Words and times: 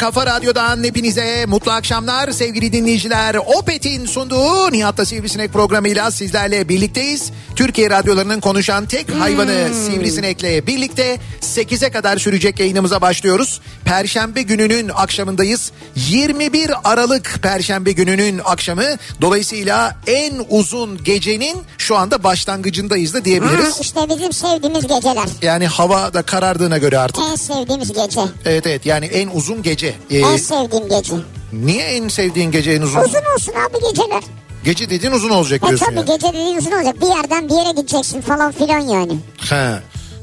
kafa 0.00 0.26
radyodan 0.26 0.84
hepinize 0.84 1.46
mutlu 1.46 1.72
akşamlar 1.72 2.30
sevgili 2.30 2.72
dinleyiciler. 2.72 3.34
Opet'in 3.34 4.06
sunduğu 4.06 4.72
Nihat'ta 4.72 5.04
Sivrisinek 5.04 5.52
programıyla 5.52 6.10
sizlerle 6.10 6.68
birlikteyiz. 6.68 7.32
Türkiye 7.60 7.90
radyolarının 7.90 8.40
konuşan 8.40 8.86
tek 8.86 9.14
hayvanı 9.14 9.68
Sivrisinek'le 9.74 10.66
birlikte 10.66 11.18
8'e 11.42 11.90
kadar 11.90 12.16
sürecek 12.18 12.60
yayınımıza 12.60 13.00
başlıyoruz. 13.00 13.60
Perşembe 13.84 14.42
gününün 14.42 14.88
akşamındayız. 14.94 15.72
21 15.96 16.70
Aralık 16.84 17.38
Perşembe 17.42 17.92
gününün 17.92 18.40
akşamı. 18.44 18.82
Dolayısıyla 19.20 19.96
en 20.06 20.32
uzun 20.48 21.04
gecenin 21.04 21.58
şu 21.78 21.96
anda 21.96 22.22
başlangıcındayız 22.24 23.14
da 23.14 23.18
Ha, 23.18 23.24
diyebiliriz. 23.24 23.78
işte 23.80 24.00
bizim 24.08 24.32
sevdiğimiz 24.32 24.82
geceler. 24.86 25.24
Yani 25.42 25.66
hava 25.66 26.14
da 26.14 26.22
karardığına 26.22 26.78
göre 26.78 26.98
artık. 26.98 27.24
En 27.30 27.34
sevdiğimiz 27.36 27.92
gece. 27.92 28.20
Evet 28.44 28.66
evet 28.66 28.86
yani 28.86 29.06
en 29.06 29.28
uzun 29.34 29.62
gece. 29.62 29.94
Ee, 30.10 30.18
En 30.18 30.36
sevdiğim 30.36 30.88
gece. 30.88 31.14
niye 31.52 31.82
en 31.84 32.08
sevdiğin 32.08 32.50
gece 32.50 32.72
en 32.72 32.82
uzun? 32.82 33.00
Uzun 33.00 33.20
olsun 33.36 33.52
abi 33.68 33.90
geceler. 33.90 34.22
Gece 34.64 34.90
dediğin 34.90 35.12
uzun 35.12 35.30
olacak 35.30 35.62
E 35.64 35.66
diyorsun 35.68 35.86
tabii 35.86 35.96
ya. 36.10 36.16
gece 36.16 36.28
dediğin 36.28 36.56
uzun 36.56 36.72
olacak. 36.72 36.96
Bir 37.02 37.06
yerden 37.06 37.48
bir 37.48 37.54
yere 37.54 37.70
gideceksin 37.70 38.20
falan 38.20 38.52
filan 38.52 38.78
yani. 38.78 39.12
Ha. 39.50 39.80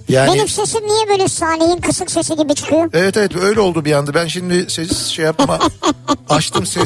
Yani 0.10 0.34
Benim 0.34 0.48
sesim 0.48 0.82
niye 0.88 1.10
böyle 1.10 1.28
Salih'in 1.28 1.82
kısık 1.82 2.12
sesi 2.12 2.36
gibi 2.36 2.56
çıkıyor? 2.56 2.90
Evet 2.94 3.18
evet 3.18 3.36
öyle 3.36 3.60
oldu 3.60 3.86
bir 3.86 3.92
anda. 3.92 4.14
Ben 4.14 4.28
şimdi 4.28 4.70
ses 4.70 5.08
şey 5.08 5.26
yaptım 5.26 5.50
ama 5.50 5.60
açtım 6.30 6.66
seni. 6.66 6.86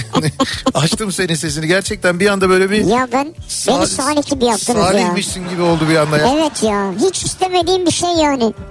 açtım 0.74 1.12
senin 1.12 1.36
sesini. 1.36 1.68
Gerçekten 1.68 2.20
bir 2.20 2.28
anda 2.28 2.50
böyle 2.50 2.72
bir 2.72 2.86
Ya 2.86 3.08
ben 3.12 3.26
beni 3.26 3.36
Sal- 3.48 3.86
Salih 3.86 4.30
gibi 4.30 4.46
yaptınız 4.46 4.80
ya. 4.80 4.86
Salihmişsin 4.86 5.50
gibi 5.50 5.62
oldu 5.62 5.90
bir 5.90 5.96
anda 5.96 6.18
ya. 6.18 6.34
Evet 6.38 6.64
ya 6.64 6.92
hiç 7.08 7.24
istemediğim 7.24 7.86
bir 7.86 7.92
şey 7.92 8.10
yani. 8.10 8.54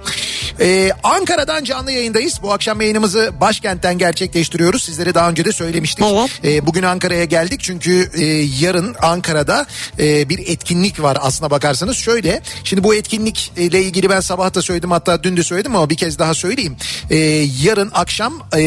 Ee, 0.60 0.92
Ankara'dan 1.02 1.64
canlı 1.64 1.92
yayındayız. 1.92 2.38
Bu 2.42 2.52
akşam 2.52 2.80
yayınımızı 2.80 3.32
başkentten 3.40 3.98
gerçekleştiriyoruz. 3.98 4.84
Sizlere 4.84 5.14
daha 5.14 5.30
önce 5.30 5.44
de 5.44 5.52
söylemiştik. 5.52 6.04
Evet. 6.08 6.30
Ee, 6.44 6.66
bugün 6.66 6.82
Ankara'ya 6.82 7.24
geldik 7.24 7.60
çünkü 7.62 8.10
e, 8.14 8.24
yarın 8.60 8.96
Ankara'da 9.02 9.66
e, 9.98 10.28
bir 10.28 10.38
etkinlik 10.38 11.02
var 11.02 11.18
aslına 11.20 11.50
bakarsanız. 11.50 11.96
Şöyle 11.96 12.42
şimdi 12.64 12.84
bu 12.84 12.94
etkinlikle 12.94 13.82
ilgili 13.82 14.10
ben 14.10 14.20
sabah 14.20 14.54
da 14.54 14.62
söyledim 14.62 14.90
hatta 14.90 15.22
dün 15.22 15.36
de 15.36 15.42
söyledim 15.42 15.76
ama 15.76 15.90
bir 15.90 15.96
kez 15.96 16.18
daha 16.18 16.34
söyleyeyim. 16.34 16.76
Ee, 17.10 17.16
yarın 17.62 17.90
akşam 17.94 18.42
e, 18.56 18.62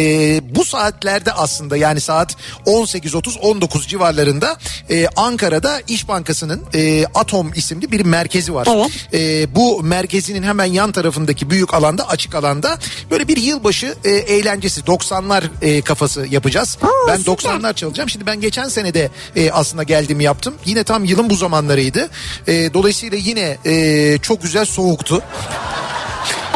bu 0.55 0.65
saatlerde 0.65 1.33
aslında 1.33 1.77
yani 1.77 2.01
saat 2.01 2.35
18.30-19 2.65 3.87
civarlarında 3.87 4.57
e, 4.89 5.07
Ankara'da 5.15 5.81
İş 5.87 6.07
Bankası'nın 6.07 6.61
e, 6.73 7.05
Atom 7.05 7.53
isimli 7.55 7.91
bir 7.91 8.05
merkezi 8.05 8.53
var. 8.53 8.67
Evet. 8.71 8.91
E, 9.13 9.55
bu 9.55 9.83
merkezinin 9.83 10.43
hemen 10.43 10.65
yan 10.65 10.91
tarafındaki 10.91 11.49
büyük 11.49 11.73
alanda 11.83 12.09
açık 12.09 12.35
alanda 12.35 12.79
böyle 13.11 13.27
bir 13.27 13.37
yılbaşı 13.37 13.95
e, 14.03 14.11
eğlencesi 14.11 14.81
90'lar 14.81 15.43
e, 15.61 15.81
kafası 15.81 16.27
yapacağız. 16.29 16.77
Oo, 16.83 17.07
ben 17.07 17.17
süper. 17.17 17.33
90'lar 17.33 17.73
çalacağım. 17.75 18.09
Şimdi 18.09 18.25
ben 18.25 18.41
geçen 18.41 18.67
sene 18.67 18.93
de 18.93 19.09
e, 19.35 19.51
aslında 19.51 19.83
geldim 19.83 20.19
yaptım. 20.19 20.53
Yine 20.65 20.83
tam 20.83 21.05
yılın 21.05 21.29
bu 21.29 21.35
zamanlarıydı. 21.35 22.09
E, 22.47 22.73
dolayısıyla 22.73 23.17
yine 23.17 23.57
e, 23.65 24.17
çok 24.21 24.41
güzel 24.41 24.65
soğuktu. 24.65 25.21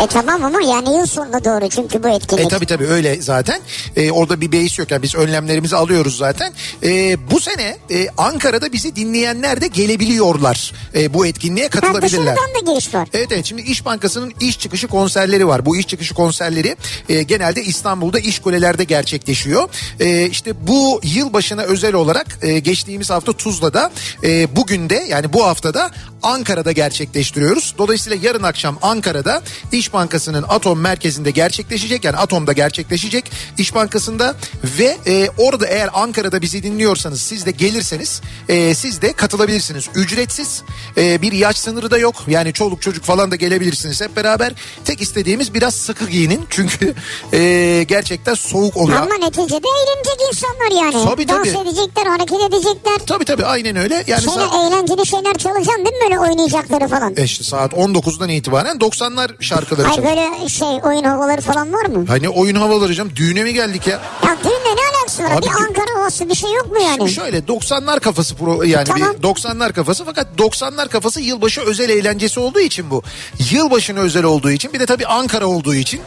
E 0.04 0.08
tamam 0.08 0.44
ama 0.44 0.62
yani 0.62 0.98
yıl 0.98 1.06
sonuna 1.06 1.46
doğru 1.46 1.70
çünkü 1.70 2.04
bu 2.04 2.10
etkinlik. 2.10 2.46
E 2.46 2.48
tabi 2.48 2.66
tabi 2.66 2.86
öyle 2.88 3.22
zaten. 3.22 3.62
E, 3.96 4.12
orada 4.12 4.42
bir 4.42 4.52
beis 4.52 4.80
yok 4.80 4.92
yani 4.92 5.04
biz 5.04 5.16
önlemlerimizi 5.16 5.76
alıyoruz 5.76 6.18
zaten. 6.18 6.54
E, 6.84 7.18
bu 7.32 7.40
sene 7.40 7.78
e, 7.92 8.08
Ankara'da 8.18 8.74
bizi 8.74 8.96
dinleyenler 8.96 9.62
de 9.62 9.68
gelebiliyorlar. 9.68 10.74
E, 10.96 11.14
bu 11.14 11.26
etkinliğe 11.26 11.66
Ha, 11.66 11.70
katılabilirler. 11.70 12.36
dışarıdan 12.36 12.68
da 12.68 12.72
giriş 12.72 12.94
var. 12.94 13.08
Evet 13.14 13.28
evet 13.32 13.46
şimdi 13.46 13.62
İş 13.62 13.86
Bankası'nın 13.86 14.34
iş 14.42 14.60
çıkışı 14.60 14.88
konserleri 14.88 15.48
var. 15.48 15.66
Bu 15.66 15.78
iş 15.78 15.88
çıkışı 15.88 16.14
konserleri 16.14 16.76
e, 17.10 17.24
genelde 17.24 17.64
İstanbul'da 17.64 18.20
iş 18.20 18.40
kulelerde 18.40 18.84
gerçekleşiyor. 18.84 19.70
E, 20.00 20.26
işte 20.26 20.68
bu 20.68 21.02
yılbaşına 21.04 21.62
özel 21.62 21.94
olarak 21.94 22.40
e, 22.42 22.60
geçtiğimiz 22.60 23.10
hafta 23.10 23.34
Tuzla'da 23.34 23.92
e, 24.24 24.56
bugün 24.56 24.90
de 24.90 25.06
yani 25.10 25.34
bu 25.34 25.46
haftada 25.46 25.92
Ankara'da 26.24 26.72
gerçekleştiriyoruz. 26.72 27.76
Dolayısıyla 27.78 28.18
yarın 28.22 28.44
akşam 28.44 28.78
Ankara'da 28.82 29.42
İş 29.72 29.87
Bankası'nın 29.94 30.44
Atom 30.50 30.80
merkezinde 30.80 31.32
gerçekleşecek. 31.32 32.04
Yani 32.04 32.18
Atom'da 32.18 32.54
gerçekleşecek 32.54 33.32
İş 33.58 33.76
Bankası'nda 33.76 34.36
ve 34.64 34.98
e, 35.08 35.30
orada 35.38 35.68
eğer 35.68 35.90
Ankara'da 35.94 36.42
bizi 36.42 36.64
dinliyorsanız 36.64 37.22
siz 37.22 37.46
de 37.46 37.52
gelirseniz 37.52 38.22
e, 38.50 38.74
siz 38.74 39.02
de 39.02 39.14
katılabilirsiniz. 39.14 39.90
Ücretsiz 39.96 40.64
e, 40.98 41.22
bir 41.22 41.32
yaş 41.32 41.58
sınırı 41.58 41.92
da 41.92 41.98
yok. 41.98 42.16
Yani 42.28 42.54
çoluk 42.54 42.82
çocuk 42.82 43.04
falan 43.04 43.32
da 43.32 43.36
gelebilirsiniz 43.36 44.02
hep 44.02 44.16
beraber. 44.16 44.54
Tek 44.86 45.02
istediğimiz 45.02 45.54
biraz 45.54 45.74
sıkı 45.76 46.06
giyinin 46.06 46.46
çünkü 46.50 46.94
e, 47.34 47.84
gerçekten 47.88 48.34
soğuk 48.34 48.78
oluyor. 48.78 49.02
Ama 49.02 49.16
neticede 49.16 49.68
eğlenecek 49.68 50.28
insanlar 50.30 50.84
yani. 50.84 51.06
Tabii, 51.06 51.28
Dans 51.28 51.54
tabii. 51.54 51.68
edecekler, 51.70 52.06
hareket 52.06 52.42
edecekler. 52.50 52.98
Tabii 53.08 53.26
tabii 53.26 53.46
aynen 53.46 53.76
öyle. 53.76 54.04
Yani 54.08 54.22
Şeyler, 54.22 54.36
saat, 54.36 54.54
eğlenceli 54.54 55.06
şeyler 55.06 55.34
çalacaksın 55.34 55.86
değil 55.86 55.96
mi 55.96 56.02
böyle 56.04 56.20
oynayacakları 56.20 56.88
falan? 56.88 57.14
e 57.18 57.24
işte 57.24 57.44
saat 57.44 57.74
19'dan 57.74 58.30
itibaren 58.30 58.78
90'lar 58.78 59.44
Ay 59.86 59.96
çalıyor. 59.96 60.16
böyle 60.16 60.50
şey 60.50 60.68
oyun 60.84 61.04
havaları 61.04 61.42
falan 61.42 61.74
var 61.74 61.86
mı? 61.86 62.06
Hani 62.08 62.30
oyun 62.30 62.56
havaları 62.56 62.94
canım 62.94 63.12
düğüne 63.16 63.44
mi 63.44 63.54
geldik 63.54 63.88
ya? 63.88 64.00
Ya 64.26 64.38
düğünle 64.44 64.76
ne 64.76 64.82
alakası 64.98 65.24
var? 65.24 65.32
Abi 65.32 65.42
bir 65.42 65.48
dü- 65.48 65.68
Ankara 65.68 66.00
havası 66.00 66.30
bir 66.30 66.36
şey 66.36 66.54
yok 66.54 66.72
mu 66.72 66.78
yani? 66.84 66.96
Şimdi 66.98 67.12
şöyle 67.12 67.38
90'lar 67.40 68.00
kafası 68.00 68.36
pro 68.36 68.64
yani 68.64 68.86
Tamam. 68.86 69.14
bir 69.14 69.24
90'lar 69.28 69.74
kafası 69.74 70.06
fakat 70.06 70.28
90'lar 70.38 70.90
kafası 70.90 71.22
yılbaşı 71.22 71.62
özel 71.62 71.90
eğlencesi 71.90 72.40
olduğu 72.40 72.60
için 72.60 72.90
bu. 72.90 73.04
Yılbaşına 73.52 74.00
özel 74.00 74.24
olduğu 74.24 74.52
için 74.52 74.74
bir 74.74 74.80
de 74.80 74.86
tabii 74.86 75.06
Ankara 75.08 75.48
olduğu 75.48 75.76
için 75.76 76.02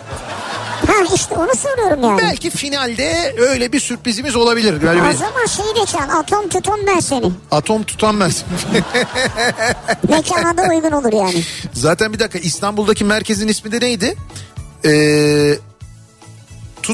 Ha 0.87 1.15
işte 1.15 1.35
onu 1.35 1.51
soruyorum 1.57 2.03
yani. 2.03 2.19
belki 2.19 2.51
finalde 2.51 3.35
öyle 3.39 3.73
bir 3.73 3.81
sürprizimiz 3.81 4.37
olabilir. 4.37 4.83
Böyle 4.83 5.03
O 5.03 5.05
bir 5.09 5.13
zaman 5.13 5.47
şeyi 5.47 5.75
de 5.83 5.87
çal. 5.87 6.19
Atom 6.19 6.49
tutum 6.49 6.81
ben 6.87 7.01
seni. 7.01 7.33
atom 7.51 7.83
tutanmaz. 7.85 8.45
Mekana 10.09 10.57
da 10.57 10.63
uygun 10.75 10.91
olur 10.91 11.13
yani. 11.13 11.43
Zaten 11.73 12.13
bir 12.13 12.19
dakika 12.19 12.39
İstanbul'daki 12.39 13.05
merkezin 13.05 13.49
ismi 13.49 13.73
de 13.73 13.81
neydi? 13.81 14.17
Ee, 14.85 15.59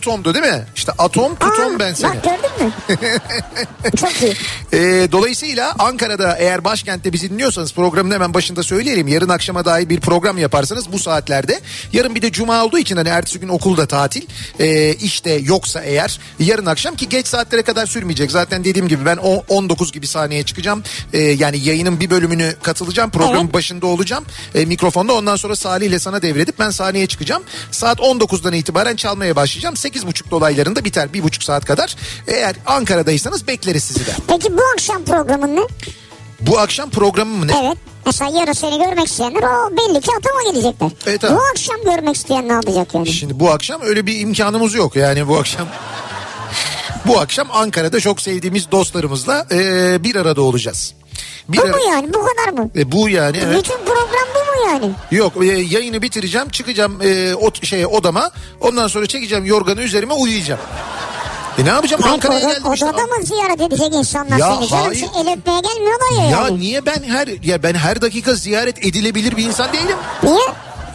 tutomdu 0.00 0.34
değil 0.34 0.44
mi? 0.44 0.64
İşte 0.76 0.92
atom 0.98 1.34
tutom 1.36 1.76
Aa, 1.76 1.78
ben 1.78 1.94
seni. 1.94 2.10
Bak 2.10 2.24
gördün 2.24 2.66
mü? 2.66 2.72
Çok 3.96 4.22
iyi. 4.22 4.34
Ee, 4.72 5.08
dolayısıyla 5.12 5.74
Ankara'da 5.78 6.36
eğer 6.36 6.64
başkentte 6.64 7.12
bizi 7.12 7.30
dinliyorsanız 7.30 7.72
programın 7.72 8.10
hemen 8.14 8.34
başında 8.34 8.62
söyleyelim. 8.62 9.08
Yarın 9.08 9.28
akşama 9.28 9.64
dair 9.64 9.88
bir 9.88 10.00
program 10.00 10.38
yaparsanız 10.38 10.92
bu 10.92 10.98
saatlerde. 10.98 11.60
Yarın 11.92 12.14
bir 12.14 12.22
de 12.22 12.32
cuma 12.32 12.64
olduğu 12.64 12.78
için 12.78 12.96
hani 12.96 13.08
ertesi 13.08 13.40
gün 13.40 13.48
okulda 13.48 13.86
tatil. 13.86 14.22
Ee, 14.60 14.94
işte 14.94 15.30
yoksa 15.32 15.80
eğer 15.80 16.20
yarın 16.38 16.66
akşam 16.66 16.96
ki 16.96 17.08
geç 17.08 17.26
saatlere 17.26 17.62
kadar 17.62 17.86
sürmeyecek. 17.86 18.30
Zaten 18.30 18.64
dediğim 18.64 18.88
gibi 18.88 19.04
ben 19.06 19.16
o 19.22 19.42
19 19.48 19.92
gibi 19.92 20.06
sahneye 20.06 20.42
çıkacağım. 20.42 20.82
Ee, 21.12 21.18
yani 21.18 21.58
yayının 21.58 22.00
bir 22.00 22.10
bölümünü 22.10 22.54
katılacağım. 22.62 23.10
Programın 23.10 23.44
Evet. 23.44 23.54
başında 23.54 23.86
olacağım. 23.86 24.24
Ee, 24.54 24.64
mikrofonda 24.64 25.12
ondan 25.14 25.36
sonra 25.36 25.56
Salih 25.56 25.86
ile 25.86 25.98
sana 25.98 26.22
devredip 26.22 26.58
ben 26.58 26.70
sahneye 26.70 27.06
çıkacağım. 27.06 27.42
Saat 27.70 27.98
19'dan 27.98 28.52
itibaren 28.52 28.96
çalmaya 28.96 29.36
başlayacağım. 29.36 29.76
8.30 29.86 30.30
dolaylarında 30.30 30.84
biter. 30.84 31.12
Bir 31.12 31.22
buçuk 31.22 31.42
saat 31.42 31.64
kadar. 31.64 31.96
Eğer 32.26 32.56
Ankara'daysanız 32.66 33.46
bekleriz 33.46 33.84
sizi 33.84 34.06
de. 34.06 34.10
Peki 34.28 34.56
bu 34.56 34.60
akşam 34.74 35.04
programın 35.04 35.56
ne? 35.56 35.60
Bu 36.40 36.58
akşam 36.58 36.90
programı 36.90 37.36
mı 37.36 37.46
ne? 37.46 37.52
Evet. 37.66 37.78
Mesela 38.06 38.40
yarın 38.40 38.52
seni 38.52 38.78
görmek 38.78 39.06
isteyenler 39.06 39.42
o 39.42 39.70
belli 39.70 40.00
ki 40.00 40.10
atama 40.18 40.52
gelecekler. 40.52 40.90
Evet, 41.06 41.24
abi. 41.24 41.34
bu 41.34 41.40
akşam 41.50 41.76
görmek 41.84 42.16
isteyen 42.16 42.48
ne 42.48 42.52
yapacak 42.52 42.94
yani? 42.94 43.06
Şimdi 43.06 43.40
bu 43.40 43.50
akşam 43.50 43.80
öyle 43.82 44.06
bir 44.06 44.20
imkanımız 44.20 44.74
yok. 44.74 44.96
Yani 44.96 45.28
bu 45.28 45.38
akşam 45.38 45.68
bu 47.06 47.20
akşam 47.20 47.48
Ankara'da 47.52 48.00
çok 48.00 48.20
sevdiğimiz 48.20 48.70
dostlarımızla 48.70 49.46
e, 49.50 50.04
bir 50.04 50.16
arada 50.16 50.42
olacağız. 50.42 50.94
Bir 51.48 51.58
Bu 51.58 51.62
ara- 51.62 51.70
mu 51.72 51.78
yani? 51.90 52.08
Bu 52.14 52.18
kadar 52.26 52.52
mı? 52.62 52.70
E, 52.76 52.92
bu 52.92 53.08
yani 53.08 53.36
evet. 53.44 53.58
Bütün 53.58 53.76
program 53.84 54.26
bu 54.34 54.38
mu 54.38 54.70
yani? 54.72 54.90
Yok 55.10 55.32
e, 55.42 55.46
yayını 55.46 56.02
bitireceğim 56.02 56.48
çıkacağım 56.48 56.98
e, 57.02 57.34
o 57.34 57.50
şeye 57.62 57.86
odama 57.86 58.30
ondan 58.60 58.86
sonra 58.88 59.06
çekeceğim 59.06 59.44
yorganı 59.44 59.80
üzerime 59.82 60.14
uyuyacağım. 60.14 60.60
E 61.58 61.64
ne 61.64 61.68
yapacağım 61.68 62.02
Hayır, 62.02 62.14
Ankara'ya 62.14 62.40
oda- 62.40 62.52
geldim 62.52 62.72
işte. 62.72 62.86
Odada 62.86 63.02
mı 63.02 63.22
ziyaret 63.24 63.60
edecek 63.60 63.94
insanlar 63.94 64.38
Ya 64.38 64.54
seni? 64.56 64.68
Canım 64.68 64.84
hayır. 64.86 64.98
şey, 65.00 65.08
el 65.20 65.32
öpmeye 65.38 65.60
gelmiyorlar 65.60 66.10
ya, 66.18 66.24
Ya 66.24 66.30
yani. 66.30 66.60
niye 66.60 66.86
ben 66.86 67.02
her 67.02 67.28
ya 67.44 67.62
ben 67.62 67.74
her 67.74 68.02
dakika 68.02 68.34
ziyaret 68.34 68.86
edilebilir 68.86 69.36
bir 69.36 69.44
insan 69.44 69.72
değilim. 69.72 69.96
Niye? 70.22 70.36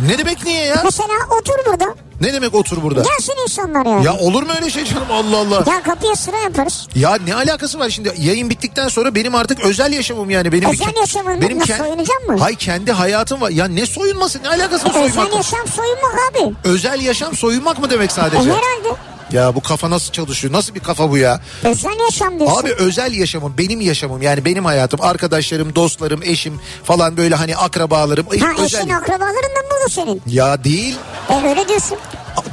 Ne 0.07 0.17
demek 0.17 0.43
niye 0.45 0.65
ya? 0.65 0.81
Mesela 0.83 1.13
otur 1.39 1.53
burada. 1.65 1.95
Ne 2.21 2.33
demek 2.33 2.55
otur 2.55 2.83
burada? 2.83 3.01
Gelsin 3.01 3.33
insanlar 3.43 3.85
yani. 3.85 4.05
Ya 4.05 4.13
olur 4.17 4.43
mu 4.43 4.49
öyle 4.55 4.69
şey 4.69 4.85
canım 4.85 5.07
Allah 5.11 5.37
Allah. 5.37 5.71
Ya 5.71 5.81
kapıya 5.83 6.15
sıra 6.15 6.37
yaparız. 6.37 6.87
Ya 6.95 7.17
ne 7.27 7.35
alakası 7.35 7.79
var 7.79 7.89
şimdi 7.89 8.13
yayın 8.17 8.49
bittikten 8.49 8.87
sonra 8.87 9.15
benim 9.15 9.35
artık 9.35 9.59
özel 9.59 9.93
yaşamım 9.93 10.29
yani 10.29 10.51
benim 10.51 10.69
Özel 10.69 10.95
yaşamın 10.99 11.39
mı? 11.39 11.59
Nasıl, 11.59 11.73
soyunacak 11.73 12.27
mı? 12.27 12.39
Hay 12.39 12.55
kendi 12.55 12.91
hayatım 12.91 13.41
var. 13.41 13.49
Ya 13.49 13.65
ne 13.67 13.85
soyunması 13.85 14.43
ne 14.43 14.49
alakası 14.49 14.85
var 14.89 14.93
E, 14.95 15.03
özel 15.05 15.33
yaşam 15.33 15.67
soyunmak 15.67 16.15
abi. 16.31 16.53
Özel 16.63 17.01
yaşam 17.01 17.35
soyunmak 17.35 17.79
mı 17.79 17.89
demek 17.89 18.09
E, 18.09 18.13
sadece? 18.13 18.37
herhalde. 18.49 18.95
Ya 19.31 19.55
bu 19.55 19.61
kafa 19.61 19.89
nasıl 19.89 20.11
çalışıyor? 20.11 20.53
Nasıl 20.53 20.75
bir 20.75 20.79
kafa 20.79 21.09
bu 21.11 21.17
ya? 21.17 21.39
Özel 21.63 21.99
yaşam 21.99 22.39
diyorsun. 22.39 22.59
Abi 22.61 22.73
özel 22.73 23.13
yaşamım, 23.13 23.53
benim 23.57 23.81
yaşamım 23.81 24.21
yani 24.21 24.45
benim 24.45 24.65
hayatım, 24.65 25.01
arkadaşlarım, 25.01 25.75
dostlarım, 25.75 26.23
eşim 26.23 26.59
falan 26.83 27.17
böyle 27.17 27.35
hani 27.35 27.55
akrabalarım. 27.57 28.25
ha 28.25 28.51
özel. 28.63 28.79
eşin 28.79 28.89
akrabalarından 28.89 29.63
mı 29.65 29.75
bu 29.85 29.89
senin? 29.89 30.21
Ya 30.27 30.63
değil. 30.63 30.95
E 31.29 31.49
öyle 31.49 31.67
diyorsun. 31.67 31.97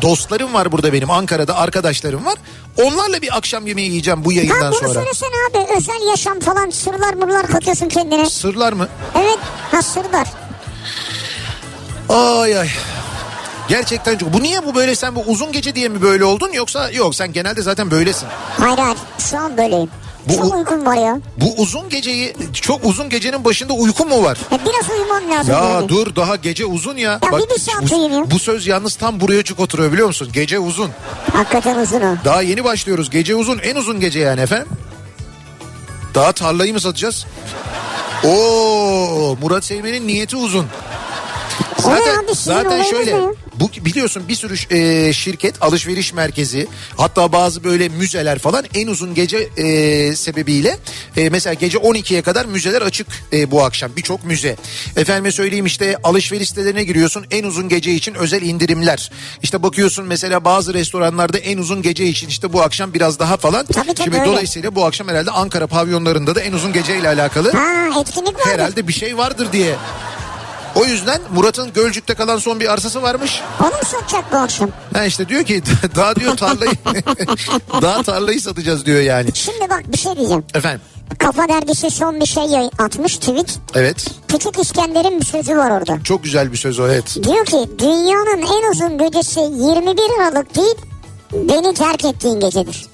Dostlarım 0.02 0.54
var 0.54 0.72
burada 0.72 0.92
benim 0.92 1.10
Ankara'da 1.10 1.56
arkadaşlarım 1.56 2.24
var. 2.26 2.34
Onlarla 2.82 3.22
bir 3.22 3.36
akşam 3.36 3.66
yemeği 3.66 3.88
yiyeceğim 3.88 4.24
bu 4.24 4.30
Ha 4.30 4.34
yayından 4.34 4.72
bunu 4.72 4.78
sonra. 4.80 4.92
söylesene 4.94 5.30
abi. 5.50 5.76
Özel 5.76 6.08
yaşam 6.10 6.40
falan 6.40 6.70
sırlar 6.70 7.14
mırlar 7.14 7.46
katıyorsun 7.46 7.88
kendine. 7.88 8.30
Sırlar 8.30 8.72
mı? 8.72 8.88
Evet. 9.18 9.38
Ha 9.70 9.82
sırlar. 9.82 10.28
Ay 12.08 12.58
ay. 12.58 12.68
Gerçekten 13.68 14.16
çok. 14.18 14.32
Bu 14.32 14.42
niye 14.42 14.64
bu 14.66 14.74
böyle 14.74 14.94
sen 14.94 15.14
bu 15.14 15.20
uzun 15.26 15.52
gece 15.52 15.74
diye 15.74 15.88
mi 15.88 16.02
böyle 16.02 16.24
oldun 16.24 16.52
yoksa 16.52 16.90
yok 16.90 17.14
sen 17.14 17.32
genelde 17.32 17.62
zaten 17.62 17.90
böylesin. 17.90 18.28
Hayır 18.58 18.78
hayır. 18.78 18.96
Şu 19.30 19.38
an 19.38 19.56
böyleyim. 19.56 19.90
Bu- 20.28 20.36
Çok 20.36 20.54
uykum 20.56 20.86
var 20.86 20.96
ya. 20.96 21.18
Bu 21.36 21.54
uzun 21.62 21.88
geceyi 21.88 22.36
çok 22.52 22.84
uzun 22.84 23.08
gecenin 23.08 23.44
başında 23.44 23.72
uyku 23.72 24.04
mu 24.06 24.22
var? 24.24 24.38
E, 24.52 24.58
biraz 24.64 24.90
uyumam 24.90 25.30
lazım 25.38 25.54
Ya 25.54 25.64
yani. 25.64 25.88
dur 25.88 26.16
daha 26.16 26.36
gece 26.36 26.64
uzun 26.66 26.96
ya. 26.96 27.10
Ya 27.12 27.20
bir- 27.32 27.38
bir 27.90 28.10
ya. 28.12 28.22
bu, 28.26 28.30
bu 28.30 28.38
söz 28.38 28.66
yalnız 28.66 28.96
tam 28.96 29.20
buraya 29.20 29.42
çık 29.42 29.60
oturuyor 29.60 29.92
biliyor 29.92 30.06
musun? 30.06 30.28
Gece 30.32 30.58
uzun. 30.58 30.90
Hakikaten 31.32 31.78
uzun 31.78 32.00
o. 32.00 32.16
Daha 32.24 32.42
yeni 32.42 32.64
başlıyoruz. 32.64 33.10
Gece 33.10 33.34
uzun 33.34 33.58
en 33.58 33.76
uzun 33.76 34.00
gece 34.00 34.20
yani 34.20 34.40
efendim. 34.40 34.68
Daha 36.14 36.32
tarlayı 36.32 36.72
mı 36.72 36.80
satacağız? 36.80 37.26
Oo 38.24 39.36
Murat 39.42 39.64
Seymen'in 39.64 40.06
niyeti 40.06 40.36
uzun. 40.36 40.66
Zaten, 41.78 42.26
zaten 42.32 42.82
şöyle 42.82 43.10
ya? 43.10 43.18
Bu 43.60 43.70
biliyorsun 43.84 44.22
bir 44.28 44.34
sürü 44.34 44.74
e, 44.74 45.12
şirket 45.12 45.62
alışveriş 45.62 46.12
merkezi 46.12 46.68
hatta 46.96 47.32
bazı 47.32 47.64
böyle 47.64 47.88
müzeler 47.88 48.38
falan 48.38 48.64
en 48.74 48.86
uzun 48.86 49.14
gece 49.14 49.48
e, 49.56 50.16
sebebiyle 50.16 50.78
e, 51.16 51.30
mesela 51.30 51.54
gece 51.54 51.78
12'ye 51.78 52.22
kadar 52.22 52.46
müzeler 52.46 52.82
açık 52.82 53.06
e, 53.32 53.50
bu 53.50 53.64
akşam 53.64 53.90
birçok 53.96 54.24
müze. 54.24 54.56
Efendime 54.96 55.32
söyleyeyim 55.32 55.66
işte 55.66 55.96
alışveriş 56.04 56.48
sitelerine 56.48 56.84
giriyorsun 56.84 57.26
en 57.30 57.44
uzun 57.44 57.68
gece 57.68 57.92
için 57.94 58.14
özel 58.14 58.42
indirimler. 58.42 59.10
İşte 59.42 59.62
bakıyorsun 59.62 60.06
mesela 60.06 60.44
bazı 60.44 60.74
restoranlarda 60.74 61.38
en 61.38 61.58
uzun 61.58 61.82
gece 61.82 62.06
için 62.06 62.28
işte 62.28 62.52
bu 62.52 62.62
akşam 62.62 62.94
biraz 62.94 63.18
daha 63.18 63.36
falan. 63.36 63.66
Tabii, 63.66 63.86
tabii, 63.86 64.04
Şimdi 64.04 64.16
öyle. 64.16 64.26
dolayısıyla 64.30 64.74
bu 64.74 64.84
akşam 64.84 65.08
herhalde 65.08 65.30
Ankara 65.30 65.66
pavyonlarında 65.66 66.34
da 66.34 66.40
en 66.40 66.52
uzun 66.52 66.72
geceyle 66.72 67.08
alakalı 67.08 67.52
Ha 67.52 68.00
etkinlik 68.00 68.34
vardır. 68.38 68.50
herhalde 68.52 68.88
bir 68.88 68.92
şey 68.92 69.16
vardır 69.18 69.48
diye. 69.52 69.74
O 70.78 70.84
yüzden 70.84 71.20
Murat'ın 71.34 71.72
Gölcük'te 71.72 72.14
kalan 72.14 72.38
son 72.38 72.60
bir 72.60 72.72
arsası 72.72 73.02
varmış. 73.02 73.40
Onu 73.60 73.68
mu 73.68 73.74
satacak 73.86 74.32
bu 74.32 74.36
akşam? 74.36 74.70
Ha 74.94 75.04
işte 75.04 75.28
diyor 75.28 75.44
ki 75.44 75.62
daha 75.96 76.16
diyor 76.16 76.36
tarlayı 76.36 76.70
daha 77.82 78.02
tarlayı 78.02 78.40
satacağız 78.40 78.86
diyor 78.86 79.00
yani. 79.00 79.28
Şimdi 79.34 79.70
bak 79.70 79.82
bir 79.92 79.98
şey 79.98 80.16
diyeceğim. 80.16 80.44
Efendim 80.54 80.80
Kafa 81.18 81.48
dergisi 81.48 81.90
son 81.90 82.20
bir 82.20 82.26
şey 82.26 82.44
atmış 82.78 83.16
tweet. 83.16 83.58
evet 83.74 84.06
Küçük 84.28 84.58
İskender'in 84.58 85.20
bir 85.20 85.26
sözü 85.26 85.56
var 85.56 85.70
orada. 85.70 85.98
çok 86.04 86.24
güzel 86.24 86.52
bir 86.52 86.56
söz 86.56 86.78
o 86.80 86.86
evet. 86.88 87.16
Diyor 87.22 87.44
ki 87.44 87.56
dünyanın 87.78 88.42
en 88.42 88.70
uzun 88.72 88.98
gecesi 88.98 89.40
21 89.40 90.20
Aralık 90.22 90.54
değil 90.56 90.74
beni 91.32 91.74
terk 91.74 92.04
ettiğin 92.04 92.40
gecedir. 92.40 92.86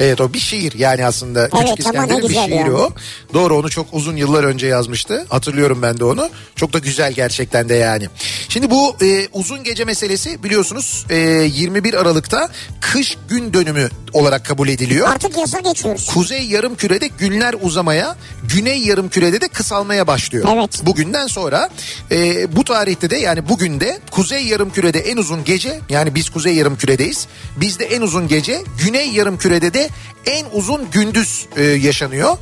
Evet 0.00 0.20
o 0.20 0.32
bir 0.32 0.38
şiir 0.38 0.72
yani 0.78 1.06
aslında. 1.06 1.50
Küçük 1.50 1.66
Evet, 1.68 1.78
İskender'in 1.78 2.28
bir 2.28 2.34
şiiri 2.34 2.54
yani. 2.54 2.72
o. 2.72 2.90
Doğru 3.34 3.58
onu 3.58 3.70
çok 3.70 3.86
uzun 3.92 4.16
yıllar 4.16 4.44
önce 4.44 4.66
yazmıştı. 4.66 5.26
Hatırlıyorum 5.28 5.82
ben 5.82 5.98
de 5.98 6.04
onu. 6.04 6.28
Çok 6.56 6.72
da 6.72 6.78
güzel 6.78 7.12
gerçekten 7.12 7.68
de 7.68 7.74
yani. 7.74 8.08
Şimdi 8.52 8.70
bu 8.70 8.96
e, 9.02 9.28
uzun 9.32 9.64
gece 9.64 9.84
meselesi 9.84 10.42
biliyorsunuz 10.42 11.06
e, 11.10 11.16
21 11.16 11.94
Aralık'ta 11.94 12.48
kış 12.80 13.18
gün 13.28 13.52
dönümü 13.52 13.88
olarak 14.12 14.44
kabul 14.44 14.68
ediliyor. 14.68 15.08
Artık 15.08 15.38
yasa 15.38 15.60
geçiyoruz. 15.60 16.06
Kuzey 16.06 16.46
yarım 16.46 16.74
kürede 16.74 17.06
günler 17.06 17.54
uzamaya, 17.62 18.16
güney 18.54 18.78
yarım 18.78 19.08
kürede 19.08 19.40
de 19.40 19.48
kısalmaya 19.48 20.06
başlıyor. 20.06 20.48
Evet. 20.56 20.80
Bugünden 20.86 21.26
sonra 21.26 21.68
e, 22.10 22.56
bu 22.56 22.64
tarihte 22.64 23.10
de 23.10 23.16
yani 23.16 23.48
bugün 23.48 23.80
de 23.80 24.00
kuzey 24.10 24.44
yarım 24.44 24.70
kürede 24.70 24.98
en 24.98 25.16
uzun 25.16 25.44
gece 25.44 25.80
yani 25.88 26.14
biz 26.14 26.30
kuzey 26.30 26.54
yarım 26.54 26.76
küredeyiz. 26.76 27.26
Bizde 27.56 27.84
en 27.84 28.00
uzun 28.02 28.28
gece, 28.28 28.62
güney 28.84 29.08
yarım 29.08 29.38
kürede 29.38 29.74
de 29.74 29.88
en 30.26 30.46
uzun 30.52 30.90
gündüz 30.90 31.46
e, 31.56 31.62
yaşanıyor. 31.62 32.36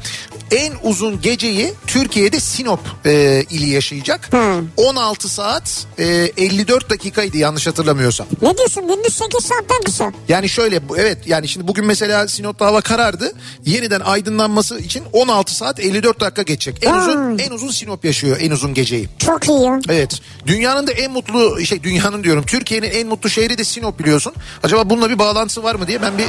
En 0.51 0.73
uzun 0.83 1.21
geceyi 1.21 1.73
Türkiye'de 1.87 2.41
Sinop 2.41 2.81
e, 3.07 3.45
ili 3.51 3.69
yaşayacak. 3.69 4.33
Hı. 4.33 4.65
16 4.77 5.29
saat 5.29 5.87
e, 6.01 6.33
54 6.37 6.91
dakikaydı 6.91 7.37
yanlış 7.37 7.67
hatırlamıyorsam. 7.67 8.27
Ne 8.43 8.59
diyorsun 8.59 8.89
gündüz 8.89 9.15
8 9.15 9.45
saatten 9.45 9.83
kısa. 9.85 10.13
Yani 10.29 10.49
şöyle 10.49 10.81
evet 10.97 11.19
yani 11.27 11.49
şimdi 11.49 11.69
bugün 11.69 11.85
mesela 11.85 12.29
Sinop'ta 12.29 12.67
hava 12.67 12.81
karardı. 12.81 13.33
Yeniden 13.67 14.01
aydınlanması 14.01 14.79
için 14.79 15.05
16 15.13 15.55
saat 15.55 15.81
54 15.81 16.21
dakika 16.21 16.43
geçecek. 16.43 16.85
En 16.87 16.95
uzun 16.95 17.37
Vay. 17.37 17.47
en 17.47 17.51
uzun 17.51 17.71
Sinop 17.71 18.05
yaşıyor 18.05 18.37
en 18.41 18.51
uzun 18.51 18.75
geceyi. 18.75 19.09
Çok 19.19 19.49
iyi 19.49 19.63
ya. 19.63 19.81
Evet. 19.89 20.21
Dünyanın 20.47 20.87
da 20.87 20.93
en 20.93 21.11
mutlu 21.13 21.65
şey 21.65 21.83
dünyanın 21.83 22.25
diyorum. 22.25 22.45
Türkiye'nin 22.47 22.91
en 22.91 23.07
mutlu 23.09 23.31
şehri 23.31 23.59
de 23.59 23.65
Sinop 23.65 23.99
biliyorsun. 23.99 24.33
Acaba 24.63 24.91
bununla 24.91 25.11
bir 25.11 25.19
bağlantısı 25.19 25.63
var 25.63 25.75
mı 25.75 25.87
diye 25.87 26.03
ben 26.03 26.19
bir 26.19 26.27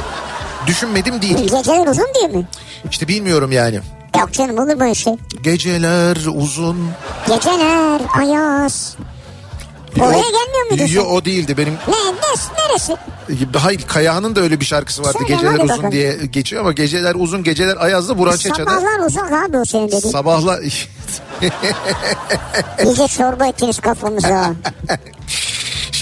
düşünmedim 0.66 1.22
değil. 1.22 1.36
Geceler 1.38 1.86
uzun 1.86 2.06
değil 2.14 2.34
mi? 2.34 2.48
İşte 2.90 3.08
bilmiyorum 3.08 3.52
yani. 3.52 3.80
Yok 4.20 4.32
canım 4.32 4.58
olur 4.58 4.80
böyle 4.80 4.94
şey. 4.94 5.12
Geceler 5.42 6.16
uzun. 6.34 6.90
Geceler 7.28 8.00
ayaz. 8.18 8.96
Oraya 10.00 10.22
gelmiyor 10.22 10.70
muydu? 10.70 10.82
Yok 10.94 11.06
o 11.12 11.24
değildi 11.24 11.56
benim. 11.56 11.72
Ne, 11.88 11.96
ne, 12.12 12.68
neresi? 12.68 12.96
Hayır 13.58 13.82
Kayağan'ın 13.82 14.36
da 14.36 14.40
öyle 14.40 14.60
bir 14.60 14.64
şarkısı 14.64 15.02
vardı. 15.02 15.18
Söyle, 15.18 15.34
Geceler 15.34 15.54
uzun 15.54 15.68
bakalım. 15.68 15.92
diye 15.92 16.16
geçiyor 16.32 16.62
ama 16.62 16.72
geceler 16.72 17.14
uzun 17.18 17.42
geceler 17.42 17.76
ayazlı 17.76 18.18
Burhan 18.18 18.36
Çeça'da. 18.36 18.70
Sabahlar 18.70 19.06
uzak 19.06 19.32
abi 19.32 19.58
o 19.58 19.64
senin 19.64 19.86
dediğin. 19.86 20.12
Sabahla 20.12 20.60
İyice 22.84 23.08
çorba 23.08 23.46
ettiniz 23.46 23.80
kafamıza. 23.80 24.52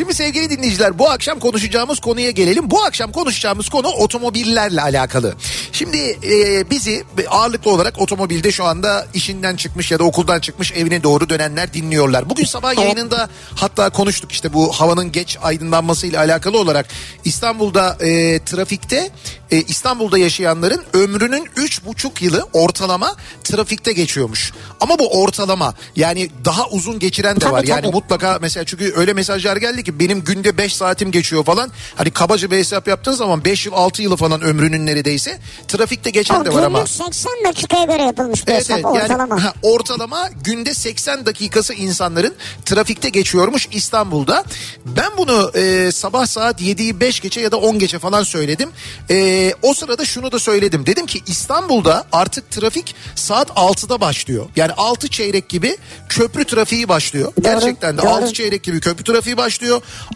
Şimdi 0.00 0.14
sevgili 0.14 0.50
dinleyiciler 0.50 0.98
bu 0.98 1.10
akşam 1.10 1.38
konuşacağımız 1.38 2.00
konuya 2.00 2.30
gelelim. 2.30 2.70
Bu 2.70 2.82
akşam 2.82 3.12
konuşacağımız 3.12 3.68
konu 3.68 3.88
otomobillerle 3.88 4.82
alakalı. 4.82 5.34
Şimdi 5.72 6.18
e, 6.22 6.70
bizi 6.70 7.04
ağırlıklı 7.28 7.70
olarak 7.70 8.00
otomobilde 8.00 8.52
şu 8.52 8.64
anda 8.64 9.06
işinden 9.14 9.56
çıkmış 9.56 9.90
ya 9.90 9.98
da 9.98 10.04
okuldan 10.04 10.40
çıkmış 10.40 10.72
evine 10.72 11.02
doğru 11.02 11.28
dönenler 11.28 11.74
dinliyorlar. 11.74 12.30
Bugün 12.30 12.44
sabah 12.44 12.78
yayınında 12.78 13.28
hatta 13.54 13.90
konuştuk 13.90 14.32
işte 14.32 14.52
bu 14.52 14.72
havanın 14.72 15.12
geç 15.12 15.38
aydınlanmasıyla 15.42 16.18
alakalı 16.18 16.58
olarak 16.58 16.86
İstanbul'da 17.24 17.96
e, 18.00 18.40
trafikte 18.44 19.10
e, 19.50 19.62
İstanbul'da 19.62 20.18
yaşayanların 20.18 20.82
ömrünün 20.92 21.48
üç 21.56 21.84
buçuk 21.84 22.22
yılı 22.22 22.48
ortalama 22.52 23.16
trafikte 23.44 23.92
geçiyormuş. 23.92 24.52
Ama 24.80 24.98
bu 24.98 25.22
ortalama 25.22 25.74
yani 25.96 26.30
daha 26.44 26.68
uzun 26.68 26.98
geçiren 26.98 27.40
de 27.40 27.50
var. 27.50 27.64
Yani 27.64 27.86
mutlaka 27.88 28.38
mesela 28.40 28.64
çünkü 28.64 28.92
öyle 28.96 29.12
mesajlar 29.12 29.56
geldi 29.56 29.84
ki 29.84 29.89
benim 29.98 30.24
günde 30.24 30.58
5 30.58 30.76
saatim 30.76 31.10
geçiyor 31.10 31.44
falan. 31.44 31.70
Hani 31.94 32.10
kabaca 32.10 32.50
bir 32.50 32.56
hesap 32.56 32.88
yaptığın 32.88 33.12
zaman 33.12 33.44
5 33.44 33.66
yıl 33.66 33.72
6 33.72 34.02
yılı 34.02 34.16
falan 34.16 34.40
ömrünün 34.40 34.86
neredeyse 34.86 35.38
trafikte 35.68 36.10
geçen 36.10 36.40
O 36.40 36.44
de 36.44 36.54
var 36.54 36.62
ama. 36.62 36.78
günlük 36.78 36.90
80 36.90 37.32
dakikaya 37.44 37.84
göre 37.84 38.02
yapılmış 38.02 38.46
bir 38.46 38.52
hesap 38.52 38.84
ortalama. 38.84 39.34
Yani, 39.34 39.40
ha, 39.42 39.52
ortalama 39.62 40.28
günde 40.44 40.74
80 40.74 41.26
dakikası 41.26 41.74
insanların 41.74 42.34
trafikte 42.64 43.08
geçiyormuş 43.08 43.68
İstanbul'da. 43.72 44.44
Ben 44.86 45.10
bunu 45.16 45.50
e, 45.54 45.92
sabah 45.92 46.26
saat 46.26 46.60
7'yi 46.60 47.00
5 47.00 47.20
geçe 47.20 47.40
ya 47.40 47.52
da 47.52 47.56
10 47.56 47.78
geçe 47.78 47.98
falan 47.98 48.22
söyledim. 48.22 48.70
E, 49.10 49.52
o 49.62 49.74
sırada 49.74 50.04
şunu 50.04 50.32
da 50.32 50.38
söyledim. 50.38 50.86
Dedim 50.86 51.06
ki 51.06 51.20
İstanbul'da 51.26 52.04
artık 52.12 52.50
trafik 52.50 52.94
saat 53.14 53.48
6'da 53.50 54.00
başlıyor. 54.00 54.46
Yani 54.56 54.72
6 54.72 55.08
çeyrek 55.08 55.48
gibi 55.48 55.76
köprü 56.08 56.44
trafiği 56.44 56.88
başlıyor. 56.88 57.32
Gerçekten 57.40 57.98
de 57.98 58.02
doğru. 58.02 58.10
6 58.10 58.32
çeyrek 58.32 58.62
gibi 58.62 58.80
köprü 58.80 59.04
trafiği 59.04 59.36
başlıyor. 59.36 59.69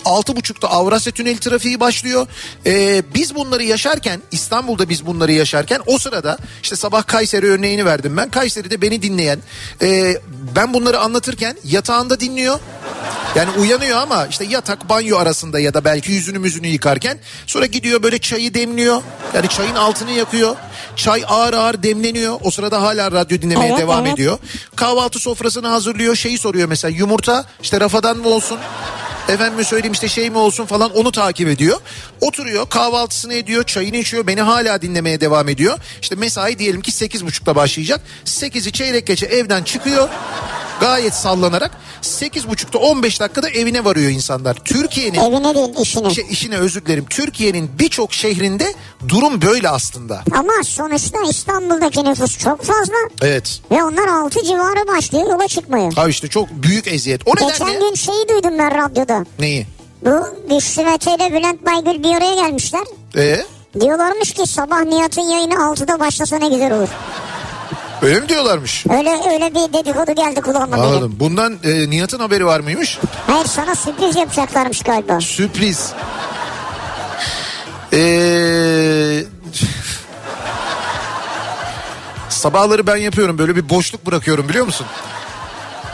6.30'da 0.05 0.71
Avrasya 0.71 1.13
Tüneli 1.13 1.41
trafiği 1.41 1.81
başlıyor. 1.81 2.27
Ee, 2.67 3.03
biz 3.15 3.35
bunları 3.35 3.65
yaşarken 3.65 4.21
İstanbul'da 4.31 4.89
biz 4.89 5.07
bunları 5.07 5.33
yaşarken 5.33 5.81
o 5.87 5.99
sırada 5.99 6.39
işte 6.63 6.77
sabah 6.77 7.07
Kayseri 7.07 7.47
örneğini 7.47 7.85
verdim 7.85 8.17
ben. 8.17 8.31
Kayseri'de 8.31 8.83
beni 8.83 9.03
dinleyen 9.03 9.39
e, 9.83 10.17
ben 10.57 10.75
bunları 10.75 10.99
anlatırken 11.01 11.57
yatağında 11.65 12.21
dinliyor. 12.21 12.59
Yani 13.35 13.51
uyanıyor 13.51 13.99
ama 13.99 14.27
işte 14.27 14.45
yatak 14.45 14.89
banyo 14.89 15.19
arasında 15.19 15.61
ya 15.61 15.75
da 15.75 15.85
belki 15.85 16.13
yüzünü 16.13 16.39
müzünü 16.39 16.67
yıkarken 16.67 17.19
sonra 17.47 17.67
gidiyor 17.67 18.03
böyle 18.03 18.19
çayı 18.19 18.55
demliyor. 18.55 19.03
Yani 19.35 19.49
çayın 19.49 19.75
altını 19.75 20.11
yakıyor. 20.11 20.57
Çay 20.97 21.25
ağır 21.29 21.55
ağır 21.55 21.83
demleniyor. 21.83 22.39
O 22.43 22.51
sırada 22.51 22.83
hala 22.83 23.13
radyo 23.13 23.43
dinlemeye 23.43 23.71
Evet, 23.71 23.81
devam 23.81 24.07
evet. 24.07 24.15
ediyor. 24.15 24.39
Kahvaltı 24.77 25.19
sofrasını 25.19 25.69
hazırlıyor. 25.69 26.17
Şeyi 26.17 26.39
soruyor 26.39 26.69
mesela 26.69 26.97
yumurta 26.97 27.45
işte 27.63 27.81
rafadan 27.81 28.17
mı 28.17 28.29
olsun? 28.29 28.59
Efendim 29.29 29.65
söyleyeyim 29.65 29.93
işte 29.93 30.09
şey 30.09 30.31
mi 30.31 30.39
olsun 30.39 30.67
falan 30.67 30.91
onu 30.91 31.13
takip 31.13 31.49
ediyor. 31.49 31.81
Oturuyor 32.21 32.69
kahvaltısını 32.69 33.35
ediyor 33.35 33.65
çayını 33.65 33.97
içiyor 33.97 34.27
beni 34.27 34.41
hala 34.41 34.83
dinlemeye 34.83 35.21
devam 35.21 35.49
ediyor. 35.49 35.79
İşte 36.03 36.15
mesai 36.15 36.59
diyelim 36.59 36.81
ki 36.81 36.91
8.30'da 36.91 37.57
başlayacak. 37.57 38.01
8'i 38.25 38.73
çeyrek 38.73 39.07
geçe 39.07 39.27
evden 39.27 39.63
çıkıyor. 39.63 40.09
Gayet 40.81 41.15
sallanarak 41.15 41.71
8.30'da 42.03 42.79
15 42.79 43.21
dakikada 43.21 43.49
evine 43.51 43.85
varıyor 43.85 44.11
insanlar. 44.11 44.55
Türkiye'nin 44.55 45.19
Evine 45.19 45.55
değil 45.55 45.69
işine. 45.81 46.15
şey, 46.15 46.25
işine 46.31 46.57
özür 46.57 46.85
dilerim. 46.87 47.07
Türkiye'nin 47.11 47.71
birçok 47.79 48.13
şehrinde 48.13 48.75
durum 49.09 49.43
böyle 49.43 49.69
aslında. 49.69 50.23
Ama 50.33 50.53
sonuçta 50.65 51.19
İstanbul'daki 51.31 52.05
nüfus 52.05 52.39
çok 52.39 52.63
fazla 52.63 52.95
Evet. 53.23 53.61
ve 53.71 53.85
onlar 53.85 54.09
6 54.09 54.43
civarı 54.45 54.89
başlıyor 54.89 55.31
yola 55.31 55.49
çıkmaya. 55.49 55.91
Abi 55.97 56.11
işte 56.11 56.29
çok 56.29 56.51
büyük 56.51 56.87
eziyet. 56.89 57.21
O 57.27 57.35
Geçen 57.35 57.67
nedenle... 57.69 57.79
gün 57.89 57.95
şeyi 57.95 58.29
duydum 58.29 58.59
ben 58.59 58.85
radyoda. 58.85 59.25
Neyi? 59.39 59.67
Bu 60.05 60.27
Güçlü 60.51 60.85
Mete 60.85 61.15
ile 61.15 61.33
Bülent 61.33 61.67
Baygül 61.67 62.03
bir 62.03 62.15
araya 62.17 62.35
gelmişler. 62.35 62.85
Ee, 63.17 63.45
Diyorlarmış 63.81 64.33
ki 64.33 64.47
sabah 64.47 64.81
Nihat'ın 64.85 65.23
yayını 65.23 65.55
6'da 65.55 66.01
başlasa 66.01 66.37
ne 66.39 66.49
güzel 66.49 66.73
olur. 66.73 66.89
Öyle 68.03 68.21
mi 68.21 68.29
diyorlarmış? 68.29 68.85
Öyle 68.91 69.11
öyle 69.11 69.51
bir 69.55 69.73
dedikodu 69.73 70.15
geldi 70.15 70.41
kulağıma 70.41 70.77
benim. 70.77 70.89
Anladım. 70.89 71.17
Bundan 71.21 71.59
e, 71.65 71.91
Nihat'ın 71.91 72.19
haberi 72.19 72.47
var 72.47 72.61
mıymış? 72.61 72.99
Hayır 73.27 73.47
sana 73.47 73.75
sürpriz 73.75 74.17
yapacaklarmış 74.17 74.83
galiba. 74.83 75.21
Sürpriz. 75.21 75.93
Ee, 77.93 79.25
sabahları 82.29 82.87
ben 82.87 82.97
yapıyorum 82.97 83.39
böyle 83.39 83.57
bir 83.57 83.69
boşluk 83.69 84.07
bırakıyorum 84.07 84.49
biliyor 84.49 84.67
musun? 84.67 84.87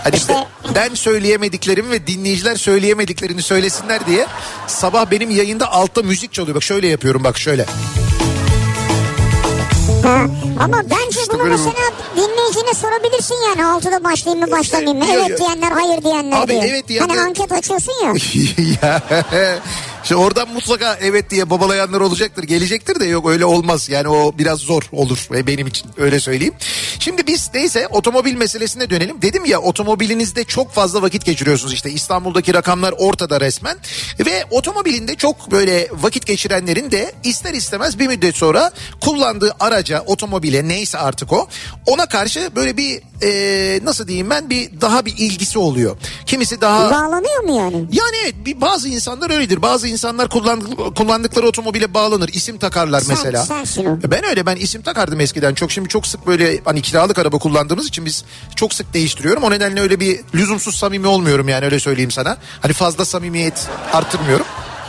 Hani 0.04 0.16
İşte- 0.16 0.35
ben- 0.64 0.75
ben 0.75 0.95
söyleyemediklerimi 0.95 1.90
ve 1.90 2.07
dinleyiciler 2.07 2.57
söyleyemediklerini 2.57 3.42
söylesinler 3.42 4.07
diye 4.07 4.26
sabah 4.66 5.11
benim 5.11 5.30
yayında 5.30 5.73
altta 5.73 6.02
müzik 6.02 6.33
çalıyor. 6.33 6.54
Bak 6.54 6.62
şöyle 6.62 6.88
yapıyorum 6.88 7.25
bak 7.25 7.38
şöyle. 7.38 7.66
Ha. 10.03 10.27
Ama 10.65 10.77
bence 10.85 11.21
İşte 11.21 11.33
bunu 11.35 11.43
bu- 11.43 11.47
mesela 11.49 11.75
dinleyicine 12.17 12.75
sorabilirsin 12.75 13.35
yani 13.49 13.61
6'da 13.63 14.05
başlayayım 14.05 14.47
mı 14.47 14.51
başlamayayım 14.59 14.99
mı? 14.99 15.05
Evet 15.13 15.39
diyenler 15.39 15.71
hayır 15.73 16.03
diyenler 16.03 16.41
Abi 16.43 16.49
diye. 16.51 16.61
evet 16.61 16.89
diyenler- 16.89 17.09
Hani 17.17 17.21
anket 17.21 17.53
açıyorsun 17.53 17.93
ya. 18.05 18.13
ya 18.83 19.03
işte 20.11 20.23
oradan 20.23 20.49
mutlaka 20.49 20.99
evet 21.00 21.31
diye 21.31 21.50
babalayanlar 21.50 22.00
olacaktır. 22.00 22.43
Gelecektir 22.43 23.00
de 23.00 23.05
yok 23.05 23.29
öyle 23.29 23.45
olmaz. 23.45 23.88
Yani 23.88 24.09
o 24.09 24.38
biraz 24.38 24.59
zor 24.59 24.83
olur 24.93 25.29
ve 25.31 25.47
benim 25.47 25.67
için. 25.67 25.90
Öyle 25.97 26.21
söyleyeyim. 26.21 26.55
Şimdi 26.99 27.26
biz 27.26 27.50
neyse 27.55 27.88
otomobil 27.88 28.35
meselesine 28.35 28.90
dönelim. 28.90 29.23
Dedim 29.23 29.45
ya 29.45 29.61
otomobilinizde 29.61 30.45
çok 30.45 30.73
fazla 30.73 31.02
vakit 31.02 31.25
geçiriyorsunuz. 31.25 31.73
İşte 31.75 31.90
İstanbul'daki 31.90 32.55
rakamlar 32.55 32.95
ortada 32.99 33.40
resmen. 33.40 33.76
Ve 34.26 34.45
otomobilinde 34.50 35.14
çok 35.14 35.50
böyle 35.50 35.88
vakit 35.93 36.26
geçirenlerin 36.26 36.90
de 36.90 37.12
ister 37.25 37.55
istemez 37.55 37.99
bir 37.99 38.07
müddet 38.07 38.37
sonra 38.37 38.73
kullandığı 39.00 39.55
araca 39.61 40.02
otomobile 40.07 40.69
neyse 40.69 40.99
artık 40.99 41.33
o 41.33 41.49
ona 41.87 42.07
karşı 42.07 42.50
böyle 42.57 42.76
bir 42.76 43.10
e, 43.23 43.81
nasıl 43.85 44.09
diyeyim 44.09 44.31
ben 44.31 44.50
bir 44.50 44.81
daha 44.81 45.05
bir 45.05 45.15
ilgisi 45.19 45.59
oluyor. 45.59 45.97
Kimisi 46.27 46.61
daha 46.61 46.91
Bağlanıyor 46.91 47.43
mu 47.45 47.57
yani? 47.57 47.77
yani 47.77 48.17
evet 48.25 48.35
bir 48.45 48.61
bazı 48.61 48.89
insanlar 48.89 49.31
öyledir. 49.31 49.62
Bazı 49.62 49.89
insanlar 49.89 50.29
kullandık, 50.29 50.97
kullandıkları 50.97 51.47
otomobile 51.47 51.95
bağlanır. 51.95 52.29
isim 52.29 52.59
takarlar 52.59 53.00
Sen- 53.00 53.17
mesela. 53.17 53.47
o. 53.79 54.11
Ben 54.11 54.25
öyle 54.25 54.47
ben 54.47 54.57
isim 54.57 54.83
takardım 54.83 55.21
eskiden. 55.21 55.55
Çok 55.55 55.71
şimdi 55.73 55.89
çok 55.89 56.07
sık 56.07 56.27
böyle 56.27 56.61
hani 56.65 56.83
kiralık 56.83 57.19
araba 57.19 57.39
kullandığımız 57.39 57.87
için 57.89 58.05
biz 58.07 58.25
çok 58.57 58.75
sık 58.75 58.95
değiştiriyorum. 58.95 59.43
O 59.43 59.50
nedenle 59.50 59.81
öyle 59.81 60.00
bir 60.00 60.21
lüzumsuz 60.35 60.75
samimi 60.77 61.07
olmuyorum 61.07 61.49
yani 61.49 61.65
öyle 61.65 61.81
söyleyeyim 61.81 62.11
sana. 62.11 62.37
Hani 62.61 62.73
fazla 62.73 63.05
samimiyet 63.05 63.67
arttırmıyorum. 63.93 64.47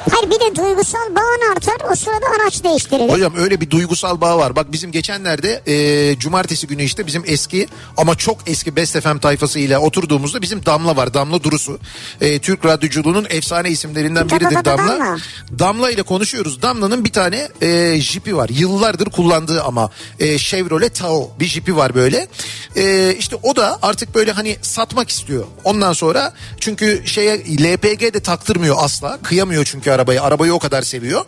Hayır 0.10 0.30
bir 0.32 0.40
de 0.40 0.56
duygusal 0.56 1.16
bağın 1.16 1.52
artar 1.52 1.92
o 1.92 1.96
sırada 1.96 2.26
araç 2.36 2.64
değiştirilir. 2.64 3.14
Hocam 3.14 3.34
öyle 3.38 3.62
bir 3.62 3.70
duygusal 3.70 4.22
bağ 4.22 4.38
var. 4.38 4.56
Bak 4.56 4.72
bizim 4.72 4.92
geçenlerde 4.92 5.62
e, 5.68 6.20
cumartesi 6.20 6.68
günü 6.68 6.84
işte 6.84 7.08
bizim 7.08 7.24
eski 7.26 7.68
ama 7.98 8.16
çok 8.16 8.38
eski 8.46 8.76
Best 8.76 9.00
FM 9.00 9.18
tayfasıyla 9.18 9.80
oturduğumuzda 9.80 10.42
bizim 10.42 10.66
Damla 10.66 10.96
var. 10.96 11.14
Damla 11.14 11.44
Durusu. 11.44 11.80
E, 12.22 12.40
Türk 12.40 12.66
radyoculuğunun 12.66 13.28
efsane 13.30 13.70
isimlerinden 13.70 14.30
biridir. 14.30 14.66
Damla. 14.66 15.18
Damla 15.60 15.92
ile 15.92 16.04
konuşuyoruz. 16.04 16.62
Damla'nın 16.62 17.06
bir 17.06 17.12
tane 17.12 17.48
e, 17.62 18.00
jipi 18.02 18.36
var. 18.38 18.50
Yıllardır 18.50 19.10
kullandığı 19.10 19.64
ama 19.64 19.90
e, 20.20 20.38
Chevrolet 20.38 20.96
Tahoe 20.96 21.28
bir 21.40 21.46
jipi 21.46 21.76
var 21.76 21.96
böyle. 21.96 22.28
E, 22.76 23.16
işte 23.20 23.36
o 23.44 23.56
da 23.56 23.80
artık 23.82 24.16
böyle 24.16 24.32
hani 24.32 24.58
satmak 24.62 25.10
istiyor. 25.10 25.44
Ondan 25.64 25.94
sonra 25.94 26.34
çünkü 26.60 27.02
şeye 27.06 27.38
LPG 27.40 28.14
de 28.14 28.20
taktırmıyor 28.20 28.76
asla. 28.80 29.20
Kıyamıyor 29.24 29.66
çünkü 29.66 29.91
arabayı. 29.92 30.22
Arabayı 30.22 30.54
o 30.54 30.60
kadar 30.60 30.82
seviyor. 30.82 31.26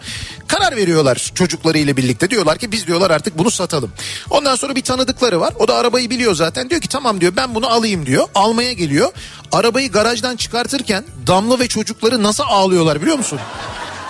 Karar 0.47 0.75
veriyorlar 0.75 1.31
çocuklarıyla 1.35 1.97
birlikte. 1.97 2.29
Diyorlar 2.29 2.57
ki 2.57 2.71
biz 2.71 2.87
diyorlar 2.87 3.11
artık 3.11 3.37
bunu 3.37 3.51
satalım. 3.51 3.91
Ondan 4.29 4.55
sonra 4.55 4.75
bir 4.75 4.81
tanıdıkları 4.81 5.39
var. 5.39 5.53
O 5.59 5.67
da 5.67 5.75
arabayı 5.75 6.09
biliyor 6.09 6.35
zaten. 6.35 6.69
Diyor 6.69 6.81
ki 6.81 6.89
tamam 6.89 7.21
diyor 7.21 7.33
ben 7.35 7.55
bunu 7.55 7.67
alayım 7.67 8.05
diyor. 8.05 8.27
Almaya 8.35 8.73
geliyor. 8.73 9.11
Arabayı 9.51 9.91
garajdan 9.91 10.35
çıkartırken 10.35 11.03
Damla 11.27 11.59
ve 11.59 11.67
çocukları 11.67 12.23
nasıl 12.23 12.43
ağlıyorlar 12.47 13.01
biliyor 13.01 13.17
musun? 13.17 13.39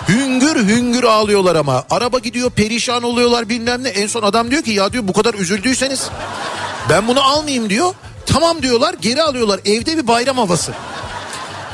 Hüngür 0.08 0.68
hüngür 0.68 1.04
ağlıyorlar 1.04 1.56
ama. 1.56 1.84
Araba 1.90 2.18
gidiyor 2.18 2.50
perişan 2.50 3.02
oluyorlar 3.02 3.48
bilmem 3.48 3.82
ne. 3.84 3.88
En 3.88 4.06
son 4.06 4.22
adam 4.22 4.50
diyor 4.50 4.62
ki 4.62 4.70
ya 4.70 4.92
diyor 4.92 5.08
bu 5.08 5.12
kadar 5.12 5.34
üzüldüyseniz 5.34 6.08
ben 6.90 7.08
bunu 7.08 7.22
almayayım 7.22 7.70
diyor. 7.70 7.94
Tamam 8.26 8.62
diyorlar 8.62 8.94
geri 9.00 9.22
alıyorlar. 9.22 9.60
Evde 9.64 9.96
bir 9.96 10.06
bayram 10.06 10.38
havası. 10.38 10.72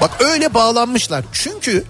Bak 0.00 0.10
öyle 0.20 0.54
bağlanmışlar. 0.54 1.24
Çünkü 1.32 1.84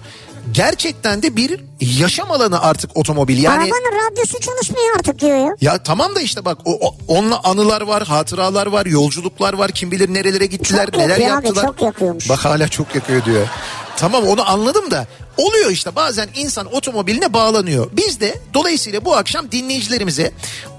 gerçekten 0.51 1.23
de 1.23 1.35
bir 1.35 1.59
yaşam 1.81 2.31
alanı 2.31 2.61
artık 2.61 2.97
otomobil. 2.97 3.43
Yani 3.43 3.57
Arabanın 3.63 4.11
radyosu 4.11 4.39
çalışmıyor 4.39 4.95
artık 4.97 5.19
diyor 5.19 5.37
ya. 5.37 5.55
ya 5.61 5.83
tamam 5.83 6.15
da 6.15 6.21
işte 6.21 6.45
bak 6.45 6.57
o, 6.65 6.87
o- 6.87 6.95
onunla 7.07 7.39
anılar 7.43 7.81
var, 7.81 8.03
hatıralar 8.03 8.67
var, 8.67 8.85
yolculuklar 8.85 9.53
var. 9.53 9.71
Kim 9.71 9.91
bilir 9.91 10.13
nerelere 10.13 10.45
gittiler, 10.45 10.85
Çok 10.85 10.95
neler 10.97 11.09
yakıyor 11.17 11.37
abi, 11.37 11.45
yaptılar. 11.45 11.65
çok 11.67 11.81
yakıyormuş. 11.81 12.29
Bak 12.29 12.39
hala 12.45 12.67
çok 12.67 12.95
yakıyor 12.95 13.25
diyor. 13.25 13.47
Tamam 14.01 14.27
onu 14.27 14.49
anladım 14.49 14.91
da 14.91 15.07
oluyor 15.37 15.71
işte 15.71 15.95
bazen 15.95 16.29
insan 16.35 16.73
otomobiline 16.73 17.33
bağlanıyor. 17.33 17.89
Biz 17.93 18.19
de 18.19 18.39
dolayısıyla 18.53 19.05
bu 19.05 19.15
akşam 19.15 19.51
dinleyicilerimize 19.51 20.31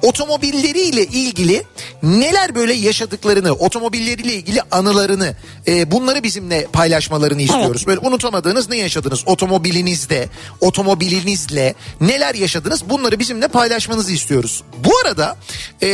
otomobilleriyle 0.02 1.06
ilgili 1.06 1.62
neler 2.02 2.54
böyle 2.54 2.72
yaşadıklarını, 2.72 3.52
otomobilleriyle 3.52 4.34
ilgili 4.34 4.60
anılarını 4.70 5.36
e, 5.66 5.90
bunları 5.90 6.22
bizimle 6.22 6.66
paylaşmalarını 6.72 7.42
istiyoruz. 7.42 7.86
Böyle 7.86 8.00
unutamadığınız 8.00 8.68
ne 8.68 8.76
yaşadınız 8.76 9.22
otomobilinizde, 9.26 10.28
otomobilinizle 10.60 11.74
neler 12.00 12.34
yaşadınız 12.34 12.90
bunları 12.90 13.18
bizimle 13.18 13.48
paylaşmanızı 13.48 14.12
istiyoruz. 14.12 14.62
Bu 14.84 14.90
arada 15.04 15.36
e, 15.82 15.88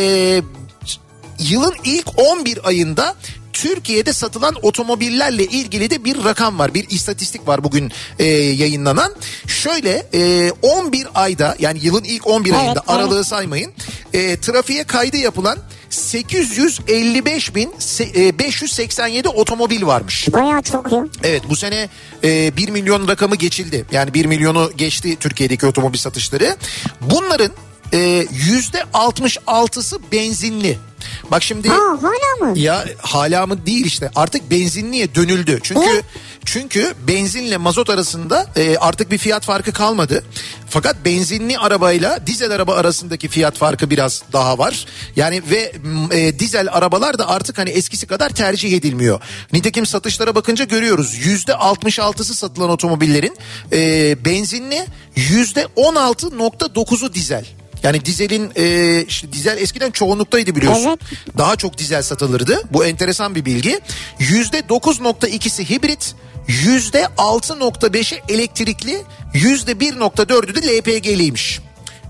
yılın 1.39 1.75
ilk 1.85 2.07
11 2.17 2.69
ayında 2.69 3.15
Türkiye'de 3.63 4.13
satılan 4.13 4.55
otomobillerle 4.63 5.45
ilgili 5.45 5.91
de 5.91 6.05
bir 6.05 6.25
rakam 6.25 6.59
var. 6.59 6.75
Bir 6.75 6.91
istatistik 6.91 7.49
var 7.49 7.65
bugün 7.65 7.93
e, 8.19 8.25
yayınlanan. 8.35 9.15
Şöyle 9.47 10.07
e, 10.15 10.51
11 10.63 11.07
ayda 11.15 11.57
yani 11.59 11.79
yılın 11.83 12.05
ilk 12.05 12.27
11 12.27 12.51
Evet, 12.51 12.61
ayında 12.61 12.81
evet. 12.89 12.91
aralığı 12.91 13.25
saymayın. 13.25 13.73
E, 14.13 14.41
trafiğe 14.41 14.85
kaydı 14.85 15.17
yapılan 15.17 15.59
855 15.91 17.55
bin 17.55 17.71
se- 17.79 18.29
e, 18.29 18.39
587 18.39 19.29
otomobil 19.29 19.87
varmış. 19.87 20.29
Bayağı 20.33 20.63
çok 20.63 20.93
ya. 20.93 21.07
Evet 21.23 21.43
bu 21.49 21.57
sene 21.57 21.89
e, 22.25 22.57
1 22.57 22.69
milyon 22.69 23.09
rakamı 23.09 23.37
geçildi. 23.37 23.85
Yani 23.93 24.15
1 24.15 24.25
milyonu 24.25 24.71
geçti 24.77 25.17
Türkiye'deki 25.21 25.67
otomobil 25.67 25.99
satışları. 25.99 26.57
Bunların 27.01 27.51
e, 27.93 28.27
yüzde 28.33 28.79
66'sı 28.95 29.99
benzinli. 30.13 30.79
Bak 31.31 31.43
şimdi 31.43 31.69
Ha 31.69 31.77
hala 32.03 32.51
mı? 32.51 32.59
ya 32.59 32.85
hala 33.03 33.47
mı 33.47 33.67
değil 33.67 33.85
işte 33.87 34.11
artık 34.15 34.51
benzinliye 34.51 35.15
dönüldü. 35.15 35.61
Çünkü 35.63 35.81
Ne? 35.81 36.03
çünkü 36.45 36.95
benzinle 37.09 37.57
mazot 37.57 37.91
arasında 37.91 38.47
e, 38.57 38.77
artık 38.77 39.11
bir 39.11 39.19
fiyat 39.19 39.45
farkı 39.45 39.73
kalmadı. 39.73 40.25
Fakat 40.71 40.97
benzinli 41.05 41.59
arabayla 41.59 42.27
dizel 42.27 42.51
araba 42.51 42.75
arasındaki 42.75 43.29
fiyat 43.29 43.57
farkı 43.57 43.91
biraz 43.91 44.23
daha 44.33 44.59
var. 44.59 44.87
Yani 45.17 45.43
ve 45.51 45.73
e, 46.13 46.39
dizel 46.39 46.69
arabalar 46.73 47.19
da 47.19 47.29
artık 47.29 47.59
hani 47.59 47.71
eskisi 47.71 48.07
kadar 48.07 48.31
tercih 48.31 48.73
edilmiyor. 48.77 49.21
Nitekim 49.53 49.87
satışlara 49.87 50.35
bakınca 50.35 50.65
görüyoruz. 50.65 51.15
Yüzde 51.15 51.53
66'sı 51.53 52.35
satılan 52.35 52.71
otomobillerin 52.71 53.37
e, 53.73 54.17
benzinli 54.25 54.87
yüzde 55.17 55.63
16.9'u 55.77 57.15
dizel. 57.15 57.45
Yani 57.83 58.05
dizelin 58.05 58.53
e, 58.57 59.05
işte 59.09 59.33
dizel 59.33 59.59
eskiden 59.59 59.91
çoğunluktaydı 59.91 60.57
biliyorsun. 60.57 60.87
Evet. 60.89 61.37
Daha 61.39 61.57
çok 61.57 61.79
dizel 61.79 62.03
satılırdı. 62.03 62.63
Bu 62.73 62.85
enteresan 62.85 63.35
bir 63.35 63.45
bilgi. 63.45 63.81
Yüzde 64.19 64.59
9.2'si 64.59 65.71
hibrit, 65.71 66.15
yüzde 66.49 67.03
6.5'i 67.19 68.23
elektrikli, 68.29 69.03
yüzde 69.35 69.73
1.4'ü 69.73 70.63
de 70.63 70.79
LPG'liymiş. 70.79 71.61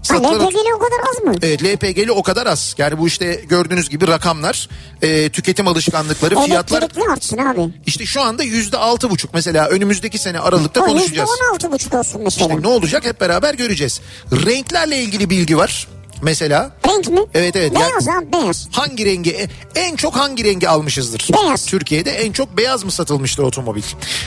Satılan- 0.02 0.46
LPG'li 0.46 0.74
o 0.74 0.78
kadar 0.78 0.98
az 1.10 1.24
mı? 1.24 1.34
Evet 1.42 1.64
LPG'li 1.64 2.12
o 2.12 2.22
kadar 2.22 2.46
az. 2.46 2.74
Yani 2.78 2.98
bu 2.98 3.06
işte 3.06 3.34
gördüğünüz 3.48 3.88
gibi 3.88 4.08
rakamlar, 4.08 4.68
e, 5.02 5.28
tüketim 5.28 5.68
alışkanlıkları, 5.68 6.34
fiyatlar 6.44 6.82
Elektrikli 6.82 7.10
artsın 7.12 7.38
abi. 7.38 7.60
işte 7.86 8.06
şu 8.06 8.20
anda 8.22 8.42
yüzde 8.42 8.76
altı 8.76 9.10
buçuk. 9.10 9.34
Mesela 9.34 9.68
önümüzdeki 9.68 10.18
sene 10.18 10.40
Aralık'ta 10.40 10.80
O 10.80 10.84
yüzde 10.86 10.98
konuşacağız. 10.98 11.30
on 11.30 11.54
altı 11.54 11.72
buçuk 11.72 11.94
olsun 11.94 12.20
mesela. 12.24 12.46
İşte 12.48 12.62
ne 12.62 12.68
olacak 12.68 13.04
hep 13.04 13.20
beraber 13.20 13.54
göreceğiz. 13.54 14.00
Renklerle 14.32 15.02
ilgili 15.02 15.30
bilgi 15.30 15.56
var. 15.56 15.88
Mesela 16.22 16.70
Renk 16.88 17.08
mi? 17.08 17.20
Evet, 17.34 17.56
evet. 17.56 17.74
Beyaz 17.74 18.08
abi 18.08 18.32
beyaz. 18.32 18.68
hangi 18.72 19.04
rengi 19.04 19.30
e, 19.30 19.48
en 19.74 19.96
çok 19.96 20.16
hangi 20.16 20.44
rengi 20.44 20.68
almışızdır? 20.68 21.28
Beyaz. 21.32 21.66
Türkiye'de 21.66 22.10
en 22.10 22.32
çok 22.32 22.56
beyaz 22.56 22.84
mı 22.84 22.92
satılmıştır 22.92 23.42
otomobil? 23.42 23.82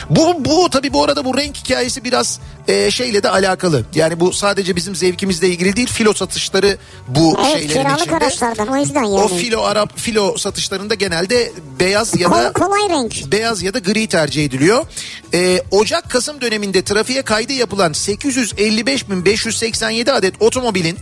Bu 0.09 0.45
bu 0.45 0.69
tabii 0.69 0.93
bu 0.93 1.03
arada 1.03 1.25
bu 1.25 1.37
renk 1.37 1.57
hikayesi 1.57 2.03
biraz 2.03 2.39
e, 2.67 2.91
şeyle 2.91 3.23
de 3.23 3.29
alakalı. 3.29 3.85
Yani 3.95 4.19
bu 4.19 4.33
sadece 4.33 4.75
bizim 4.75 4.95
zevkimizle 4.95 5.47
ilgili 5.49 5.75
değil. 5.75 5.87
Filo 5.87 6.13
satışları 6.13 6.77
bu 7.07 7.37
Evet 7.45 7.59
şeylerin 7.59 7.79
kiralık 7.83 7.99
içinde. 8.01 8.15
araçlardan 8.15 8.67
o 8.67 8.77
yüzden 8.77 9.03
yani. 9.03 9.13
O 9.15 9.27
filo 9.27 9.61
Arap 9.63 9.99
filo 9.99 10.37
satışlarında 10.37 10.95
genelde 10.95 11.51
beyaz 11.79 12.19
ya 12.19 12.31
da 12.31 12.53
Kol- 12.53 12.65
kolay 12.65 12.89
renk. 12.89 13.31
beyaz 13.31 13.61
ya 13.63 13.73
da 13.73 13.79
gri 13.79 14.07
tercih 14.07 14.45
ediliyor. 14.45 14.85
Ee, 15.33 15.61
Ocak-Kasım 15.71 16.41
döneminde 16.41 16.81
trafiğe 16.83 17.21
kaydı 17.21 17.53
yapılan 17.53 17.91
855.587 17.93 20.11
adet 20.11 20.33
otomobilin 20.41 20.97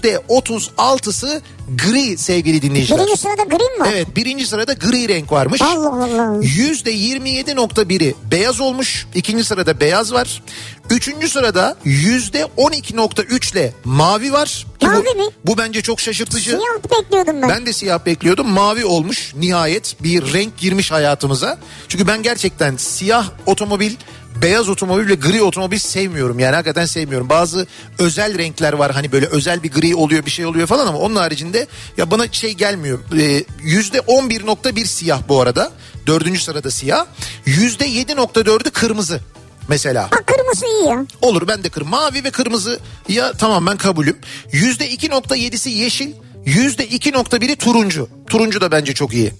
%36'sı 0.00 1.42
gri 1.68 2.18
sevgili 2.18 2.62
dinleyiciler. 2.62 2.98
Birinci 3.00 3.20
sırada 3.20 3.42
gri 3.42 3.78
mi 3.78 3.80
var? 3.80 3.88
Evet 3.92 4.16
birinci 4.16 4.46
sırada 4.46 4.72
gri 4.72 5.08
renk 5.08 5.32
varmış. 5.32 5.62
Allah 5.62 5.88
Allah. 5.88 6.44
%27.1'i 6.44 8.14
beyaz 8.30 8.60
olmuş. 8.60 9.06
İkinci 9.14 9.44
sırada 9.44 9.80
beyaz 9.80 10.12
var. 10.12 10.42
Üçüncü 10.90 11.28
sırada 11.28 11.76
%12.3 11.86 13.52
ile 13.52 13.72
mavi 13.84 14.32
var. 14.32 14.66
Ki 14.80 14.86
Mavi 14.86 15.04
bu, 15.14 15.18
mi? 15.18 15.24
Bu 15.46 15.58
bence 15.58 15.82
çok 15.82 16.00
şaşırtıcı. 16.00 16.50
Siyah 16.50 17.00
bekliyordum 17.02 17.42
ben. 17.42 17.48
Ben 17.48 17.66
de 17.66 17.72
siyah 17.72 18.06
bekliyordum. 18.06 18.48
Mavi 18.48 18.84
olmuş. 18.84 19.34
Nihayet 19.36 19.96
bir 20.02 20.32
renk 20.32 20.58
girmiş 20.58 20.90
hayatımıza. 20.90 21.58
Çünkü 21.88 22.06
ben 22.06 22.22
gerçekten 22.22 22.76
siyah 22.76 23.30
otomobil, 23.46 23.92
beyaz 24.42 24.68
otomobil 24.68 25.08
ve 25.08 25.14
gri 25.14 25.42
otomobil 25.42 25.78
sevmiyorum. 25.78 26.38
Yani 26.38 26.54
hakikaten 26.54 26.86
sevmiyorum. 26.86 27.28
Bazı 27.28 27.66
özel 27.98 28.38
renkler 28.38 28.72
var. 28.72 28.92
Hani 28.92 29.12
böyle 29.12 29.26
özel 29.26 29.62
bir 29.62 29.70
gri 29.72 29.94
oluyor 29.94 30.26
bir 30.26 30.30
şey 30.30 30.46
oluyor 30.46 30.66
falan 30.66 30.86
ama 30.86 30.98
onun 30.98 31.16
haricinde 31.16 31.66
ya 31.96 32.10
bana 32.10 32.32
şey 32.32 32.52
gelmiyor. 32.52 32.98
Ee, 33.18 33.44
Yüzde 33.62 33.98
11.1 33.98 34.84
siyah 34.84 35.20
bu 35.28 35.40
arada. 35.40 35.72
Dördüncü 36.06 36.40
sırada 36.40 36.70
siyah. 36.70 37.06
Yüzde 37.46 37.88
7.4'ü 37.88 38.70
kırmızı. 38.70 39.20
Mesela. 39.68 40.02
Ha 40.02 40.16
kırmızı 40.26 40.66
iyi 40.66 40.88
ya. 40.88 41.06
Olur 41.22 41.48
ben 41.48 41.64
de 41.64 41.68
kır. 41.68 41.82
Mavi 41.82 42.24
ve 42.24 42.30
kırmızı 42.30 42.80
ya 43.08 43.32
tamam 43.32 43.66
ben 43.66 43.76
kabulüm. 43.76 44.16
Yüzde 44.52 44.90
2.7'si 44.90 45.68
yeşil. 45.68 46.12
Yüzde 46.46 46.86
2.1'i 46.88 47.56
turuncu. 47.56 48.08
Turuncu 48.26 48.60
da 48.60 48.72
bence 48.72 48.94
çok 48.94 49.14
iyi. 49.14 49.32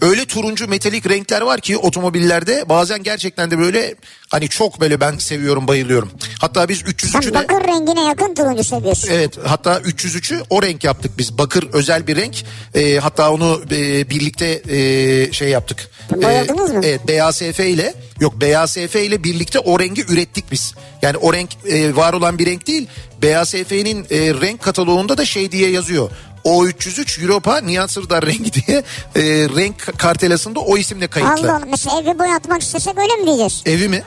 Öyle 0.00 0.24
turuncu 0.24 0.68
metalik 0.68 1.08
renkler 1.08 1.40
var 1.40 1.60
ki 1.60 1.76
otomobillerde 1.78 2.64
bazen 2.68 3.02
gerçekten 3.02 3.50
de 3.50 3.58
böyle 3.58 3.94
hani 4.28 4.48
çok 4.48 4.80
böyle 4.80 5.00
ben 5.00 5.18
seviyorum 5.18 5.68
bayılıyorum. 5.68 6.10
Hatta 6.40 6.68
biz 6.68 6.78
Sen 6.78 6.86
303'ü 7.20 7.30
de 7.30 7.34
bakır 7.34 7.68
rengine 7.68 8.04
yakın 8.04 8.34
turuncu 8.34 8.64
seviyorsun. 8.64 9.08
Evet 9.12 9.38
hatta 9.46 9.78
303'ü 9.78 10.42
o 10.50 10.62
renk 10.62 10.84
yaptık 10.84 11.18
biz. 11.18 11.38
Bakır 11.38 11.68
özel 11.72 12.06
bir 12.06 12.16
renk. 12.16 12.44
Ee, 12.74 12.96
hatta 12.98 13.32
onu 13.32 13.60
e, 13.70 14.10
birlikte 14.10 14.62
e, 14.68 15.32
şey 15.32 15.48
yaptık. 15.48 15.90
Boyadınız 16.16 16.70
mı? 16.70 16.80
Evet 16.84 17.00
BASF 17.08 17.60
ile 17.60 17.94
yok 18.20 18.40
BASF 18.40 18.96
ile 18.96 19.24
birlikte 19.24 19.58
o 19.58 19.80
rengi 19.80 20.02
ürettik 20.02 20.52
biz. 20.52 20.74
Yani 21.02 21.16
o 21.16 21.32
renk 21.32 21.50
e, 21.68 21.96
var 21.96 22.12
olan 22.12 22.38
bir 22.38 22.46
renk 22.46 22.66
değil. 22.66 22.86
BASF'nin 23.22 24.04
e, 24.10 24.18
renk 24.40 24.62
kataloğunda 24.62 25.18
da 25.18 25.24
şey 25.24 25.52
diye 25.52 25.70
yazıyor. 25.70 26.10
O303 26.44 27.22
Europa 27.22 27.60
Nihat 27.60 27.90
Sırdar 27.90 28.26
rengi 28.26 28.52
diye 28.52 28.78
e, 29.16 29.22
renk 29.56 29.98
kartelasında 29.98 30.60
o 30.60 30.76
isimle 30.76 31.06
kayıtlı. 31.08 31.32
Allah 31.32 31.56
Allah. 31.56 31.66
Mesela 31.70 32.00
evi 32.00 32.18
boyatmak 32.18 32.62
istesek 32.62 32.98
öyle 32.98 33.16
mi 33.16 33.26
diyeceğiz? 33.26 33.62
Evi 33.66 33.88
mi? 33.88 34.02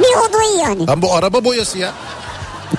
Bir 0.00 0.28
odayı 0.28 0.58
yani. 0.58 0.86
Lan 0.86 1.02
bu 1.02 1.14
araba 1.14 1.44
boyası 1.44 1.78
ya. 1.78 1.92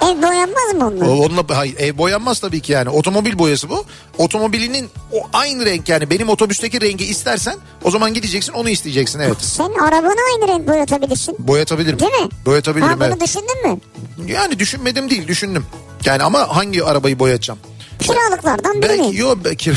Ev 0.01 0.21
boyanmaz 0.21 0.73
mı 0.75 0.83
O- 0.83 0.87
onunla? 0.87 1.25
Onunla 1.25 1.57
hayır 1.57 1.75
ev 1.79 1.97
boyanmaz 1.97 2.39
tabii 2.39 2.61
ki 2.61 2.71
yani. 2.71 2.89
Otomobil 2.89 3.37
boyası 3.37 3.69
bu. 3.69 3.85
Otomobilinin 4.17 4.89
o 5.11 5.17
aynı 5.33 5.65
renk 5.65 5.89
yani 5.89 6.09
benim 6.09 6.29
otobüsteki 6.29 6.81
rengi 6.81 7.05
istersen 7.05 7.55
o 7.83 7.91
zaman 7.91 8.13
gideceksin 8.13 8.53
onu 8.53 8.69
isteyeceksin 8.69 9.19
evet. 9.19 9.37
Sen 9.41 9.71
arabanı 9.83 10.15
aynı 10.33 10.47
renk 10.47 10.67
boyatabilirsin. 10.67 11.35
Boyatabilirim. 11.39 11.99
Değil 11.99 12.11
mi? 12.11 12.29
Boyatabilirim 12.45 12.89
ha, 12.89 12.95
bunu 12.99 13.05
evet. 13.07 13.21
düşündün 13.21 13.71
mü? 13.71 13.79
Yani 14.27 14.59
düşünmedim 14.59 15.09
değil 15.09 15.27
düşündüm. 15.27 15.65
Yani 16.05 16.23
ama 16.23 16.55
hangi 16.55 16.83
arabayı 16.83 17.19
boyatacağım? 17.19 17.59
Kiralıklardan 17.99 18.81
birini. 18.81 18.99
Belki 18.99 19.17
yok 19.17 19.37
belki. 19.45 19.73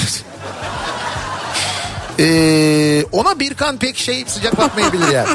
Ee, 2.19 3.05
ona 3.13 3.41
Birkan 3.41 3.79
pek 3.79 3.97
şey 3.97 4.25
sıcak 4.27 4.59
bakmayabilir 4.59 5.09
yani. 5.09 5.29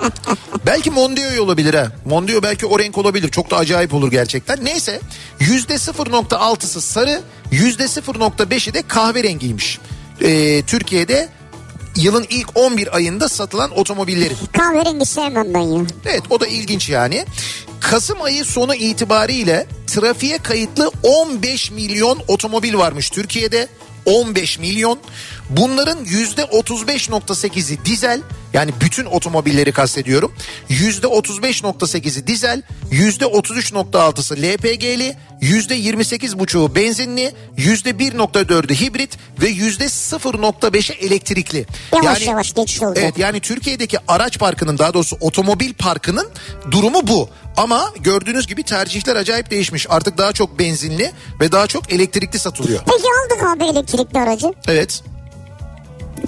belki 0.66 0.90
Mondeo 0.90 1.42
olabilir 1.42 1.74
ha. 1.74 1.92
Mondeo 2.04 2.42
belki 2.42 2.66
o 2.66 2.78
renk 2.78 2.98
olabilir. 2.98 3.28
Çok 3.28 3.50
da 3.50 3.56
acayip 3.56 3.94
olur 3.94 4.10
gerçekten. 4.10 4.64
Neyse 4.64 5.00
yüzde 5.40 5.74
0.6'sı 5.74 6.80
sarı 6.80 7.20
yüzde 7.50 7.84
0.5'i 7.84 8.74
de 8.74 8.82
kahverengiymiş. 8.82 9.78
Ee, 10.20 10.62
Türkiye'de 10.62 11.28
yılın 11.96 12.26
ilk 12.30 12.48
11 12.54 12.96
ayında 12.96 13.28
satılan 13.28 13.78
otomobillerin. 13.78 14.36
Kahverengi 14.52 15.06
sevmem 15.06 15.54
ben 15.54 15.60
ya. 15.60 15.80
Evet 16.06 16.22
o 16.30 16.40
da 16.40 16.46
ilginç 16.46 16.88
yani. 16.88 17.26
Kasım 17.80 18.22
ayı 18.22 18.44
sonu 18.44 18.74
itibariyle 18.74 19.66
trafiğe 19.86 20.38
kayıtlı 20.38 20.90
15 21.02 21.70
milyon 21.70 22.18
otomobil 22.28 22.74
varmış 22.74 23.10
Türkiye'de. 23.10 23.68
15 24.06 24.58
milyon. 24.58 24.98
Bunların 25.50 26.04
%35.8'i 26.04 27.84
dizel 27.84 28.20
yani 28.52 28.72
bütün 28.80 29.04
otomobilleri 29.04 29.72
kastediyorum. 29.72 30.34
%35.8'i 30.70 32.26
dizel, 32.26 32.62
%33.6'sı 32.90 34.34
LPG'li, 34.34 35.16
%28.5'u 35.42 36.74
benzinli, 36.74 37.32
%1.4'ü 37.58 38.80
hibrit 38.80 39.18
ve 39.42 39.50
%0.5'i 39.50 41.06
elektrikli. 41.06 41.66
Yavaş 41.92 42.20
yani, 42.20 42.30
yavaş 42.30 42.54
geçiş 42.54 42.82
olacak. 42.82 43.04
Evet 43.04 43.18
yani 43.18 43.40
Türkiye'deki 43.40 43.98
araç 44.08 44.38
parkının 44.38 44.78
daha 44.78 44.94
doğrusu 44.94 45.16
otomobil 45.20 45.74
parkının 45.74 46.28
durumu 46.70 47.06
bu. 47.06 47.28
Ama 47.56 47.90
gördüğünüz 48.00 48.46
gibi 48.46 48.62
tercihler 48.62 49.16
acayip 49.16 49.50
değişmiş. 49.50 49.86
Artık 49.90 50.18
daha 50.18 50.32
çok 50.32 50.58
benzinli 50.58 51.12
ve 51.40 51.52
daha 51.52 51.66
çok 51.66 51.92
elektrikli 51.92 52.38
satılıyor. 52.38 52.80
Peki 52.86 53.02
aldık 53.24 53.56
abi 53.56 53.64
elektrikli 53.78 54.18
aracı. 54.18 54.46
Evet. 54.68 55.02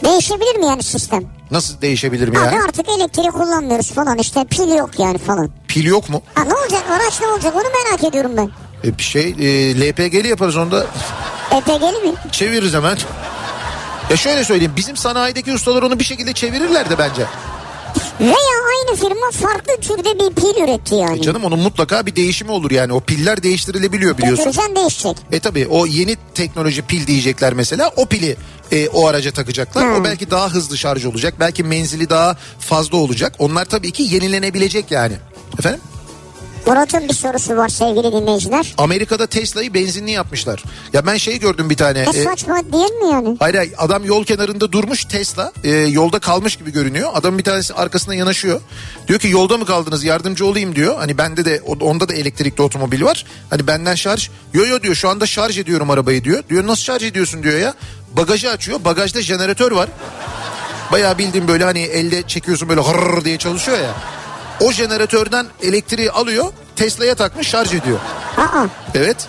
Değişebilir 0.05 0.57
mi 0.59 0.67
yani 0.67 0.83
sistem? 0.83 1.25
Nasıl 1.51 1.81
değişebilir 1.81 2.29
mi 2.29 2.39
Abi 2.39 2.47
yani? 2.47 2.63
artık 2.69 2.89
elektriği 2.89 3.31
kullanmıyoruz 3.31 3.91
falan 3.91 4.19
işte 4.19 4.45
pil 4.45 4.69
yok 4.77 4.91
yani 4.99 5.19
falan. 5.19 5.51
Pil 5.69 5.85
yok 5.85 6.09
mu? 6.09 6.23
Ha 6.35 6.45
ne 6.45 6.55
olacak 6.55 6.83
araç 6.91 7.21
ne 7.21 7.27
olacak 7.27 7.55
onu 7.57 7.63
merak 7.85 8.05
ediyorum 8.05 8.33
ben. 8.37 8.51
E, 8.89 8.99
bir 8.99 9.03
şey 9.03 9.29
e, 9.29 9.81
LPG'li 9.81 10.29
yaparız 10.29 10.57
onu 10.57 10.71
da 10.71 10.87
EPG'li 11.51 12.09
mi? 12.11 12.15
çeviririz 12.33 12.75
hemen. 12.75 12.99
Ya 14.11 14.17
şöyle 14.17 14.45
söyleyeyim 14.45 14.73
bizim 14.77 14.97
sanayideki 14.97 15.53
ustalar 15.53 15.83
onu 15.83 15.99
bir 15.99 16.05
şekilde 16.05 16.33
çevirirler 16.33 16.91
de 16.91 16.99
bence. 16.99 17.27
Veya 18.21 18.55
aynı 18.69 18.97
firma 18.97 19.31
farklı 19.31 19.73
türde 19.81 20.19
bir 20.19 20.35
pil 20.35 20.63
üretti 20.63 20.95
yani. 20.95 21.19
E 21.19 21.23
canım 21.23 21.45
onun 21.45 21.59
mutlaka 21.59 22.07
bir 22.07 22.17
değişimi 22.17 22.51
olur 22.51 22.71
yani 22.71 22.93
o 22.93 23.01
piller 23.01 23.43
değiştirilebiliyor 23.43 24.19
biliyorsun. 24.19 24.45
Götürürsen 24.45 24.77
değişecek. 24.77 25.17
E 25.33 25.41
tabi 25.41 25.67
o 25.67 25.87
yeni 25.87 26.17
teknoloji 26.35 26.83
pil 26.83 27.07
diyecekler 27.07 27.53
mesela 27.53 27.93
o 27.97 28.07
pili 28.07 28.37
e, 28.73 28.89
o 28.89 29.07
araca 29.07 29.31
takacaklar. 29.31 29.85
Hmm. 29.85 30.01
O 30.01 30.05
belki 30.05 30.31
daha 30.31 30.51
hızlı 30.51 30.79
şarj 30.79 31.05
olacak 31.05 31.35
belki 31.41 31.65
menzili 31.65 32.11
daha 32.11 32.37
fazla 32.59 32.97
olacak. 32.97 33.33
Onlar 33.39 33.65
tabii 33.65 33.91
ki 33.91 34.03
yenilenebilecek 34.03 34.91
yani. 34.91 35.15
Efendim? 35.59 35.81
Murat'ın 36.67 37.09
bir 37.09 37.15
sorusu 37.15 37.57
var 37.57 37.69
sevgili 37.69 38.13
dinleyiciler. 38.13 38.75
Amerika'da 38.79 39.27
Tesla'yı 39.27 39.75
benzinli 39.75 40.11
yapmışlar. 40.11 40.63
Ya 40.93 41.07
ben 41.07 41.17
şey 41.17 41.39
gördüm 41.39 41.71
bir 41.71 41.77
tane. 41.77 41.99
E 41.99 42.03
e, 42.03 42.25
saçma 42.25 42.73
değil 42.73 42.91
mi 42.91 43.13
yani? 43.13 43.37
Hayır 43.41 43.55
hayır 43.55 43.73
adam 43.79 44.05
yol 44.05 44.25
kenarında 44.25 44.73
durmuş 44.73 45.05
Tesla 45.05 45.53
e, 45.65 45.71
yolda 45.71 46.19
kalmış 46.19 46.57
gibi 46.57 46.73
görünüyor. 46.73 47.11
Adam 47.15 47.39
bir 47.39 47.45
tanesi 47.45 47.75
arkasına 47.75 48.15
yanaşıyor. 48.15 48.61
Diyor 49.09 49.21
ki 49.21 49.29
yolda 49.29 49.59
mı 49.59 49.67
kaldınız 49.67 50.05
yardımcı 50.05 50.47
olayım 50.47 50.77
diyor. 50.77 50.97
Hani 50.99 51.19
bende 51.19 51.45
de 51.45 51.61
onda 51.81 52.09
da 52.09 52.15
elektrikli 52.15 52.63
otomobil 52.63 53.03
var. 53.03 53.25
Hani 53.51 53.67
benden 53.67 53.95
şarj. 53.95 54.31
Yo 54.53 54.67
yo 54.67 54.83
diyor 54.83 54.95
şu 54.95 55.09
anda 55.09 55.27
şarj 55.27 55.59
ediyorum 55.59 55.91
arabayı 55.91 56.25
diyor. 56.25 56.43
Diyor 56.51 56.67
nasıl 56.67 56.83
şarj 56.83 57.03
ediyorsun 57.03 57.43
diyor 57.43 57.59
ya. 57.59 57.75
Bagajı 58.17 58.51
açıyor 58.51 58.85
bagajda 58.85 59.23
jeneratör 59.23 59.73
var. 59.73 59.89
Bayağı 60.93 61.19
bildiğim 61.19 61.49
böyle 61.49 61.65
hani 61.65 61.81
elde 61.81 62.23
çekiyorsun 62.23 62.69
böyle 62.69 62.81
hırr 62.81 63.25
diye 63.25 63.39
çalışıyor 63.39 63.79
ya. 63.79 63.95
O 64.61 64.73
jeneratörden 64.73 65.47
elektriği 65.63 66.11
alıyor 66.11 66.45
Tesla'ya 66.77 67.15
takmış 67.15 67.49
şarj 67.49 67.75
ediyor. 67.75 67.99
Aa. 68.39 68.67
Evet 68.95 69.29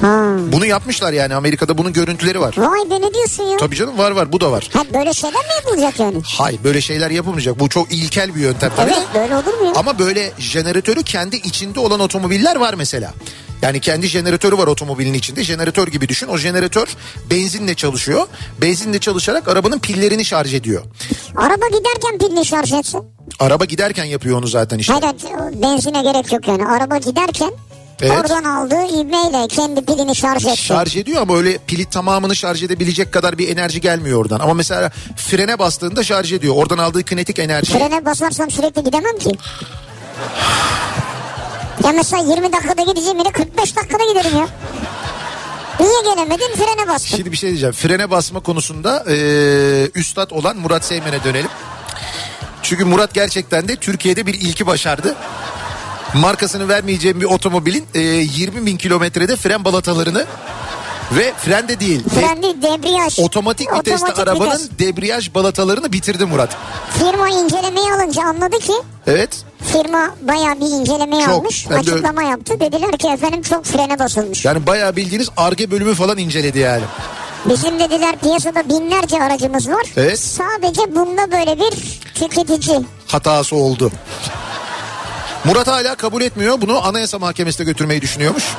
Ha. 0.00 0.36
bunu 0.52 0.66
yapmışlar 0.66 1.12
yani 1.12 1.34
Amerika'da 1.34 1.78
bunun 1.78 1.92
görüntüleri 1.92 2.40
var. 2.40 2.54
Vay 2.58 2.90
be 2.90 3.00
ne 3.00 3.14
diyorsun 3.14 3.42
ya? 3.44 3.56
Tabii 3.56 3.76
canım 3.76 3.98
var 3.98 4.10
var 4.10 4.32
bu 4.32 4.40
da 4.40 4.52
var. 4.52 4.70
Ha 4.72 4.82
böyle 4.94 5.14
şeyler 5.14 5.40
mi 5.40 5.50
yapılacak 5.56 6.00
yani? 6.00 6.16
Hayır 6.24 6.60
böyle 6.64 6.80
şeyler 6.80 7.10
yapılmayacak. 7.10 7.58
Bu 7.60 7.68
çok 7.68 7.92
ilkel 7.92 8.34
bir 8.34 8.40
yöntem 8.40 8.72
tabii. 8.76 8.90
Evet 8.92 9.06
böyle 9.14 9.36
olur 9.36 9.60
mu 9.60 9.66
ya? 9.66 9.72
Ama 9.76 9.98
böyle 9.98 10.32
jeneratörü 10.38 11.02
kendi 11.02 11.36
içinde 11.36 11.80
olan 11.80 12.00
otomobiller 12.00 12.56
var 12.56 12.74
mesela. 12.74 13.14
Yani 13.62 13.80
kendi 13.80 14.06
jeneratörü 14.06 14.58
var 14.58 14.66
otomobilin 14.66 15.14
içinde. 15.14 15.44
Jeneratör 15.44 15.88
gibi 15.88 16.08
düşün. 16.08 16.28
O 16.28 16.38
jeneratör 16.38 16.88
benzinle 17.30 17.74
çalışıyor. 17.74 18.26
Benzinle 18.60 18.98
çalışarak 18.98 19.48
arabanın 19.48 19.78
pillerini 19.78 20.24
şarj 20.24 20.54
ediyor. 20.54 20.82
Araba 21.36 21.66
giderken 21.68 22.18
pilini 22.18 22.46
şarj 22.46 22.72
etsin. 22.72 23.00
Araba 23.40 23.64
giderken 23.64 24.04
yapıyor 24.04 24.38
onu 24.38 24.46
zaten 24.46 24.78
işte. 24.78 24.92
Hayır, 24.92 25.14
benzine 25.62 26.02
gerek 26.02 26.32
yok 26.32 26.48
yani. 26.48 26.66
Araba 26.66 26.96
giderken 26.96 27.52
Evet. 28.00 28.12
oradan 28.20 28.44
aldığı 28.44 28.82
ivmeyle 29.00 29.48
kendi 29.48 29.84
pilini 29.84 30.16
şarj 30.16 30.46
etsin. 30.46 30.54
Şarj 30.62 30.96
ediyor 30.96 31.22
ama 31.22 31.36
öyle 31.36 31.58
pili 31.66 31.84
tamamını 31.90 32.36
şarj 32.36 32.62
edebilecek 32.62 33.12
kadar 33.12 33.38
bir 33.38 33.48
enerji 33.48 33.80
gelmiyor 33.80 34.20
oradan. 34.20 34.40
Ama 34.40 34.54
mesela 34.54 34.90
frene 35.16 35.58
bastığında 35.58 36.04
şarj 36.04 36.32
ediyor. 36.32 36.54
Oradan 36.56 36.78
aldığı 36.78 37.02
kinetik 37.02 37.38
enerji. 37.38 37.72
Frene 37.72 38.04
basarsam 38.04 38.50
sürekli 38.50 38.84
gidemem 38.84 39.18
ki. 39.18 39.30
Ya 41.84 41.92
mesela 41.92 42.22
20 42.34 42.52
dakikada 42.52 42.82
gideceğim 42.82 43.18
yere 43.18 43.32
45 43.32 43.76
dakikada 43.76 44.04
giderim 44.04 44.38
ya. 44.38 44.48
Niye 45.80 46.14
gelemedin 46.14 46.54
frene 46.56 46.88
bastın. 46.88 47.16
Şimdi 47.16 47.32
bir 47.32 47.36
şey 47.36 47.50
diyeceğim. 47.50 47.74
Frene 47.74 48.10
basma 48.10 48.40
konusunda 48.40 49.04
e, 49.08 49.16
üstad 49.94 50.30
olan 50.30 50.56
Murat 50.56 50.84
Seymen'e 50.84 51.24
dönelim. 51.24 51.50
Çünkü 52.62 52.84
Murat 52.84 53.14
gerçekten 53.14 53.68
de 53.68 53.76
Türkiye'de 53.76 54.26
bir 54.26 54.34
ilki 54.34 54.66
başardı. 54.66 55.14
Markasını 56.14 56.68
vermeyeceğim 56.68 57.20
bir 57.20 57.24
otomobilin 57.26 57.84
e, 57.94 58.00
20 58.00 58.66
bin 58.66 58.76
kilometrede 58.76 59.36
fren 59.36 59.64
balatalarını 59.64 60.24
ve 61.12 61.32
fren 61.38 61.68
de 61.68 61.80
değil. 61.80 62.04
de- 62.04 62.08
Fren 62.08 62.42
değil 62.42 62.62
debriyaj. 62.62 63.18
otomatik 63.18 63.72
vitesli 63.72 63.94
Otomatik 63.94 64.18
arabanın 64.18 64.50
vites. 64.50 64.70
debriyaj 64.78 65.34
balatalarını 65.34 65.92
bitirdi 65.92 66.24
Murat. 66.24 66.56
Firma 66.98 67.28
incelemeyi 67.28 67.92
alınca 67.92 68.22
anladı 68.22 68.58
ki 68.58 68.72
Evet. 69.06 69.30
firma 69.72 70.14
bayağı 70.28 70.54
bir 70.60 70.80
incelemeyi 70.80 71.24
Çok. 71.24 71.34
almış. 71.34 71.66
Ben 71.70 71.76
de- 71.76 71.80
açıklama 71.92 72.22
yaptı. 72.22 72.60
Dediler 72.60 72.92
ki 72.98 73.08
efendim 73.08 73.42
çok 73.42 73.64
frene 73.64 73.98
basılmış. 73.98 74.44
Yani 74.44 74.66
bayağı 74.66 74.96
bildiğiniz 74.96 75.28
arge 75.36 75.70
bölümü 75.70 75.94
falan 75.94 76.18
inceledi 76.18 76.58
yani. 76.58 76.84
Bizim 77.46 77.78
dediler 77.78 78.16
piyasada 78.18 78.68
binlerce 78.68 79.22
aracımız 79.22 79.68
var. 79.68 79.86
Evet. 79.96 80.18
Sadece 80.18 80.94
bunda 80.96 81.32
böyle 81.32 81.56
bir 81.60 82.00
tüketici. 82.14 82.80
hatası 83.06 83.56
oldu. 83.56 83.92
Murat 85.44 85.66
hala 85.66 85.94
kabul 85.94 86.22
etmiyor. 86.22 86.60
Bunu 86.60 86.86
Anayasa 86.86 87.18
Mahkemesi'ne 87.18 87.66
götürmeyi 87.66 88.02
düşünüyormuş. 88.02 88.44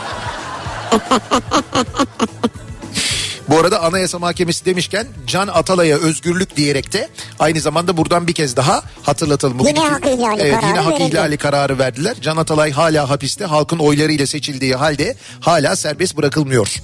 Bu 3.50 3.60
arada 3.60 3.84
Anayasa 3.84 4.20
Mahkemesi 4.20 4.66
demişken 4.66 5.08
Can 5.28 5.48
Atalay'a 5.48 5.98
özgürlük 5.98 6.56
diyerek 6.56 6.94
de 6.94 7.10
aynı 7.40 7.60
zamanda 7.60 7.98
buradan 7.98 8.28
bir 8.28 8.34
kez 8.34 8.56
daha 8.56 8.84
hatırlatalım. 9.04 9.60
Yine 9.60 9.70
iki- 9.70 9.80
hak 9.80 10.06
ihlali 10.06 10.42
evet, 10.42 10.54
kararı 10.54 10.68
yine 10.68 10.80
hak 10.80 10.94
verildi. 10.94 11.10
ihlali 11.16 11.38
kararı 11.38 11.80
verdiler. 11.80 12.16
Can 12.22 12.38
Atalay 12.38 12.72
hala 12.72 13.10
hapiste 13.10 13.46
halkın 13.46 13.80
oylarıyla 13.80 14.28
seçildiği 14.28 14.76
halde 14.76 15.16
hala 15.40 15.76
serbest 15.76 16.18
bırakılmıyor. 16.18 16.82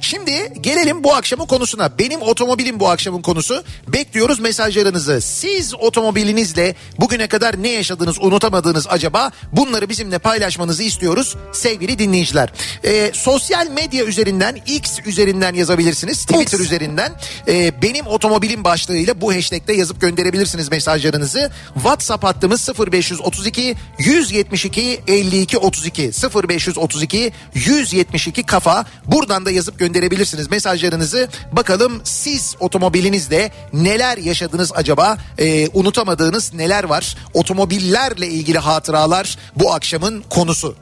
Şimdi 0.00 0.52
gelelim 0.60 1.04
bu 1.04 1.14
akşamın 1.14 1.46
konusuna. 1.46 1.98
Benim 1.98 2.22
otomobilim 2.22 2.80
bu 2.80 2.88
akşamın 2.88 3.22
konusu. 3.22 3.64
Bekliyoruz 3.88 4.40
mesajlarınızı. 4.40 5.20
Siz 5.20 5.74
otomobilinizle 5.74 6.74
bugüne 7.00 7.26
kadar 7.26 7.62
ne 7.62 7.68
yaşadınız 7.68 8.18
unutamadığınız 8.20 8.86
acaba? 8.88 9.30
Bunları 9.52 9.88
bizimle 9.88 10.18
paylaşmanızı 10.18 10.82
istiyoruz 10.82 11.36
sevgili 11.52 11.98
dinleyiciler. 11.98 12.52
Ee, 12.84 13.10
sosyal 13.14 13.66
medya 13.70 14.04
üzerinden 14.04 14.58
X 14.66 14.98
üzerinden 15.06 15.54
yazabilirsiniz. 15.54 16.01
Twitter 16.10 16.58
X. 16.58 16.60
üzerinden 16.60 17.12
e, 17.48 17.82
benim 17.82 18.06
otomobilim 18.06 18.64
başlığıyla 18.64 19.20
bu 19.20 19.34
hashtag'te 19.34 19.72
yazıp 19.72 20.00
gönderebilirsiniz 20.00 20.70
mesajlarınızı. 20.70 21.50
WhatsApp 21.74 22.24
hattımız 22.24 22.68
0532 22.92 23.76
172 23.98 25.00
52 25.06 25.58
32 25.58 26.10
0532 26.48 27.32
172 27.54 28.42
kafa. 28.42 28.84
Buradan 29.06 29.46
da 29.46 29.50
yazıp 29.50 29.78
gönderebilirsiniz 29.78 30.50
mesajlarınızı. 30.50 31.28
Bakalım 31.52 32.00
siz 32.04 32.56
otomobilinizde 32.60 33.50
neler 33.72 34.18
yaşadınız 34.18 34.72
acaba? 34.74 35.18
E, 35.38 35.68
unutamadığınız 35.68 36.54
neler 36.54 36.84
var? 36.84 37.16
Otomobillerle 37.34 38.28
ilgili 38.28 38.58
hatıralar 38.58 39.38
bu 39.56 39.74
akşamın 39.74 40.24
konusu. 40.30 40.76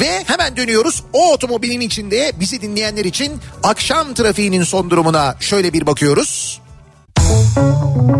Ve 0.00 0.24
hemen 0.26 0.56
dönüyoruz 0.56 1.02
o 1.12 1.32
otomobilin 1.32 1.80
içinde 1.80 2.32
bizi 2.40 2.62
dinleyenler 2.62 3.04
için 3.04 3.32
akşam 3.62 4.14
trafiğinin 4.14 4.62
son 4.62 4.90
durumuna 4.90 5.36
şöyle 5.40 5.72
bir 5.72 5.86
bakıyoruz. 5.86 6.60
Müzik 7.18 8.16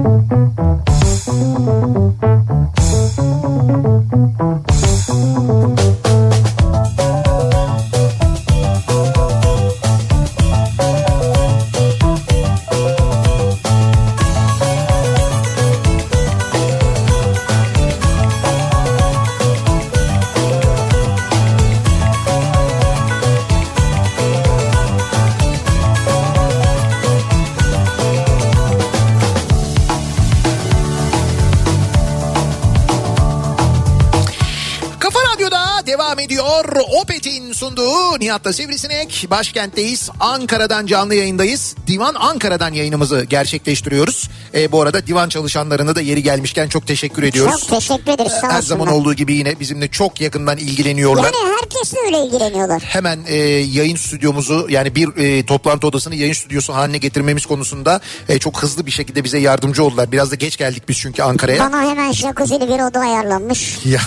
Opet'in 37.07 37.53
sunduğu 37.53 38.21
Nihat'la 38.21 38.53
Sivrisinek. 38.53 39.27
Başkentteyiz. 39.31 40.11
Ankara'dan 40.21 40.87
canlı 40.87 41.14
yayındayız. 41.14 41.75
Divan 41.87 42.14
Ankara'dan 42.14 42.73
yayınımızı 42.73 43.25
gerçekleştiriyoruz. 43.25 44.31
E, 44.55 44.73
bu 44.73 44.83
arada 44.83 45.07
divan 45.07 45.29
çalışanlarına 45.29 45.95
da 45.95 46.01
yeri 46.01 46.23
gelmişken 46.23 46.69
çok 46.69 46.87
teşekkür 46.87 47.23
ediyoruz. 47.23 47.61
Çok 47.61 47.69
teşekkür 47.69 48.12
ederiz 48.12 48.33
sağ 48.40 48.53
Her 48.53 48.62
zaman 48.62 48.88
olduğu 48.88 49.14
gibi 49.14 49.35
yine 49.35 49.61
bizimle 49.61 49.88
çok 49.88 50.21
yakından 50.21 50.57
ilgileniyorlar. 50.57 51.25
Yani 51.25 51.57
herkesle 51.61 51.99
öyle 52.07 52.27
ilgileniyorlar. 52.27 52.83
Hemen 52.83 53.21
e, 53.27 53.37
yayın 53.37 53.97
stüdyomuzu 53.97 54.66
yani 54.71 54.95
bir 54.95 55.16
e, 55.16 55.47
toplantı 55.47 55.87
odasını 55.87 56.14
yayın 56.14 56.33
stüdyosu 56.33 56.75
haline 56.75 56.99
getirmemiz 56.99 57.47
konusunda 57.47 58.01
e, 58.29 58.38
çok 58.38 58.62
hızlı 58.62 58.87
bir 58.87 58.90
şekilde 58.90 59.25
bize 59.25 59.38
yardımcı 59.38 59.85
oldular. 59.85 60.12
Biraz 60.12 60.31
da 60.31 60.35
geç 60.35 60.57
geldik 60.57 60.83
biz 60.88 60.99
çünkü 60.99 61.23
Ankara'ya. 61.23 61.59
Bana 61.59 61.83
hemen 61.83 62.12
jacuzzi'li 62.12 62.69
bir 62.69 62.90
oda 62.90 63.01
ayarlanmış. 63.01 63.79
Ya. 63.87 64.01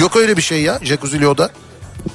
Yok 0.00 0.16
öyle 0.16 0.36
bir 0.36 0.42
şey 0.42 0.62
ya 0.62 0.78
jacuzzi'li 0.82 1.28
oda. 1.28 1.50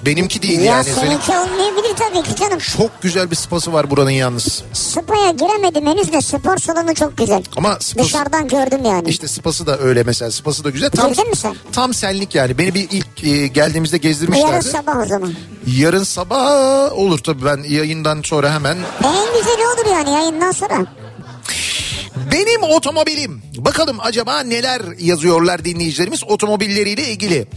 Benimki 0.05 0.41
değil 0.41 0.59
ya 0.59 0.65
yani. 0.65 0.83
Senin 0.83 0.95
seninki 0.95 1.31
olmayabilir 1.31 1.95
tabii 1.95 2.23
ki 2.23 2.35
canım. 2.35 2.59
çok 2.77 3.01
güzel 3.01 3.31
bir 3.31 3.35
spası 3.35 3.73
var 3.73 3.89
buranın 3.91 4.09
yalnız. 4.09 4.63
Spa'ya 4.73 5.31
giremedim 5.31 5.85
henüz 5.87 6.13
de 6.13 6.21
spor 6.21 6.57
salonu 6.57 6.95
çok 6.95 7.17
güzel. 7.17 7.43
Ama 7.57 7.77
spası, 7.79 7.99
Dışarıdan 8.09 8.47
gördüm 8.47 8.79
yani. 8.85 9.09
işte 9.09 9.27
spası 9.27 9.65
da 9.67 9.79
öyle 9.79 10.03
mesela. 10.03 10.31
Spası 10.31 10.63
da 10.63 10.69
güzel. 10.69 10.89
Tam, 10.89 11.09
Girdin 11.13 11.29
mi 11.29 11.35
sen? 11.35 11.55
tam 11.71 11.93
senlik 11.93 12.35
yani. 12.35 12.57
Beni 12.57 12.73
bir 12.73 12.87
ilk 12.91 13.23
e, 13.23 13.47
geldiğimizde 13.47 13.95
Yarın 13.95 14.09
gezdirmişlerdi. 14.09 14.67
sabah 14.67 14.97
o 14.97 15.05
zaman. 15.05 15.33
Yarın 15.67 16.03
sabah 16.03 16.91
olur 16.93 17.19
tabii 17.19 17.45
ben 17.45 17.63
yayından 17.69 18.21
sonra 18.23 18.53
hemen 18.53 18.77
En 19.03 19.25
güzeli 19.39 19.63
olur 19.67 19.95
yani 19.97 20.09
yayından 20.13 20.51
sonra. 20.51 20.85
Benim 22.39 22.63
otomobilim. 22.63 23.41
Bakalım 23.57 23.97
acaba 23.99 24.39
neler 24.39 24.81
yazıyorlar 24.99 25.65
dinleyicilerimiz 25.65 26.23
otomobilleriyle 26.23 27.07
ilgili. 27.07 27.47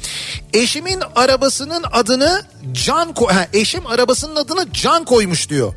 Eşimin 0.54 1.00
arabasının 1.16 1.84
adını 1.92 2.42
Can 2.72 3.14
koy 3.14 3.32
ha, 3.32 3.46
eşim 3.52 3.86
arabasının 3.86 4.36
adını 4.36 4.72
Can 4.72 5.04
koymuş 5.04 5.50
diyor. 5.50 5.74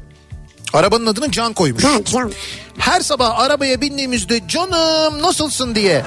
Arabanın 0.74 1.06
adını 1.06 1.32
Can 1.32 1.54
koymuş. 1.54 1.84
Ha 1.84 1.98
can. 2.12 2.32
Her 2.78 3.02
sabah 3.02 3.40
arabaya 3.40 3.82
bindiğimizde 3.82 4.48
canım 4.48 5.22
nasılsın 5.22 5.76
diye 5.76 6.06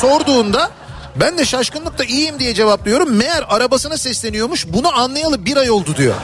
sorduğunda 0.00 0.70
ben 1.16 1.38
de 1.38 1.44
şaşkınlıkla 1.44 2.04
iyiyim 2.04 2.38
diye 2.38 2.54
cevaplıyorum. 2.54 3.14
Meğer 3.16 3.44
arabasına 3.48 3.96
sesleniyormuş. 3.96 4.66
Bunu 4.68 4.98
anlayalı 4.98 5.44
bir 5.44 5.56
ay 5.56 5.70
oldu 5.70 5.94
diyor. 5.96 6.14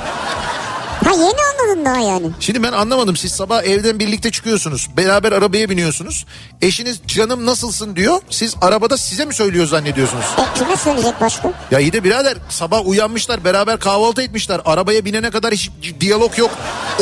Ha 1.04 1.10
yeni 1.10 1.34
anladın 1.62 1.84
daha 1.84 1.98
yani. 1.98 2.26
Şimdi 2.40 2.62
ben 2.62 2.72
anlamadım 2.72 3.16
siz 3.16 3.32
sabah 3.32 3.62
evden 3.64 3.98
birlikte 3.98 4.30
çıkıyorsunuz. 4.30 4.88
Beraber 4.96 5.32
arabaya 5.32 5.70
biniyorsunuz. 5.70 6.26
Eşiniz 6.62 7.00
canım 7.06 7.46
nasılsın 7.46 7.96
diyor. 7.96 8.20
Siz 8.30 8.54
arabada 8.60 8.96
size 8.96 9.24
mi 9.24 9.34
söylüyor 9.34 9.66
zannediyorsunuz? 9.66 10.24
E 10.38 10.58
kime 10.58 10.76
söyleyecek 10.76 11.20
başka? 11.20 11.52
Ya 11.70 11.78
iyi 11.80 11.92
de 11.92 12.04
birader 12.04 12.36
sabah 12.48 12.86
uyanmışlar 12.86 13.44
beraber 13.44 13.78
kahvaltı 13.80 14.22
etmişler. 14.22 14.60
Arabaya 14.64 15.04
binene 15.04 15.30
kadar 15.30 15.52
hiç 15.52 15.70
diyalog 16.00 16.38
yok. 16.38 16.50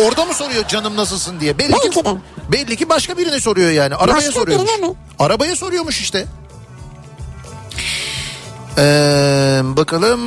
Orada 0.05 0.25
mı 0.25 0.35
soruyor 0.35 0.69
canım 0.69 0.97
nasılsın 0.97 1.41
diye? 1.41 1.59
Belli 1.59 1.73
Belki 1.73 1.91
ki, 1.91 2.05
de. 2.05 2.09
belli 2.53 2.77
ki 2.77 2.88
başka 2.88 3.19
birine 3.19 3.41
soruyor 3.41 3.71
yani. 3.71 3.95
Arabaya 3.95 4.17
Başka 4.17 4.33
soruyormuş. 4.33 4.69
birine 4.69 4.87
mi? 4.88 4.95
Arabaya 5.19 5.57
soruyormuş 5.57 6.01
işte. 6.01 6.27
Ee, 8.79 9.61
bakalım. 9.65 10.21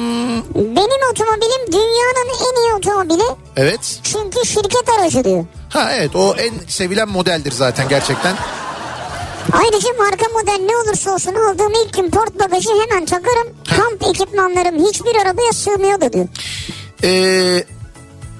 Benim 0.55 1.12
otomobilim 1.12 1.71
dünyanın 1.71 2.29
en 2.29 2.62
iyi 2.62 2.73
otomobili. 2.77 3.23
Evet. 3.58 3.99
Çünkü 4.03 4.45
şirket 4.45 4.89
aracı 4.99 5.23
diyor. 5.23 5.45
Ha 5.69 5.91
evet 5.93 6.15
o 6.15 6.36
en 6.36 6.53
sevilen 6.67 7.10
modeldir 7.10 7.51
zaten 7.51 7.89
gerçekten. 7.89 8.36
Ayrıca 9.51 9.89
marka 9.99 10.25
model 10.34 10.65
ne 10.65 10.77
olursa 10.77 11.13
olsun 11.13 11.34
aldığım 11.36 11.73
ilk 11.86 11.93
gün 11.93 12.10
port 12.10 12.39
bagajı 12.39 12.69
hemen 12.69 13.05
takarım. 13.05 13.47
Kamp 13.75 14.03
ekipmanlarım 14.03 14.88
hiçbir 14.88 15.15
arabaya 15.15 15.51
sığmıyordu 15.51 16.13
diyor. 16.13 16.27
Ee, 17.03 17.63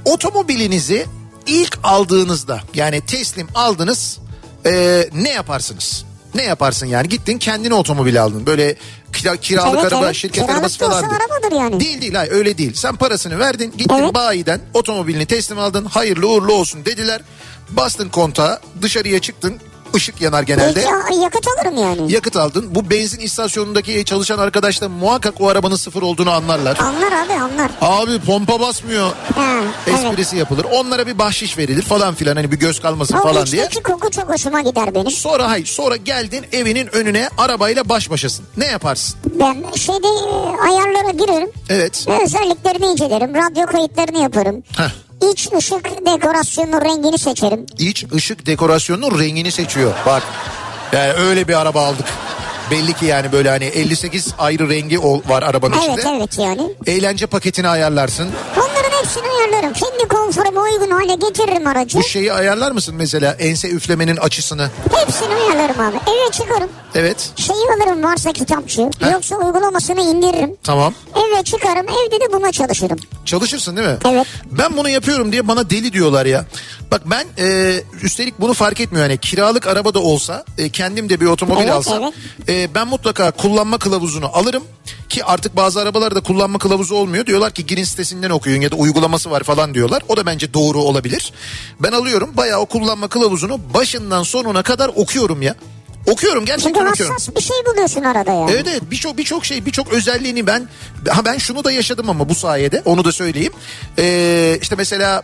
otomobilinizi 0.06 1.06
ilk 1.48 1.80
aldığınızda 1.84 2.60
yani 2.74 3.02
teslim 3.02 3.48
aldınız 3.56 4.20
ee, 4.65 5.10
ne 5.13 5.30
yaparsınız? 5.30 6.06
Ne 6.36 6.44
yaparsın 6.44 6.86
yani 6.86 7.10
gittin 7.10 7.38
kendine 7.38 7.74
otomobil 7.74 8.24
aldın 8.24 8.46
böyle 8.46 8.76
kira, 9.15 9.38
kiralık 9.38 9.80
Evet, 9.82 9.93
araba 9.93 10.06
evet. 10.06 10.15
şirket 10.15 10.36
Kiralık 10.36 10.56
arabası 10.56 10.80
falan. 10.80 11.04
arabadır 11.04 11.56
yani. 11.56 11.80
Değil 11.80 12.01
değil 12.01 12.13
hayır 12.13 12.32
öyle 12.32 12.58
değil 12.58 12.73
sen 12.73 12.95
parasını 12.95 13.39
verdin 13.39 13.73
gittin 13.78 13.95
Evet. 13.95 14.13
bayiden 14.13 14.62
otomobilini 14.73 15.25
teslim 15.25 15.60
aldın 15.60 15.86
hayırlı 15.86 16.28
uğurlu 16.30 16.54
olsun 16.54 16.86
dediler. 16.86 17.21
Bastın 17.69 18.10
kontağa 18.10 18.60
dışarıya 18.82 19.19
çıktın 19.19 19.60
ışık 19.95 20.21
yanar 20.21 20.43
genelde. 20.43 20.86
Belki 20.86 21.19
yakıt 21.23 21.47
alırım 21.47 21.77
yani. 21.77 22.13
Yakıt 22.13 22.36
aldın. 22.36 22.75
Bu 22.75 22.89
benzin 22.89 23.19
istasyonundaki 23.19 24.05
çalışan 24.05 24.39
arkadaş 24.39 24.81
da 24.81 24.89
muhakkak 24.89 25.41
o 25.41 25.47
arabanın 25.47 25.75
sıfır 25.75 26.01
olduğunu 26.01 26.31
anlarlar. 26.31 26.77
Anlar 26.79 27.12
abi 27.12 27.34
anlar. 27.34 27.71
Abi 27.81 28.19
pompa 28.19 28.60
basmıyor 28.60 29.12
Ha, 29.36 29.45
evet. 29.88 29.99
esprisi 30.05 30.38
yapılır. 30.38 30.65
Onlara 30.73 31.08
bir 31.08 31.19
bahşiş 31.19 31.58
verilir 31.58 31.81
falan 31.81 32.15
filan 32.15 32.36
hani 32.36 32.51
bir 32.51 32.58
göz 32.58 32.81
kalmasın 32.81 33.17
O 33.17 33.23
falan 33.23 33.45
diye. 33.45 33.65
içteki 33.65 33.84
koku 33.84 34.12
çok 34.12 34.29
hoşuma 34.29 34.62
gider 34.62 34.95
benim. 34.95 35.12
Sonra 35.12 35.49
hayır 35.49 35.65
sonra 35.65 35.95
geldin 35.95 36.45
evinin 36.51 36.95
önüne 36.95 37.29
arabayla 37.38 37.89
baş 37.89 38.10
başasın. 38.10 38.45
Ne 38.58 38.65
yaparsın? 38.65 39.15
Ben 39.39 39.63
şeyde 39.75 40.08
e, 40.08 40.62
ayarlara 40.69 41.12
girerim. 41.12 41.49
Evet. 41.69 42.05
Ve 42.08 42.23
özelliklerini 42.23 42.86
incelerim. 42.86 43.36
Radyo 43.36 43.65
kayıtlarını 43.65 44.21
yaparım. 44.21 44.63
Heh. 44.77 45.05
İç 45.32 45.49
ışık 45.58 46.06
dekorasyonunun 46.06 46.82
rengini 46.82 47.17
seçerim. 47.17 47.65
İç 47.80 48.06
ışık 48.13 48.45
dekorasyonunun 48.45 49.19
rengini 49.19 49.51
seçiyor. 49.51 49.93
Bak 50.06 50.23
yani 50.93 51.12
öyle 51.13 51.47
bir 51.47 51.62
araba 51.62 51.86
aldık. 51.86 52.06
Belli 52.71 52.93
ki 52.93 53.06
yani 53.06 53.32
böyle 53.32 53.49
hani 53.49 53.65
58 53.65 54.34
ayrı 54.38 54.69
rengi 54.69 54.99
var 55.04 55.43
arabanın 55.43 55.75
Evet 55.86 55.97
içinde. 55.99 56.15
evet 56.17 56.39
yani. 56.39 56.62
Eğlence 56.88 57.25
paketini 57.25 57.67
ayarlarsın. 57.67 58.28
Onların 58.58 58.64
hepsini 59.06 59.24
ayarlarım. 59.28 59.74
Kendi 59.74 60.08
konforuma 60.08 60.62
uygun 60.62 60.91
hale 60.91 61.15
getiririm 61.15 61.68
aracı. 61.68 61.98
Bu 61.98 62.04
şeyi 62.04 62.34
ayarlar 62.34 62.72
mısın 62.72 62.96
mesela 62.98 63.34
ense 63.34 63.70
üflemenin 63.70 64.18
açısını? 64.18 64.70
Hepsini 64.96 65.34
ayarlarım 65.34 65.80
abi. 65.82 65.96
Eve 66.12 66.32
çıkarım. 66.32 66.70
Evet 66.96 67.32
Şeyi 67.36 67.58
alırım 67.78 68.04
varsa 68.04 68.32
kitapçı. 68.34 68.82
Heh. 69.00 69.12
Yoksa 69.12 69.36
uygulamasını 69.36 70.02
indiririm. 70.02 70.56
tamam. 70.63 70.94
Eve 71.15 71.44
çıkarım. 71.44 71.86
Evde 71.89 72.20
de 72.20 72.34
buna 72.34 72.52
çalışırım. 72.52 72.98
Çalışırsın 73.26 73.78
değil 73.78 73.88
mi? 73.88 73.98
Evet. 74.06 74.28
Ben 74.52 74.78
bunu 74.78 74.89
yapıyorum 74.89 75.32
diye 75.32 75.48
bana 75.48 75.70
deli 75.70 75.94
diyorlar 75.94 76.26
ya. 76.26 76.46
Bak 76.91 77.02
ben 77.06 77.26
e, 77.38 77.74
üstelik 78.02 78.41
bunu 78.41 78.54
fark 78.54 78.80
etmiyor. 78.82 79.06
Yani 79.06 79.18
kiralık 79.18 79.68
araba 79.68 79.94
da 79.94 80.00
olsa 80.00 80.46
e, 80.58 80.70
kendim 80.70 81.10
de 81.10 81.20
bir 81.22 81.26
otomobil 81.26 81.62
Evet, 81.62 81.72
alsam. 81.74 82.04
evet. 82.04 82.13
e, 82.50 82.76
ben 82.76 82.88
mutlaka 82.88 83.32
kullanma 83.32 83.78
kılavuzunu 83.78 84.30
alırım. 84.34 84.63
Ki 85.10 85.26
artık 85.26 85.56
bazı 85.56 85.82
arabalarda 85.82 86.20
kullanma 86.20 86.60
kılavuzu 86.60 86.96
olmuyor. 86.96 87.26
Diyorlar 87.26 87.52
ki 87.52 87.65
girin 87.65 87.84
sitesinden 87.84 88.30
okuyun 88.30 88.62
ya 88.62 88.72
da 88.72 88.76
uygulaması 88.76 89.32
var 89.32 89.44
falan 89.44 89.74
diyorlar. 89.74 90.04
O 90.08 90.18
da 90.18 90.26
bence 90.26 90.54
doğru 90.54 90.82
olabilir. 90.82 91.34
Ben 91.80 91.91
alıyorum 91.91 92.32
bayağı 92.38 92.60
o 92.60 92.65
kullanma 92.65 93.08
kılavuzunu 93.08 93.60
başından 93.74 94.24
sonuna 94.24 94.63
kadar 94.63 94.91
okuyorum 94.96 95.41
ya. 95.41 95.56
Okuyorum 96.08 96.46
gerçekten 96.46 96.86
okuyorum. 96.86 97.13
hassas 97.13 97.36
bir 97.36 97.41
şey 97.41 97.58
buluyorsun 97.65 98.02
arada 98.02 98.32
yani. 98.32 98.52
Evet 98.52 98.68
evet 98.68 98.82
birçok 98.91 99.18
birçok 99.18 99.46
şey 99.46 99.65
birçok 99.65 99.94
özelliğini 99.94 100.48
ben 100.48 100.70
ha 101.10 101.26
ben 101.26 101.38
şunu 101.38 101.63
da 101.63 101.72
yaşadım 101.72 102.10
ama 102.10 102.30
bu 102.30 102.36
sayede 102.36 102.82
onu 102.86 103.06
da 103.06 103.12
söyleyeyim. 103.12 103.54
Ee, 104.00 104.58
işte 104.62 104.76
mesela 104.76 105.24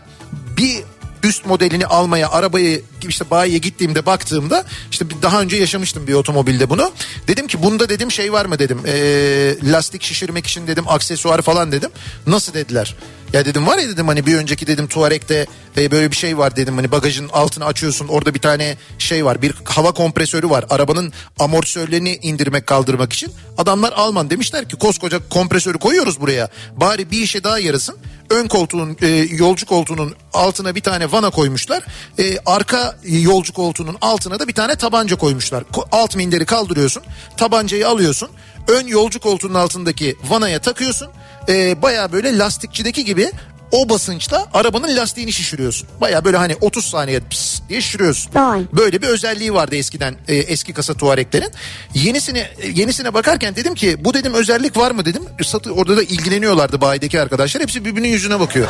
bir 0.57 0.83
üst 1.23 1.45
modelini 1.45 1.85
almaya 1.85 2.31
arabayı 2.31 2.81
işte 3.07 3.29
bayiye 3.31 3.57
gittiğimde 3.57 4.05
baktığımda 4.05 4.65
işte 4.91 5.05
daha 5.21 5.41
önce 5.41 5.57
yaşamıştım 5.57 6.07
bir 6.07 6.13
otomobilde 6.13 6.69
bunu. 6.69 6.91
Dedim 7.27 7.47
ki 7.47 7.63
bunda 7.63 7.89
dedim 7.89 8.11
şey 8.11 8.33
var 8.33 8.45
mı? 8.45 8.59
dedim. 8.59 8.81
Ee, 8.87 9.55
lastik 9.71 10.03
şişirmek 10.03 10.47
için 10.47 10.67
dedim 10.67 10.83
aksesuar 10.87 11.41
falan 11.41 11.71
dedim. 11.71 11.89
Nasıl? 12.27 12.51
dediler? 12.53 12.95
Ya 13.33 13.45
dedim 13.45 13.67
var 13.67 13.77
ya 13.77 13.89
dedim 13.89 14.07
hani 14.07 14.25
bir 14.25 14.35
önceki 14.35 14.67
dedim 14.67 14.87
Touareg'de 14.87 15.47
e, 15.77 15.91
böyle 15.91 16.11
bir 16.11 16.15
şey 16.15 16.37
var 16.37 16.55
dedim. 16.55 16.75
Hani 16.75 16.91
bagajın 16.91 17.29
altını 17.29 17.65
açıyorsun 17.65 18.07
orada 18.07 18.33
bir 18.33 18.39
tane 18.39 18.77
şey 18.99 19.25
var 19.25 19.41
bir 19.41 19.53
hava 19.63 19.91
kompresörü 19.91 20.49
var. 20.49 20.65
Arabanın 20.69 21.13
amortisörlerini 21.39 22.19
indirmek 22.21 22.67
kaldırmak 22.67 23.13
için. 23.13 23.33
Adamlar 23.57 23.93
Alman 23.95 24.29
demişler 24.29 24.69
ki 24.69 24.75
koskoca 24.75 25.19
kompresörü 25.29 25.77
koyuyoruz 25.77 26.21
buraya. 26.21 26.49
Bari 26.77 27.11
bir 27.11 27.21
işe 27.21 27.43
daha 27.43 27.59
yarasın 27.59 27.97
ön 28.31 28.47
koltuğun 28.47 28.97
e, 29.01 29.07
yolcu 29.31 29.65
koltuğunun 29.65 30.15
altına 30.33 30.75
bir 30.75 30.81
tane 30.81 31.11
vana 31.11 31.29
koymuşlar. 31.29 31.83
E, 32.19 32.37
arka 32.45 32.95
yolcu 33.03 33.53
koltuğunun 33.53 33.97
altına 34.01 34.39
da 34.39 34.47
bir 34.47 34.53
tane 34.53 34.75
tabanca 34.75 35.15
koymuşlar. 35.15 35.63
Ko- 35.73 35.87
alt 35.91 36.15
minderi 36.15 36.45
kaldırıyorsun 36.45 37.03
tabancayı 37.37 37.87
alıyorsun 37.87 38.29
ön 38.67 38.87
yolcu 38.87 39.19
koltuğunun 39.19 39.53
altındaki 39.53 40.15
vanaya 40.29 40.59
takıyorsun. 40.59 41.07
E, 41.49 41.81
baya 41.81 42.11
böyle 42.11 42.37
lastikçideki 42.37 43.05
gibi 43.05 43.31
o 43.71 43.89
basınçla 43.89 44.47
arabanın 44.53 44.95
lastiğini 44.95 45.33
şişiriyorsun. 45.33 45.87
Baya 46.01 46.25
böyle 46.25 46.37
hani 46.37 46.55
30 46.61 46.85
saniye 46.85 47.19
pıs 47.19 47.61
diye 47.69 47.81
şişiriyorsun. 47.81 48.31
Vay. 48.35 48.61
Böyle 48.73 49.01
bir 49.01 49.07
özelliği 49.07 49.53
vardı 49.53 49.75
eskiden 49.75 50.15
e, 50.27 50.35
eski 50.35 50.73
kasa 50.73 50.93
Touareg'lerin. 50.93 51.51
Yenisine 51.93 52.51
yenisine 52.73 53.13
bakarken 53.13 53.55
dedim 53.55 53.75
ki 53.75 54.05
bu 54.05 54.13
dedim 54.13 54.33
özellik 54.33 54.77
var 54.77 54.91
mı 54.91 55.05
dedim. 55.05 55.23
Satı 55.43 55.71
orada 55.73 55.97
da 55.97 56.03
ilgileniyorlardı 56.03 56.81
bayideki 56.81 57.21
arkadaşlar. 57.21 57.61
Hepsi 57.63 57.85
birbirinin 57.85 58.09
yüzüne 58.09 58.39
bakıyor. 58.39 58.67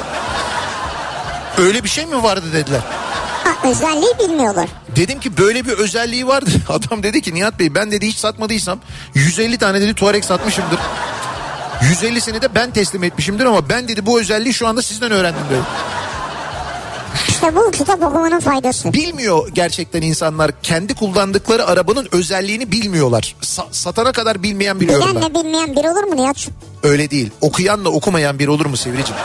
Öyle 1.57 1.83
bir 1.83 1.89
şey 1.89 2.05
mi 2.05 2.23
vardı 2.23 2.45
dediler. 2.53 2.81
Ha, 3.43 3.69
özelliği 3.69 4.11
bilmiyorlar. 4.19 4.69
Dedim 4.95 5.19
ki 5.19 5.37
böyle 5.37 5.65
bir 5.65 5.71
özelliği 5.71 6.27
vardı. 6.27 6.49
Adam 6.69 7.03
dedi 7.03 7.21
ki 7.21 7.33
Nihat 7.33 7.59
Bey 7.59 7.75
ben 7.75 7.91
dedi 7.91 8.07
hiç 8.07 8.17
satmadıysam 8.17 8.79
150 9.13 9.57
tane 9.57 9.81
dedi 9.81 9.93
Tuareg 9.93 10.23
satmışımdır. 10.23 10.79
150'sini 11.82 12.41
de 12.41 12.56
ben 12.56 12.72
teslim 12.72 13.04
etmişimdir 13.04 13.46
ama 13.46 13.70
ben 13.70 13.88
dedi 13.88 14.06
bu 14.06 14.20
özelliği 14.20 14.54
şu 14.54 14.67
anda 14.67 14.82
sizden 14.82 15.12
öğrendim 15.12 15.44
dedi. 15.50 15.60
İşte 17.30 17.56
bu 17.56 17.72
kitap 17.72 18.04
okumanın 18.04 18.39
faydası. 18.39 18.94
Bilmiyor 18.94 19.50
gerçekten 19.54 20.02
insanlar 20.02 20.52
kendi 20.63 20.94
kullandıkları 20.96 21.65
arabanın 21.67 22.08
özelliğini 22.12 22.72
bilmiyorlar. 22.72 23.36
Sa- 23.41 23.65
satana 23.72 24.12
kadar 24.12 24.44
bilmeyen 24.44 24.80
biliyorum 24.80 25.08
ben. 25.10 25.22
Bilenle 25.22 25.34
bilmeyen 25.39 25.76
bir 25.76 25.86
olur 25.86 26.04
mu 26.04 26.15
Nihat? 26.15 26.48
Öyle 26.84 27.12
değil. 27.12 27.30
Okuyanla 27.41 27.89
okumayan 27.89 28.39
bir 28.39 28.48
olur 28.48 28.65
mu 28.65 28.78
Sivricim? 28.78 29.15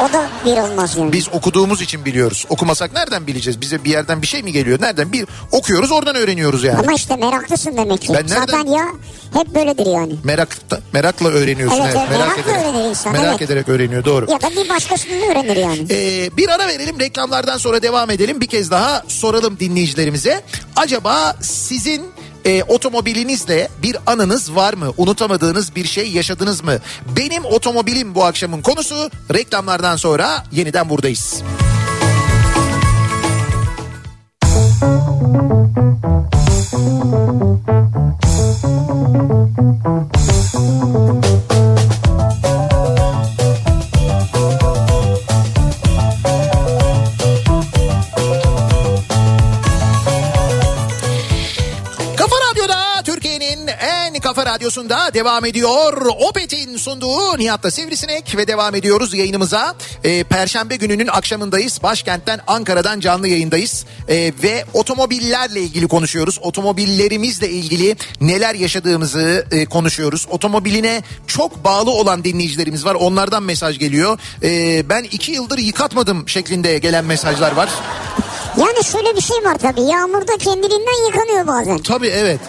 O 0.00 0.12
da 0.12 0.28
bir 0.44 0.50
olmaz 0.58 0.96
yani. 0.96 1.12
Biz 1.12 1.28
okuduğumuz 1.32 1.82
için 1.82 2.04
biliyoruz. 2.04 2.44
Okumasak 2.48 2.92
nereden 2.94 3.26
bileceğiz? 3.26 3.60
Bize 3.60 3.84
bir 3.84 3.90
yerden 3.90 4.22
bir 4.22 4.26
şey 4.26 4.42
mi 4.42 4.52
geliyor? 4.52 4.80
Nereden? 4.80 5.12
Bir 5.12 5.26
okuyoruz 5.52 5.92
oradan 5.92 6.16
öğreniyoruz 6.16 6.64
yani. 6.64 6.78
Ama 6.78 6.92
işte 6.92 7.16
meraklısın 7.16 7.76
demek 7.76 8.00
ki. 8.02 8.08
Ben 8.08 8.14
nereden- 8.14 8.40
Zaten 8.40 8.66
ya 8.66 8.84
hep 9.34 9.54
böyledir 9.54 9.86
yani. 9.86 10.14
Merak 10.24 10.56
merakla 10.92 11.28
öğreniyorsun. 11.28 11.80
Evet, 11.80 11.96
evet, 11.98 12.10
merak 12.10 12.38
ederek. 12.38 12.56
öğrenir 12.56 12.88
insan, 12.90 13.12
merak 13.12 13.28
evet. 13.28 13.42
ederek 13.42 13.68
öğreniyor 13.68 14.04
doğru. 14.04 14.30
Ya 14.30 14.40
da 14.42 14.50
bir 14.50 14.68
başkasının 14.68 15.22
öğrenir 15.30 15.56
yani. 15.56 15.86
Ee, 15.90 16.36
bir 16.36 16.48
ara 16.48 16.68
verelim 16.68 17.00
reklamlardan 17.00 17.58
sonra 17.58 17.82
devam 17.82 18.10
edelim. 18.10 18.40
Bir 18.40 18.46
kez 18.46 18.70
daha 18.70 19.02
soralım 19.08 19.56
dinleyicilerimize. 19.60 20.42
Acaba 20.76 21.36
sizin 21.40 22.13
e, 22.44 22.62
otomobilinizle 22.62 23.68
bir 23.82 23.96
anınız 24.06 24.54
var 24.54 24.74
mı? 24.74 24.92
Unutamadığınız 24.96 25.76
bir 25.76 25.84
şey 25.84 26.10
yaşadınız 26.10 26.64
mı? 26.64 26.78
Benim 27.16 27.44
otomobilim 27.44 28.14
bu 28.14 28.24
akşamın 28.24 28.62
konusu. 28.62 29.10
Reklamlardan 29.34 29.96
sonra 29.96 30.44
yeniden 30.52 30.88
buradayız. 30.88 31.42
Kafa 40.94 41.33
radyosunda 54.54 55.14
devam 55.14 55.44
ediyor. 55.44 56.06
Opet'in 56.06 56.76
sunduğu 56.76 57.38
Nihat'la 57.38 57.70
Sivrisinek 57.70 58.36
ve 58.36 58.46
devam 58.46 58.74
ediyoruz 58.74 59.14
yayınımıza. 59.14 59.74
Ee, 60.04 60.24
Perşembe 60.24 60.76
gününün 60.76 61.06
akşamındayız. 61.06 61.82
Başkentten 61.82 62.40
Ankara'dan 62.46 63.00
canlı 63.00 63.28
yayındayız. 63.28 63.84
Ee, 64.08 64.32
ve 64.42 64.64
otomobillerle 64.74 65.60
ilgili 65.60 65.88
konuşuyoruz. 65.88 66.38
Otomobillerimizle 66.42 67.48
ilgili 67.48 67.96
neler 68.20 68.54
yaşadığımızı 68.54 69.46
e, 69.50 69.64
konuşuyoruz. 69.64 70.26
Otomobiline 70.30 71.02
çok 71.26 71.64
bağlı 71.64 71.90
olan 71.90 72.24
dinleyicilerimiz 72.24 72.84
var. 72.84 72.94
Onlardan 72.94 73.42
mesaj 73.42 73.78
geliyor. 73.78 74.18
Ee, 74.42 74.88
ben 74.88 75.02
iki 75.02 75.32
yıldır 75.32 75.58
yıkatmadım 75.58 76.28
şeklinde 76.28 76.78
gelen 76.78 77.04
mesajlar 77.04 77.52
var. 77.52 77.68
Yani 78.56 78.84
şöyle 78.84 79.16
bir 79.16 79.20
şey 79.20 79.36
var 79.36 79.56
tabii. 79.62 79.82
Yağmurda 79.82 80.36
kendiliğinden 80.38 81.06
yıkanıyor 81.06 81.46
bazen. 81.46 81.78
Tabii 81.78 82.08
evet. 82.08 82.40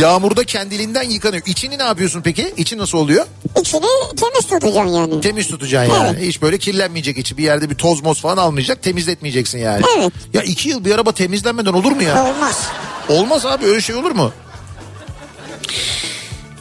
Yağmurda 0.00 0.44
kendiliğinden 0.44 1.02
yıkanıyor. 1.02 1.42
İçini 1.46 1.78
ne 1.78 1.82
yapıyorsun 1.82 2.22
peki? 2.22 2.54
İçi 2.56 2.78
nasıl 2.78 2.98
oluyor? 2.98 3.26
İçini 3.60 3.80
temiz 4.16 4.46
tutacaksın 4.46 4.88
yani. 4.92 5.20
Temiz 5.20 5.48
tutacaksın 5.48 5.94
yani. 5.94 6.16
Evet. 6.16 6.28
Hiç 6.28 6.42
böyle 6.42 6.58
kirlenmeyecek 6.58 7.18
içi. 7.18 7.36
Bir 7.38 7.42
yerde 7.44 7.70
bir 7.70 7.74
toz 7.74 8.02
moz 8.02 8.20
falan 8.20 8.36
almayacak. 8.36 8.82
Temizletmeyeceksin 8.82 9.58
yani. 9.58 9.82
Evet. 9.98 10.12
Ya 10.34 10.42
iki 10.42 10.68
yıl 10.68 10.84
bir 10.84 10.94
araba 10.94 11.12
temizlenmeden 11.12 11.72
olur 11.72 11.92
mu 11.92 12.02
ya? 12.02 12.24
Olmaz. 12.24 12.66
Olmaz 13.08 13.46
abi 13.46 13.66
öyle 13.66 13.80
şey 13.80 13.96
olur 13.96 14.10
mu? 14.10 14.32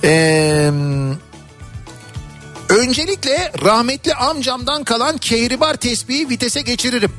Ee, 0.04 0.72
öncelikle 2.70 3.52
rahmetli 3.64 4.14
amcamdan 4.14 4.84
kalan 4.84 5.18
kehribar 5.18 5.74
tespihi 5.76 6.30
vitese 6.30 6.62
geçiririm. 6.62 7.12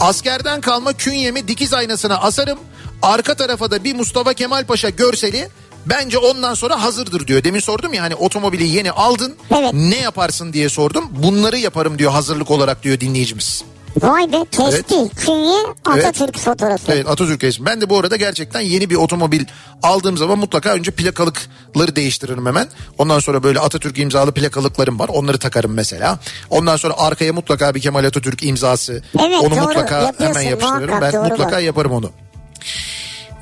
Askerden 0.00 0.60
kalma 0.60 0.92
künyemi 0.92 1.48
dikiz 1.48 1.74
aynasına 1.74 2.16
asarım. 2.16 2.58
Arka 3.02 3.34
tarafa 3.34 3.70
da 3.70 3.84
bir 3.84 3.94
Mustafa 3.94 4.34
Kemal 4.34 4.64
Paşa 4.64 4.88
görseli 4.88 5.48
bence 5.86 6.18
ondan 6.18 6.54
sonra 6.54 6.82
hazırdır 6.82 7.26
diyor. 7.26 7.44
Demin 7.44 7.60
sordum 7.60 7.94
ya 7.94 8.02
hani 8.02 8.14
otomobili 8.14 8.68
yeni 8.68 8.90
aldın 8.90 9.36
Evet. 9.58 9.70
ne 9.72 9.96
yaparsın 9.96 10.52
diye 10.52 10.68
sordum. 10.68 11.04
Bunları 11.10 11.58
yaparım 11.58 11.98
diyor 11.98 12.12
hazırlık 12.12 12.50
olarak 12.50 12.82
diyor 12.82 13.00
dinleyicimiz. 13.00 13.64
Vay 14.02 14.32
be 14.32 14.44
testi, 14.50 14.94
künye, 15.16 15.58
Atatürk 15.84 16.38
fotoğrafı. 16.38 16.92
Evet 16.92 17.08
Atatürk 17.08 17.44
resmi. 17.44 17.66
Ben 17.66 17.80
de 17.80 17.90
bu 17.90 17.98
arada 17.98 18.16
gerçekten 18.16 18.60
yeni 18.60 18.90
bir 18.90 18.94
otomobil 18.94 19.44
aldığım 19.82 20.16
zaman 20.16 20.38
mutlaka 20.38 20.70
önce 20.70 20.90
plakalıkları 20.90 21.96
değiştiririm 21.96 22.46
hemen. 22.46 22.68
Ondan 22.98 23.18
sonra 23.18 23.42
böyle 23.42 23.60
Atatürk 23.60 23.98
imzalı 23.98 24.32
plakalıklarım 24.32 24.98
var. 24.98 25.08
Onları 25.08 25.38
takarım 25.38 25.72
mesela. 25.74 26.18
Ondan 26.50 26.76
sonra 26.76 26.94
arkaya 26.98 27.32
mutlaka 27.32 27.74
bir 27.74 27.80
Kemal 27.80 28.04
Atatürk 28.04 28.42
imzası. 28.42 29.02
Evet, 29.20 29.40
onu 29.42 29.50
doğru. 29.56 29.60
mutlaka 29.60 30.00
Yapıyorsun, 30.02 30.40
hemen 30.40 30.50
yapıştırırım. 30.50 30.88
muhakkak, 30.88 31.12
Ben 31.14 31.22
mutlaka 31.30 31.56
var. 31.56 31.60
yaparım 31.60 31.92
onu. 31.92 32.10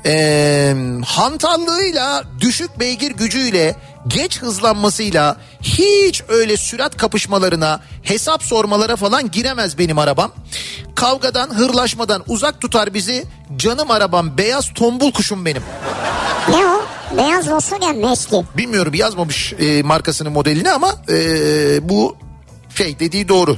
Ee, 0.07 0.73
hantallığıyla 1.05 2.23
düşük 2.39 2.79
beygir 2.79 3.11
gücüyle 3.11 3.75
geç 4.07 4.41
hızlanmasıyla 4.41 5.37
hiç 5.61 6.23
öyle 6.27 6.57
sürat 6.57 6.97
kapışmalarına 6.97 7.79
hesap 8.03 8.43
sormalara 8.43 8.95
falan 8.95 9.31
giremez 9.31 9.77
benim 9.77 9.97
arabam. 9.97 10.31
Kavgadan 10.95 11.49
hırlaşmadan 11.49 12.23
uzak 12.27 12.61
tutar 12.61 12.93
bizi 12.93 13.25
canım 13.57 13.91
arabam 13.91 14.37
beyaz 14.37 14.73
tombul 14.73 15.11
kuşum 15.11 15.45
benim. 15.45 15.63
Ne 16.49 16.65
o? 16.65 16.81
Beyaz 17.17 17.51
Volkswagen 17.51 17.95
mi 17.95 18.11
eski? 18.11 18.43
Bilmiyorum 18.57 18.93
yazmamış 18.93 19.53
e, 19.53 19.83
markasının 19.83 20.31
modelini 20.31 20.71
ama 20.71 20.95
e, 21.09 21.89
bu 21.89 22.17
şey 22.75 22.99
dediği 22.99 23.27
doğru. 23.27 23.57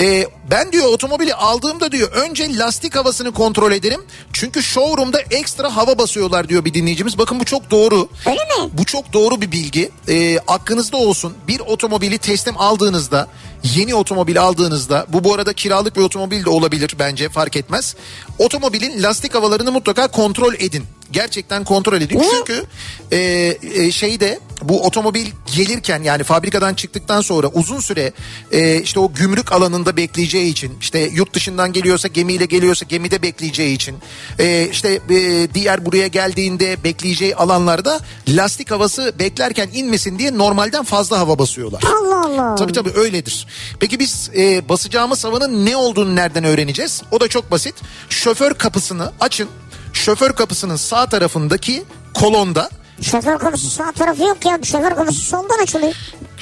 E, 0.00 0.26
ben 0.50 0.72
diyor 0.72 0.86
otomobili 0.86 1.34
aldığımda 1.34 1.92
diyor 1.92 2.12
önce 2.12 2.58
lastik 2.58 2.96
havasını 2.96 3.32
kontrol 3.32 3.72
ederim. 3.72 4.00
Çünkü 4.32 4.62
showroom'da 4.62 5.20
ekstra 5.20 5.76
hava 5.76 5.98
basıyorlar 5.98 6.48
diyor 6.48 6.64
bir 6.64 6.74
dinleyicimiz. 6.74 7.18
Bakın 7.18 7.40
bu 7.40 7.44
çok 7.44 7.70
doğru. 7.70 8.08
Öyle 8.26 8.38
mi? 8.38 8.70
Bu 8.72 8.84
çok 8.84 9.12
doğru 9.12 9.40
bir 9.40 9.52
bilgi. 9.52 9.90
E, 10.08 10.38
aklınızda 10.38 10.96
olsun 10.96 11.34
bir 11.48 11.60
otomobili 11.60 12.18
teslim 12.18 12.54
aldığınızda 12.58 13.28
yeni 13.74 13.94
otomobil 13.94 14.42
aldığınızda 14.42 15.06
bu 15.08 15.24
bu 15.24 15.34
arada 15.34 15.52
kiralık 15.52 15.96
bir 15.96 16.02
otomobil 16.02 16.44
de 16.44 16.50
olabilir 16.50 16.94
bence 16.98 17.28
fark 17.28 17.56
etmez. 17.56 17.96
Otomobilin 18.38 19.02
lastik 19.02 19.34
havalarını 19.34 19.72
mutlaka 19.72 20.08
kontrol 20.08 20.54
edin. 20.54 20.84
Gerçekten 21.12 21.64
kontrol 21.64 22.00
edin. 22.00 22.18
Niye? 22.18 22.30
Çünkü 22.30 22.64
e, 23.12 23.18
e, 23.74 23.90
şeyde 23.90 24.40
bu 24.62 24.86
otomobil 24.86 25.26
gelirken 25.56 26.02
yani 26.02 26.22
fabrikadan 26.24 26.74
çıktıktan 26.74 27.20
sonra 27.20 27.46
uzun 27.46 27.80
süre 27.80 28.12
e, 28.52 28.80
işte 28.80 29.00
o 29.00 29.12
gümrük 29.12 29.52
alanında 29.52 29.96
bekleyeceği 30.36 30.52
için 30.52 30.78
işte 30.80 30.98
yurt 30.98 31.34
dışından 31.34 31.72
geliyorsa 31.72 32.08
gemiyle 32.08 32.44
geliyorsa 32.44 32.86
gemide 32.88 33.22
bekleyeceği 33.22 33.74
için 33.74 33.96
e, 34.38 34.68
işte 34.70 35.00
e, 35.10 35.48
diğer 35.54 35.86
buraya 35.86 36.06
geldiğinde 36.06 36.76
bekleyeceği 36.84 37.36
alanlarda 37.36 38.00
lastik 38.28 38.70
havası 38.70 39.12
beklerken 39.18 39.68
inmesin 39.72 40.18
diye 40.18 40.38
normalden 40.38 40.84
fazla 40.84 41.18
hava 41.18 41.38
basıyorlar. 41.38 41.82
Allah 41.82 42.24
Allah. 42.26 42.54
Tabii 42.54 42.72
tabii 42.72 42.90
öyledir. 42.96 43.46
Peki 43.80 43.98
biz 43.98 44.30
e, 44.36 44.68
basacağımız 44.68 45.24
havanın 45.24 45.66
ne 45.66 45.76
olduğunu 45.76 46.16
nereden 46.16 46.44
öğreneceğiz? 46.44 47.02
O 47.10 47.20
da 47.20 47.28
çok 47.28 47.50
basit. 47.50 47.74
Şoför 48.08 48.54
kapısını 48.54 49.12
açın. 49.20 49.48
Şoför 49.92 50.32
kapısının 50.32 50.76
sağ 50.76 51.06
tarafındaki 51.06 51.84
kolonda 52.14 52.70
Şoför 53.02 53.38
kapısı 53.38 53.70
sağ 53.70 53.92
tarafı 53.92 54.22
yok 54.22 54.44
ya. 54.46 54.58
Şoför 54.62 54.94
kapısı 54.94 55.20
soldan 55.20 55.62
açılıyor. 55.62 55.94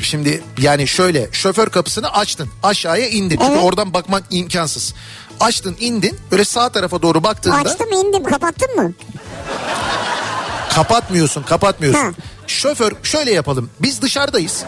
Şimdi 0.05 0.43
yani 0.59 0.89
şöyle 0.89 1.29
şoför 1.33 1.69
kapısını 1.69 2.13
açtın 2.13 2.49
aşağıya 2.63 3.09
indin. 3.09 3.37
Çünkü 3.39 3.53
Evet. 3.53 3.65
oradan 3.65 3.95
bakman 3.95 4.23
imkansız. 4.31 4.95
Açtın 5.41 5.77
indin 5.81 6.19
böyle 6.31 6.45
sağ 6.45 6.69
tarafa 6.69 7.03
doğru 7.03 7.23
baktığında 7.23 7.57
Açtım 7.57 7.93
indim 7.93 8.25
kapattın 8.25 8.77
mı? 8.77 8.93
kapatmıyorsun 10.75 11.43
kapatmıyorsun. 11.43 12.01
Ha. 12.03 12.11
Şoför 12.47 12.93
şöyle 13.03 13.33
yapalım 13.33 13.71
biz 13.81 14.03
dışarıdayız. 14.03 14.65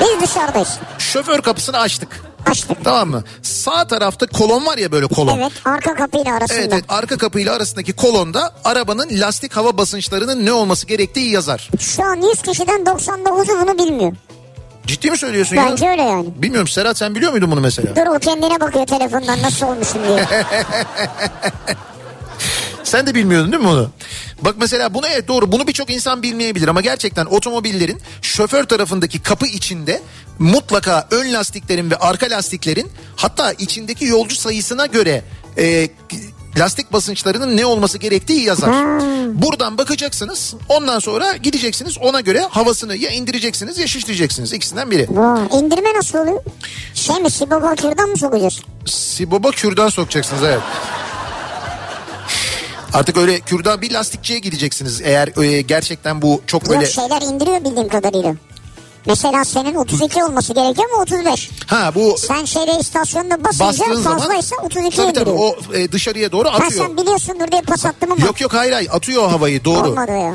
Biz 0.00 0.28
dışarıdayız. 0.28 0.78
Şoför 0.98 1.40
kapısını 1.40 1.78
açtık. 1.78 2.08
Açtık. 2.46 2.84
Tamam 2.84 3.10
mı? 3.10 3.24
Sağ 3.42 3.86
tarafta 3.86 4.26
kolon 4.26 4.66
var 4.66 4.78
ya 4.78 4.92
böyle 4.92 5.06
kolon. 5.06 5.38
Evet 5.38 5.52
arka 5.64 5.94
kapıyla 5.94 6.34
arasında. 6.36 6.58
Evet, 6.58 6.72
evet 6.72 6.84
arka 6.88 7.16
kapıyla 7.16 7.54
arasındaki 7.54 7.92
kolonda 7.92 8.54
arabanın 8.64 9.08
lastik 9.12 9.56
hava 9.56 9.78
basınçlarının 9.78 10.46
ne 10.46 10.52
olması 10.52 10.86
gerektiği 10.86 11.30
yazar. 11.30 11.70
Şu 11.80 12.04
an 12.04 12.16
100 12.30 12.42
kişiden 12.42 12.80
99'u 12.80 13.66
bunu 13.66 13.78
bilmiyor. 13.78 14.12
Ciddi 14.86 15.10
mi 15.10 15.18
söylüyorsun 15.18 15.56
Bence 15.56 15.84
ya? 15.84 15.90
öyle 15.90 16.02
yani. 16.02 16.28
Bilmiyorum 16.36 16.68
Serhat 16.68 16.98
sen 16.98 17.14
biliyor 17.14 17.32
muydun 17.32 17.50
bunu 17.50 17.60
mesela? 17.60 17.96
Dur 17.96 18.06
o 18.16 18.18
kendine 18.18 18.60
bakıyor 18.60 18.86
telefondan 18.86 19.42
nasıl 19.42 19.66
olmuşum 19.66 20.02
diye. 20.08 20.26
Sen 22.84 23.06
de 23.06 23.14
bilmiyordun 23.14 23.52
değil 23.52 23.62
mi 23.62 23.68
bunu? 23.68 23.90
Bak 24.42 24.54
mesela 24.58 24.94
bunu 24.94 25.06
evet 25.06 25.28
doğru 25.28 25.52
bunu 25.52 25.66
birçok 25.66 25.90
insan 25.90 26.22
bilmeyebilir 26.22 26.68
ama 26.68 26.80
gerçekten 26.80 27.26
otomobillerin 27.26 28.00
şoför 28.22 28.64
tarafındaki 28.64 29.22
kapı 29.22 29.46
içinde 29.46 30.02
mutlaka 30.38 31.06
ön 31.10 31.32
lastiklerin 31.32 31.90
ve 31.90 31.96
arka 31.96 32.26
lastiklerin 32.30 32.90
hatta 33.16 33.52
içindeki 33.52 34.04
yolcu 34.04 34.36
sayısına 34.36 34.86
göre 34.86 35.22
e, 35.58 35.88
lastik 36.58 36.92
basınçlarının 36.92 37.56
ne 37.56 37.66
olması 37.66 37.98
gerektiği 37.98 38.42
yazar. 38.42 38.70
Buradan 39.42 39.78
bakacaksınız 39.78 40.54
ondan 40.68 40.98
sonra 40.98 41.36
gideceksiniz 41.36 41.98
ona 41.98 42.20
göre 42.20 42.46
havasını 42.50 42.96
ya 42.96 43.10
indireceksiniz 43.10 43.78
ya 43.78 43.86
şişleyeceksiniz 43.86 44.52
ikisinden 44.52 44.90
biri. 44.90 45.06
Vay, 45.10 45.40
indirme 45.52 45.94
nasıl 45.94 46.18
oluyor? 46.18 46.42
Şey 46.94 47.16
mi 47.16 47.30
Siboba 47.30 47.74
kürdan 47.74 48.08
mı 48.08 48.16
sokacağız? 48.16 48.60
Siboba 48.86 49.50
kürdan 49.50 49.88
sokacaksınız 49.88 50.42
evet. 50.42 50.60
Artık 52.92 53.16
öyle 53.16 53.40
kürdan 53.40 53.82
bir 53.82 53.92
lastikçiye 53.92 54.38
gideceksiniz 54.38 55.00
eğer 55.04 55.42
e, 55.42 55.60
gerçekten 55.60 56.22
bu 56.22 56.42
çok 56.46 56.68
böyle... 56.68 56.80
Yok 56.84 56.92
şeyler 56.92 57.22
indiriyor 57.22 57.64
bildiğim 57.64 57.88
kadarıyla. 57.88 58.34
Mesela 59.06 59.44
senin 59.44 59.74
32 59.74 60.24
olması 60.24 60.54
gerekiyor 60.54 60.90
mu 60.90 60.96
35? 61.02 61.50
Ha 61.66 61.92
bu 61.94 62.16
Sen 62.18 62.44
şeyde 62.44 62.78
istasyonda 62.80 63.44
basınca 63.44 64.02
fazlaysa 64.02 64.56
32 64.62 64.96
tabii 64.96 65.12
tabii 65.12 65.30
o 65.30 65.56
e, 65.74 65.92
dışarıya 65.92 66.32
doğru 66.32 66.48
Ha 66.48 66.52
atıyor. 66.52 66.86
sen 66.86 66.96
biliyorsundur 66.96 67.52
diye 67.52 67.62
pas 67.62 67.84
attım 67.86 68.12
ama. 68.12 68.26
Yok 68.26 68.40
yok 68.40 68.54
hayır 68.54 68.72
hayır 68.72 68.90
atıyor 68.92 69.30
havayı 69.30 69.64
doğru. 69.64 69.88
Olmadı 69.88 70.12
ya. 70.12 70.34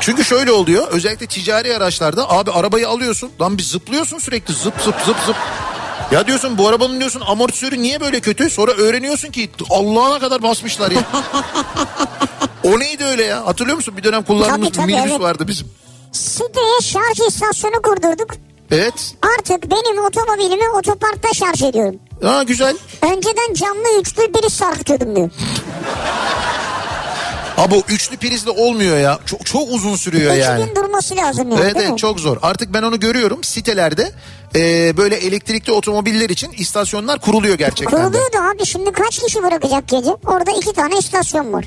Çünkü 0.00 0.24
şöyle 0.24 0.52
oluyor 0.52 0.88
özellikle 0.88 1.26
ticari 1.26 1.76
araçlarda 1.76 2.30
abi 2.30 2.50
arabayı 2.50 2.88
alıyorsun 2.88 3.30
lan 3.40 3.58
bir 3.58 3.62
zıplıyorsun 3.62 4.18
sürekli 4.18 4.54
zıp 4.54 4.74
zıp 4.84 4.94
zıp 5.06 5.16
zıp. 5.26 5.36
Ya 6.12 6.26
diyorsun 6.26 6.58
bu 6.58 6.68
arabanın 6.68 7.00
diyorsun 7.00 7.22
amortisörü 7.26 7.82
niye 7.82 8.00
böyle 8.00 8.20
kötü? 8.20 8.50
Sonra 8.50 8.72
öğreniyorsun 8.72 9.30
ki 9.30 9.50
Allah'ına 9.70 10.18
kadar 10.18 10.42
basmışlar 10.42 10.90
ya. 10.90 11.00
o 12.64 12.80
neydi 12.80 13.04
öyle 13.04 13.24
ya? 13.24 13.46
Hatırlıyor 13.46 13.76
musun? 13.76 13.96
Bir 13.96 14.02
dönem 14.04 14.22
kullandığımız 14.22 14.68
Tabii, 14.68 14.76
tabii, 14.76 14.92
minibüs 14.92 15.10
evet. 15.10 15.20
vardı 15.20 15.48
bizim. 15.48 15.68
Siteye 16.12 16.80
şarj 16.82 17.20
istasyonu 17.28 17.82
kurdurduk. 17.82 18.30
Evet. 18.70 19.14
Artık 19.38 19.70
benim 19.70 20.04
otomobilimi 20.04 20.70
otoparkta 20.70 21.28
şarj 21.34 21.62
ediyorum. 21.62 21.96
Ha 22.22 22.42
güzel. 22.42 22.76
Önceden 23.02 23.54
camlı 23.54 24.00
üçlü 24.00 24.34
biri 24.34 24.50
sarkıtıyordum 24.50 25.16
diyor. 25.16 25.30
Abi 27.56 27.74
o 27.74 27.82
üçlü 27.88 28.16
prizle 28.16 28.50
olmuyor 28.50 28.98
ya. 28.98 29.18
Çok 29.26 29.46
çok 29.46 29.68
uzun 29.72 29.96
sürüyor 29.96 30.30
İki 30.32 30.40
yani. 30.40 30.64
gün 30.64 30.76
durması 30.76 31.16
lazım 31.16 31.50
yani 31.50 31.60
Evet 31.62 31.76
evet 31.76 31.98
çok 31.98 32.20
zor. 32.20 32.36
Artık 32.42 32.74
ben 32.74 32.82
onu 32.82 33.00
görüyorum 33.00 33.44
sitelerde 33.44 34.12
e, 34.54 34.96
böyle 34.96 35.16
elektrikli 35.16 35.72
otomobiller 35.72 36.28
için 36.30 36.52
istasyonlar 36.52 37.18
kuruluyor 37.20 37.58
gerçekten 37.58 37.98
de. 37.98 38.02
Kuruluyordu 38.02 38.36
abi 38.54 38.66
şimdi 38.66 38.92
kaç 38.92 39.18
kişi 39.18 39.42
bırakacak 39.42 39.88
gece? 39.88 40.10
Orada 40.26 40.50
iki 40.50 40.72
tane 40.72 40.98
istasyon 40.98 41.52
var. 41.52 41.64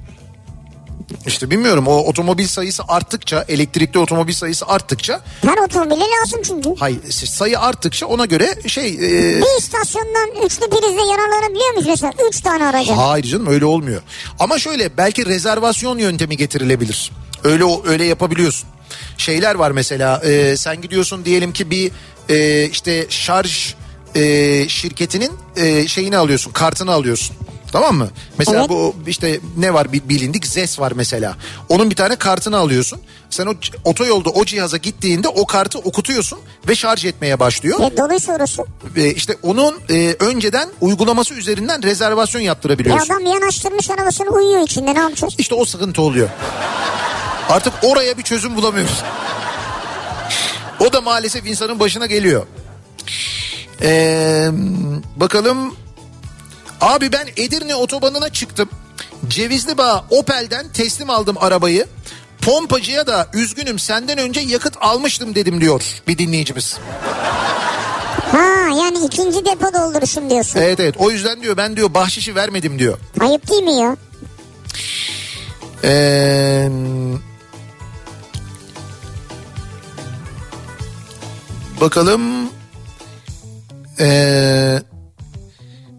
İşte 1.27 1.51
bilmiyorum 1.51 1.87
o 1.87 1.97
otomobil 1.97 2.47
sayısı 2.47 2.83
arttıkça 2.87 3.45
elektrikli 3.47 3.97
otomobil 3.99 4.33
sayısı 4.33 4.65
arttıkça 4.67 5.21
Her 5.41 5.57
otomobile 5.57 5.99
lazım 6.21 6.41
çünkü. 6.43 6.69
hayır 6.79 6.99
sayı 7.11 7.59
arttıkça 7.59 8.05
ona 8.05 8.25
göre 8.25 8.55
şey 8.67 8.87
e, 8.87 8.99
Bir 9.41 9.59
istasyondan 9.59 10.29
üçlü 10.45 10.69
prizle 10.69 11.01
yararlanabiliyor 11.11 11.71
muyuz 11.73 11.87
mesela? 11.87 12.13
Üç 12.29 12.41
tane 12.41 12.65
aracı. 12.65 12.91
hayır 12.91 13.23
canım 13.25 13.47
öyle 13.47 13.65
olmuyor. 13.65 14.01
Ama 14.39 14.59
şöyle 14.59 14.97
belki 14.97 15.25
rezervasyon 15.25 15.97
yöntemi 15.97 16.37
getirilebilir. 16.37 17.11
Öyle 17.43 17.63
öyle 17.85 18.05
yapabiliyorsun. 18.05 18.69
Şeyler 19.17 19.55
var 19.55 19.71
mesela 19.71 20.17
e, 20.25 20.57
sen 20.57 20.81
gidiyorsun 20.81 21.25
diyelim 21.25 21.53
ki 21.53 21.69
bir 21.71 21.91
e, 22.29 22.65
işte 22.65 23.05
şarj 23.09 23.73
e, 24.15 24.65
şirketinin 24.69 25.31
e, 25.55 25.87
şeyini 25.87 26.17
alıyorsun 26.17 26.51
kartını 26.51 26.91
alıyorsun. 26.91 27.35
Tamam 27.71 27.95
mı? 27.95 28.09
Mesela 28.37 28.59
Evet. 28.59 28.69
bu 28.69 28.95
işte 29.07 29.39
ne 29.57 29.73
var 29.73 29.93
bilindik 29.93 30.47
ZES 30.47 30.79
var 30.79 30.91
mesela. 30.95 31.35
Onun 31.69 31.89
bir 31.89 31.95
tane 31.95 32.15
kartını 32.15 32.57
alıyorsun. 32.57 32.99
Sen 33.29 33.45
o 33.45 33.53
otoyolda 33.85 34.29
o 34.29 34.45
cihaza 34.45 34.77
gittiğinde 34.77 35.27
o 35.27 35.45
kartı 35.45 35.79
okutuyorsun 35.79 36.39
ve 36.67 36.75
şarj 36.75 37.05
etmeye 37.05 37.39
başlıyor. 37.39 37.79
E, 37.91 37.97
doluysa 37.97 38.33
orası. 38.33 38.63
Ve 38.95 39.13
işte 39.13 39.35
onun 39.43 39.75
e, 39.89 40.15
önceden 40.19 40.69
uygulaması 40.81 41.33
üzerinden 41.33 41.83
rezervasyon 41.83 42.41
E 42.41 42.45
yaptırabiliyorsun. 42.45 43.13
adam 43.13 43.25
yanaştırmış 43.25 43.89
arabasını 43.89 44.29
uyuyor 44.29 44.59
içinde 44.61 44.93
ne 44.95 44.99
yapacağız? 44.99 45.33
İşte 45.37 45.55
o 45.55 45.65
sıkıntı 45.65 46.01
oluyor. 46.01 46.29
Artık 47.49 47.73
oraya 47.83 48.17
bir 48.17 48.23
çözüm 48.23 48.55
bulamıyoruz. 48.55 49.01
O 50.79 50.93
da 50.93 51.01
maalesef 51.01 51.45
insanın 51.47 51.79
başına 51.79 52.05
geliyor. 52.05 52.45
Ee, 53.81 54.49
bakalım. 55.15 55.75
Abi 56.81 57.11
ben 57.11 57.27
Edirne 57.37 57.75
otobanına 57.75 58.29
çıktım. 58.29 58.69
Cevizli 59.27 59.77
Bağ 59.77 60.05
Opel'den 60.09 60.69
teslim 60.69 61.09
aldım 61.09 61.35
arabayı. 61.39 61.87
Pompacıya 62.41 63.07
da 63.07 63.27
üzgünüm 63.33 63.79
senden 63.79 64.17
önce 64.17 64.39
yakıt 64.39 64.73
almıştım 64.81 65.35
dedim 65.35 65.61
diyor 65.61 65.83
bir 66.07 66.17
dinleyicimiz. 66.17 66.77
Ha 68.31 68.37
yani 68.77 69.05
ikinci 69.05 69.45
depo 69.45 69.73
dolduruşum 69.73 70.29
diyorsun. 70.29 70.59
Evet 70.59 70.79
evet 70.79 70.95
o 70.97 71.11
yüzden 71.11 71.41
diyor 71.41 71.57
ben 71.57 71.75
diyor 71.75 71.93
bahşişi 71.93 72.35
vermedim 72.35 72.79
diyor. 72.79 72.97
Ayıp 73.19 73.49
değil 73.49 73.63
mi 73.63 73.73
ya? 73.75 73.97
Ee, 75.83 76.69
bakalım. 81.81 82.21
Ee, 83.99 84.79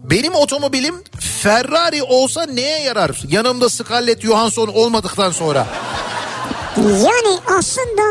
benim 0.03 0.35
otomobilim 0.35 0.95
Ferrari 1.19 2.03
olsa 2.03 2.45
neye 2.45 2.81
yarar? 2.83 3.21
Yanımda 3.27 3.69
Scarlett 3.69 4.21
Johansson 4.21 4.67
olmadıktan 4.67 5.31
sonra. 5.31 5.67
Yani 6.77 7.39
aslında 7.59 8.01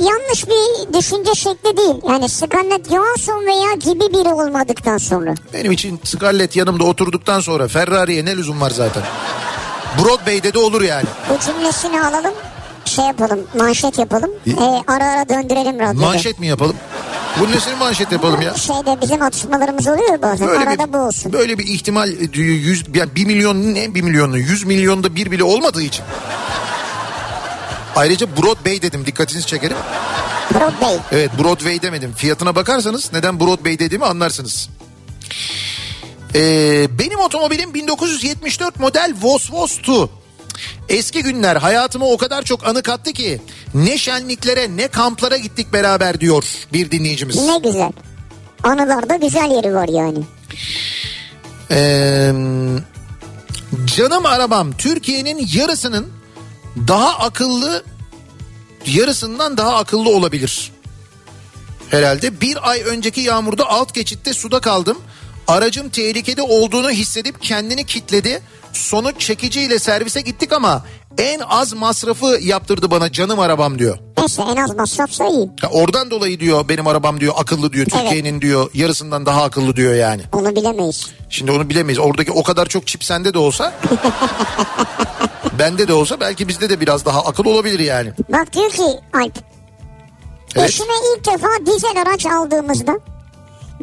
yanlış 0.00 0.46
bir 0.48 0.94
düşünce 0.98 1.34
şekli 1.34 1.76
değil. 1.76 1.94
Yani 2.08 2.28
Scarlett 2.28 2.90
Johansson 2.90 3.46
veya 3.46 3.72
gibi 3.74 4.00
biri 4.14 4.28
olmadıktan 4.28 4.98
sonra. 4.98 5.34
Benim 5.52 5.72
için 5.72 6.00
Scarlett 6.04 6.56
yanımda 6.56 6.84
oturduktan 6.84 7.40
sonra 7.40 7.68
Ferrari'ye 7.68 8.24
ne 8.24 8.36
lüzum 8.36 8.60
var 8.60 8.70
zaten? 8.70 9.02
Broadway'de 9.98 10.54
de 10.54 10.58
olur 10.58 10.82
yani. 10.82 11.06
Bu 11.30 11.46
cümlesini 11.46 12.02
alalım. 12.02 12.34
Şey 12.84 13.04
yapalım 13.04 13.40
manşet 13.58 13.98
yapalım. 13.98 14.30
Ee, 14.46 14.52
ara 14.86 15.04
ara 15.04 15.28
döndürelim 15.28 15.80
radyoda. 15.80 16.06
Manşet 16.06 16.38
mi 16.38 16.46
yapalım? 16.46 16.76
Bu 17.40 17.50
nesini 17.50 17.74
manşet 17.74 18.12
yapalım 18.12 18.40
ya? 18.42 18.54
Şeyde 18.54 19.00
bizim 19.02 19.22
atışmalarımız 19.22 19.88
oluyor 19.88 20.12
ya 20.12 20.22
bazen. 20.22 20.48
Arada 20.48 20.92
bu 20.92 20.98
olsun. 20.98 21.32
Böyle 21.32 21.58
bir 21.58 21.66
ihtimal 21.66 22.08
e, 22.08 22.40
yüz, 22.40 22.84
yani 22.94 23.14
bir 23.14 23.26
milyonun 23.26 23.74
ne 23.74 23.94
bir 23.94 24.02
milyonun 24.02 24.36
yüz 24.36 24.64
milyonda 24.64 25.14
bir 25.14 25.30
bile 25.30 25.44
olmadığı 25.44 25.82
için. 25.82 26.04
Ayrıca 27.96 28.26
Broadway 28.36 28.82
dedim 28.82 29.06
dikkatinizi 29.06 29.46
çekerim. 29.46 29.76
Broadway. 30.54 30.98
Evet 31.12 31.30
Broadway 31.38 31.82
demedim. 31.82 32.12
Fiyatına 32.16 32.54
bakarsanız 32.54 33.12
neden 33.12 33.40
Broadway 33.40 33.78
dediğimi 33.78 34.04
anlarsınız. 34.04 34.68
Ee, 36.34 36.86
benim 36.98 37.20
otomobilim 37.20 37.74
1974 37.74 38.80
model 38.80 39.14
Vosvos 39.22 39.78
Eski 40.88 41.22
günler 41.22 41.56
hayatıma 41.56 42.06
o 42.06 42.16
kadar 42.16 42.42
çok 42.42 42.66
anı 42.66 42.82
kattı 42.82 43.12
ki 43.12 43.40
ne 43.74 43.98
şenliklere 43.98 44.76
ne 44.76 44.88
kamplara 44.88 45.36
gittik 45.36 45.72
beraber 45.72 46.20
diyor 46.20 46.44
bir 46.72 46.90
dinleyicimiz. 46.90 47.36
Ne 47.36 47.58
güzel. 47.58 47.92
Anılarda 48.62 49.16
güzel 49.16 49.50
yeri 49.50 49.74
var 49.74 49.88
yani. 49.88 50.18
Ee, 51.70 52.32
canım 53.96 54.26
arabam 54.26 54.72
Türkiye'nin 54.72 55.48
yarısının 55.54 56.08
daha 56.88 57.18
akıllı 57.18 57.84
yarısından 58.86 59.56
daha 59.56 59.76
akıllı 59.76 60.10
olabilir. 60.16 60.72
Herhalde 61.90 62.40
bir 62.40 62.70
ay 62.70 62.82
önceki 62.86 63.20
yağmurda 63.20 63.68
alt 63.68 63.94
geçitte 63.94 64.32
suda 64.32 64.60
kaldım. 64.60 64.98
Aracım 65.48 65.88
tehlikede 65.88 66.42
olduğunu 66.42 66.90
hissedip 66.90 67.42
kendini 67.42 67.86
kitledi. 67.86 68.42
Sonuç 68.72 69.20
çekiciyle 69.20 69.78
servise 69.78 70.20
gittik 70.20 70.52
ama 70.52 70.84
en 71.18 71.40
az 71.40 71.72
masrafı 71.72 72.38
yaptırdı 72.42 72.90
bana 72.90 73.12
canım 73.12 73.38
arabam 73.40 73.78
diyor. 73.78 73.98
Neyse 74.18 74.42
en 74.42 74.56
az 74.56 74.76
masrafsa 74.76 75.26
iyi. 75.28 75.50
Ya 75.62 75.68
oradan 75.70 76.10
dolayı 76.10 76.40
diyor 76.40 76.68
benim 76.68 76.86
arabam 76.86 77.20
diyor 77.20 77.34
akıllı 77.36 77.72
diyor. 77.72 77.86
Türkiye'nin 77.86 78.40
diyor 78.40 78.70
yarısından 78.74 79.26
daha 79.26 79.42
akıllı 79.42 79.76
diyor 79.76 79.94
yani. 79.94 80.22
Onu 80.32 80.56
bilemeyiz. 80.56 81.06
Şimdi 81.30 81.52
onu 81.52 81.68
bilemeyiz. 81.68 81.98
Oradaki 81.98 82.32
o 82.32 82.42
kadar 82.42 82.66
çok 82.66 82.86
çip 82.86 83.04
sende 83.04 83.34
de 83.34 83.38
olsa 83.38 83.72
bende 85.58 85.88
de 85.88 85.92
olsa 85.92 86.20
belki 86.20 86.48
bizde 86.48 86.70
de 86.70 86.80
biraz 86.80 87.04
daha 87.04 87.20
akıl 87.24 87.44
olabilir 87.44 87.78
yani. 87.78 88.12
Bak 88.32 88.52
diyor 88.52 88.70
ki 88.70 88.82
Alp. 89.12 89.38
Evet. 90.56 90.68
Eşime 90.68 90.94
ilk 91.16 91.26
defa 91.26 91.48
dizel 91.66 92.02
araç 92.06 92.26
aldığımızda 92.26 92.98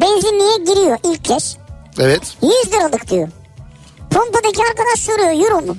benzinliğe 0.01 0.57
giriyor 0.57 0.97
ilk 1.03 1.25
kez. 1.25 1.57
Evet. 1.99 2.21
100 2.41 2.73
liralık 2.73 3.09
diyor. 3.09 3.27
Pompadaki 4.11 4.61
arkadaş 4.69 4.99
soruyor 4.99 5.29
euro 5.45 5.61
mu? 5.61 5.77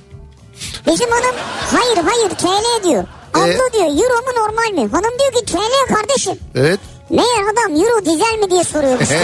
Bizim 0.86 1.10
hanım 1.10 1.34
hayır 1.70 1.96
hayır 2.08 2.30
TL 2.30 2.84
diyor. 2.84 3.04
Abla 3.34 3.48
Ee? 3.48 3.72
diyor 3.72 3.84
euro 3.86 4.22
mu 4.26 4.32
normal 4.36 4.82
mi? 4.82 4.88
Hanım 4.92 5.10
diyor 5.18 5.32
ki 5.32 5.52
TL 5.52 5.94
kardeşim. 5.94 6.38
Evet. 6.54 6.80
Meğer 7.10 7.42
adam 7.52 7.76
euro 7.84 8.04
dizel 8.04 8.38
mi 8.38 8.50
diye 8.50 8.64
soruyormuş. 8.64 9.08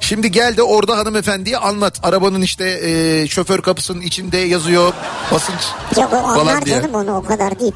Şimdi 0.00 0.30
gel 0.30 0.56
de 0.56 0.62
orada 0.62 0.96
hanımefendiye 0.98 1.58
anlat. 1.58 2.00
Arabanın 2.02 2.42
işte 2.42 2.80
e, 2.82 3.28
şoför 3.28 3.62
kapısının 3.62 4.00
içinde 4.00 4.36
yazıyor 4.38 4.92
basınç 5.32 5.60
Yok 5.96 6.12
o 6.12 6.34
falan 6.34 6.64
diye. 6.64 6.76
canım 6.76 6.94
onu 6.94 7.16
o 7.16 7.24
kadar 7.24 7.60
değil. 7.60 7.72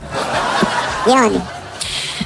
Yani 1.11 1.37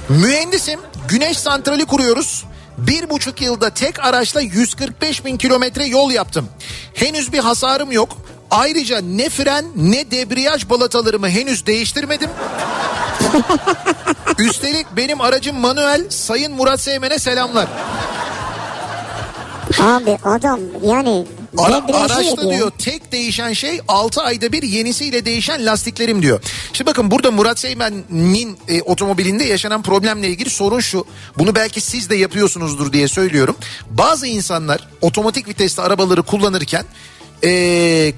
Mühendisim 0.09 0.81
güneş 1.09 1.39
santrali 1.39 1.87
kuruyoruz. 1.87 2.45
Bir 2.79 3.11
buçuk 3.11 3.41
yılda 3.41 3.71
tek 3.71 4.05
araçla 4.05 4.41
145 4.41 5.25
bin 5.25 5.37
kilometre 5.37 5.85
yol 5.87 6.11
yaptım. 6.11 6.49
Henüz 6.95 7.33
bir 7.33 7.39
hasarım 7.39 7.93
yok. 7.93 8.17
Ayrıca 8.51 9.01
ne 9.01 9.29
fren 9.29 9.65
ne 9.77 10.11
debriyaj 10.11 10.71
balatalarımı 10.71 11.29
henüz 11.29 11.67
değiştirmedim. 11.67 12.31
Üstelik 14.39 14.87
benim 14.97 15.21
aracım 15.21 15.57
manuel. 15.57 16.11
Sayın 16.11 16.53
Murat 16.53 16.81
Seymen'e 16.81 17.19
selamlar. 17.19 17.67
abi 19.81 20.19
adam 20.25 20.61
yani 20.85 21.27
Ara, 21.59 21.85
araçta 22.05 22.51
diyor 22.51 22.71
tek 22.79 23.13
değişen 23.13 23.53
şey 23.53 23.81
6 23.89 24.23
ayda 24.23 24.53
bir 24.53 24.63
yenisiyle 24.63 25.25
değişen 25.25 25.67
lastiklerim 25.67 26.23
diyor. 26.23 26.41
Şimdi 26.73 26.91
bakın 26.91 27.11
burada 27.11 27.31
Murat 27.31 27.59
Seymen'in 27.59 28.59
e, 28.69 28.83
otomobilinde 28.83 29.45
yaşanan 29.45 29.83
problemle 29.83 30.29
ilgili 30.29 30.51
sorun 30.51 30.81
şu. 30.81 31.07
Bunu 31.39 31.55
belki 31.55 31.81
siz 31.81 32.11
de 32.11 32.17
yapıyorsunuzdur 32.17 32.93
diye 32.93 33.09
söylüyorum. 33.09 33.57
Bazı 33.91 34.27
insanlar 34.27 34.89
otomatik 35.01 35.49
vitesli 35.49 35.83
arabaları 35.83 36.23
kullanırken 36.23 36.85
e, 37.45 38.13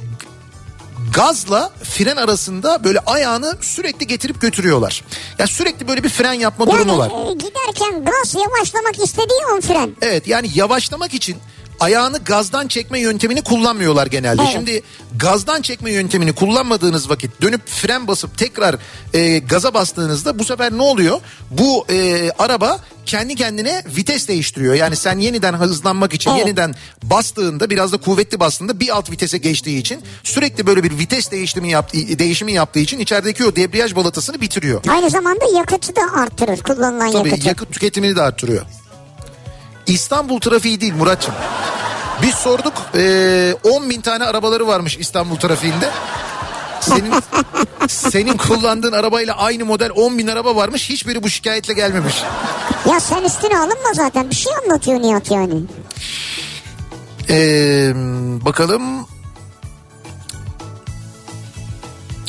gazla 1.14 1.70
fren 1.82 2.16
arasında 2.16 2.84
böyle 2.84 2.98
ayağını 2.98 3.56
sürekli 3.60 4.06
getirip 4.06 4.40
götürüyorlar. 4.40 5.04
Ya 5.38 5.46
sürekli 5.46 5.88
böyle 5.88 6.04
bir 6.04 6.08
fren 6.08 6.32
yapma 6.32 6.66
durumu 6.66 6.98
var. 6.98 7.10
Yani 7.10 7.30
e, 7.30 7.32
giderken 7.32 8.04
gaz 8.04 8.34
yavaşlamak 8.34 8.98
istediği 9.04 9.40
an 9.54 9.60
fren. 9.60 9.90
Evet 10.02 10.26
yani 10.28 10.50
yavaşlamak 10.54 11.14
için 11.14 11.36
ayağını 11.80 12.18
gazdan 12.18 12.68
çekme 12.68 13.00
yöntemini 13.00 13.42
kullanmıyorlar 13.42 14.06
genelde. 14.06 14.42
Evet. 14.42 14.52
Şimdi 14.52 14.82
gazdan 15.16 15.62
çekme 15.62 15.92
yöntemini 15.92 16.32
kullanmadığınız 16.32 17.10
vakit 17.10 17.42
dönüp 17.42 17.68
fren 17.68 18.08
basıp 18.08 18.38
tekrar 18.38 18.76
e, 19.14 19.38
gaza 19.38 19.74
bastığınızda 19.74 20.38
bu 20.38 20.44
sefer 20.44 20.72
ne 20.72 20.82
oluyor? 20.82 21.20
Bu 21.50 21.86
e, 21.90 22.30
araba 22.38 22.80
kendi 23.06 23.34
kendine 23.34 23.82
vites 23.96 24.28
değiştiriyor. 24.28 24.74
Yani 24.74 24.96
sen 24.96 25.18
yeniden 25.18 25.52
hızlanmak 25.54 26.14
için 26.14 26.30
Evet. 26.30 26.40
yeniden 26.40 26.74
bastığında 27.02 27.70
biraz 27.70 27.92
da 27.92 27.96
kuvvetli 27.96 28.40
bastığında 28.40 28.80
bir 28.80 28.96
alt 28.96 29.10
vitese 29.10 29.38
geçtiği 29.38 29.78
için 29.78 30.00
sürekli 30.22 30.66
böyle 30.66 30.82
bir 30.84 30.98
vites 30.98 31.30
değişimi 31.30 31.70
yaptığı, 31.70 32.18
değişimi 32.18 32.52
yaptığı 32.52 32.78
için 32.80 32.98
içerideki 32.98 33.44
o 33.44 33.56
debriyaj 33.56 33.96
balatasını 33.96 34.40
bitiriyor. 34.40 34.82
Aynı 34.88 35.10
zamanda 35.10 35.44
yakıtı 35.58 35.96
da 35.96 36.00
arttırır 36.20 36.58
kullanılan 36.62 37.12
Tabii 37.12 37.28
yakıtı. 37.28 37.48
yakıt 37.48 37.72
tüketimini 37.72 38.16
de 38.16 38.22
arttırıyor. 38.22 38.62
İstanbul 39.88 40.40
trafiği 40.40 40.80
değil 40.80 40.94
Muratçım. 40.94 41.34
Biz 42.22 42.34
sorduk 42.34 42.72
eee, 42.94 43.54
10 43.64 43.90
bin 43.90 44.00
tane 44.00 44.24
arabaları 44.24 44.66
varmış 44.66 44.96
İstanbul 45.00 45.36
trafiğinde. 45.36 45.90
Senin 46.80 47.12
senin 47.88 48.36
kullandığın 48.36 48.92
arabayla 48.92 49.36
aynı 49.36 49.64
model 49.64 49.90
10 49.96 50.18
bin 50.18 50.26
araba 50.26 50.56
varmış. 50.56 50.90
Hiçbiri 50.90 51.22
bu 51.22 51.28
şikayetle 51.28 51.74
gelmemiş. 51.74 52.22
Ya 52.90 53.00
sen 53.00 53.22
üstüne 53.24 53.58
alınma 53.58 53.92
zaten 53.94 54.30
bir 54.30 54.34
şey 54.34 54.52
anlatıyor 54.64 55.02
Nihat 55.02 55.30
yani. 55.30 55.54
Eee, 57.28 57.92
bakalım. 58.44 58.82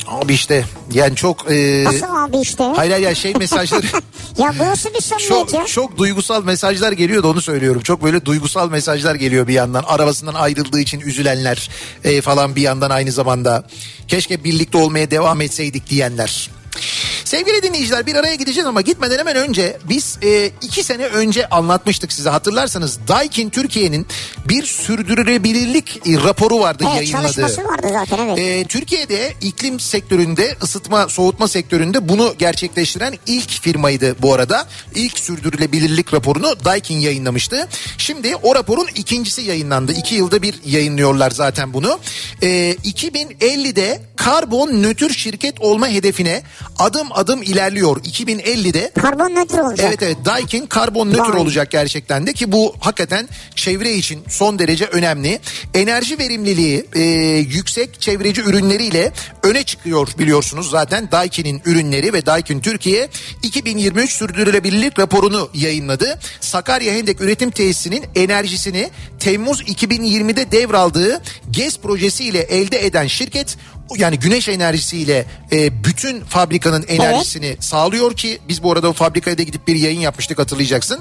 Abi 0.10 0.34
işte 0.34 0.66
yani 0.93 1.16
çok 1.16 1.51
eee 1.51 1.84
Nasıl 1.84 2.16
abi 2.16 2.38
işte? 2.38 2.64
hayır 2.76 2.91
hayır 2.91 3.16
şey 3.16 3.34
mesajları 3.34 3.86
Ya 4.38 4.53
bu 4.60 4.64
nasıl 4.66 4.93
bir 4.93 5.01
samimiyet 5.01 5.53
ya? 5.53 5.60
çok 5.60 5.68
çok 5.68 5.97
duygusal 5.97 6.43
mesajlar 6.43 6.91
geliyor 6.91 7.24
da 7.24 7.28
onu 7.28 7.41
söylüyorum. 7.41 7.82
Çok 7.82 8.03
böyle 8.03 8.26
duygusal 8.26 8.70
mesajlar 8.72 9.16
geliyor 9.16 9.47
bir 9.47 9.53
yandan. 9.53 9.84
Arabasından 9.88 10.34
ayrıldığı 10.34 10.80
için 10.80 10.99
üzülenler 10.99 11.70
e, 12.03 12.22
falan 12.22 12.55
bir 12.55 12.62
yandan 12.62 12.89
aynı 12.89 13.12
zamanda. 13.12 13.68
Keşke 14.07 14.43
birlikte 14.43 14.78
olmaya 14.78 15.12
devam 15.12 15.41
etseydik 15.41 15.89
diyenler. 15.89 16.49
Sevgili 17.30 17.63
dinleyiciler 17.63 18.05
bir 18.05 18.15
araya 18.15 18.36
gideceğiz 18.36 18.67
ama 18.67 18.82
gitmeden 18.82 19.17
hemen 19.17 19.36
önce 19.36 19.77
biz 19.89 20.17
e, 20.23 20.51
iki 20.61 20.84
sene 20.84 21.05
önce 21.05 21.49
anlatmıştık 21.49 22.13
size 22.13 22.30
hatırlarsanız 22.30 22.99
Daikin 23.07 23.49
Türkiye'nin 23.49 24.07
bir 24.45 24.63
sürdürülebilirlik 24.63 25.97
e, 26.07 26.23
raporu 26.23 26.59
vardı 26.59 26.84
Evet 26.88 26.95
yayınladığı. 26.95 27.34
çalışması 27.34 27.63
vardı 27.63 27.88
zaten 27.91 28.27
evet. 28.27 28.39
Ee, 28.39 28.65
Türkiye'de 28.67 29.34
iklim 29.41 29.80
sektöründe 29.80 30.55
ısıtma 30.63 31.09
soğutma 31.09 31.47
sektöründe 31.47 32.09
bunu 32.09 32.36
gerçekleştiren 32.39 33.13
ilk 33.27 33.49
firmaydı 33.49 34.15
bu 34.21 34.34
arada. 34.34 34.67
İlk 34.95 35.19
sürdürülebilirlik 35.19 36.13
raporunu 36.13 36.65
Daikin 36.65 36.99
yayınlamıştı. 36.99 37.67
Şimdi 37.97 38.36
o 38.36 38.55
raporun 38.55 38.88
ikincisi 38.95 39.41
yayınlandı. 39.41 39.91
İki 39.91 40.15
yılda 40.15 40.41
bir 40.41 40.55
yayınlıyorlar 40.65 41.32
zaten 41.32 41.73
bunu. 41.73 41.99
Ee, 42.41 42.75
2050'de 42.84 44.01
karbon 44.15 44.84
nötr 44.84 45.09
şirket 45.09 45.61
olma 45.61 45.88
hedefine 45.88 46.43
adım 46.80 47.07
adım 47.20 47.43
ilerliyor. 47.43 47.97
2050'de 47.97 48.91
Karbon 49.01 49.30
nötr 49.30 49.57
olacak. 49.57 49.88
Evet 49.89 50.03
evet 50.03 50.17
Daikin 50.26 50.65
karbon 50.65 51.09
nötr 51.09 51.34
olacak 51.34 51.72
gerçekten 51.72 52.28
de 52.28 52.34
ki 52.34 52.51
bu 52.51 52.76
hakikaten 52.80 53.30
çevre 53.55 53.93
için 53.93 54.24
son 54.30 54.59
derece 54.59 54.86
önemli. 54.86 55.39
Enerji 55.74 56.20
verimliliği 56.20 56.86
e, 56.95 57.01
yüksek 57.49 58.01
çevreci 58.01 58.41
ürünleriyle 58.41 59.11
öne 59.43 59.63
çıkıyor 59.63 60.07
biliyorsunuz 60.20 60.70
zaten 60.70 61.11
Daikin'in 61.11 61.61
ürünleri 61.65 62.13
ve 62.13 62.26
Daikin 62.26 62.59
Türkiye 62.59 63.09
2023 63.43 64.11
sürdürülebilirlik 64.11 64.99
raporunu 64.99 65.49
yayınladı. 65.53 66.20
Sakarya 66.41 66.93
Hendek 66.93 67.22
Üretim 67.22 67.51
Tesisinin 67.51 68.05
enerjisini 68.15 68.89
Temmuz 69.20 69.61
2020'de 69.61 70.51
devraldığı 70.51 71.22
GES 71.51 71.78
projesiyle 71.78 72.39
elde 72.39 72.86
eden 72.86 73.07
şirket 73.07 73.57
yani 73.98 74.20
güneş 74.20 74.50
enerjisiyle 74.50 75.26
e, 75.52 75.84
bütün 75.84 76.24
fabrikanın 76.24 76.86
enerjisini 76.88 77.58
sağlıyor 77.60 78.16
ki 78.16 78.40
biz 78.48 78.64
bu 78.64 78.72
arada 78.72 78.90
o 78.90 78.94
fabrikaya 78.94 79.38
da 79.38 79.44
gidip 79.44 79.68
bir 79.68 79.76
yayın 79.76 80.00
yapmıştık 80.00 80.40
hatırlayacaksın. 80.40 81.00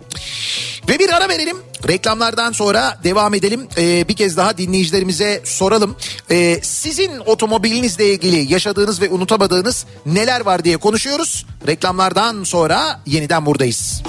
Ve 0.89 0.99
bir 0.99 1.11
ara 1.11 1.29
verelim. 1.29 1.57
Reklamlardan 1.89 2.53
sonra 2.53 2.99
devam 3.05 3.35
edelim. 3.35 3.69
Ee, 3.79 4.09
bir 4.09 4.17
kez 4.17 4.37
daha 4.37 4.59
dinleyicilerimize 4.59 5.41
soralım. 5.45 5.97
Ee, 6.31 6.61
sizin 6.63 7.19
otomobilinizle 7.27 8.13
ilgili 8.13 8.53
yaşadığınız 8.53 9.01
ve 9.01 9.09
unutamadığınız 9.09 9.87
neler 10.07 10.41
var 10.41 10.65
diye 10.65 10.77
konuşuyoruz. 10.77 11.47
Reklamlardan 11.67 12.45
sonra 12.45 13.01
yeniden 13.07 13.47
buradayız. 13.47 14.03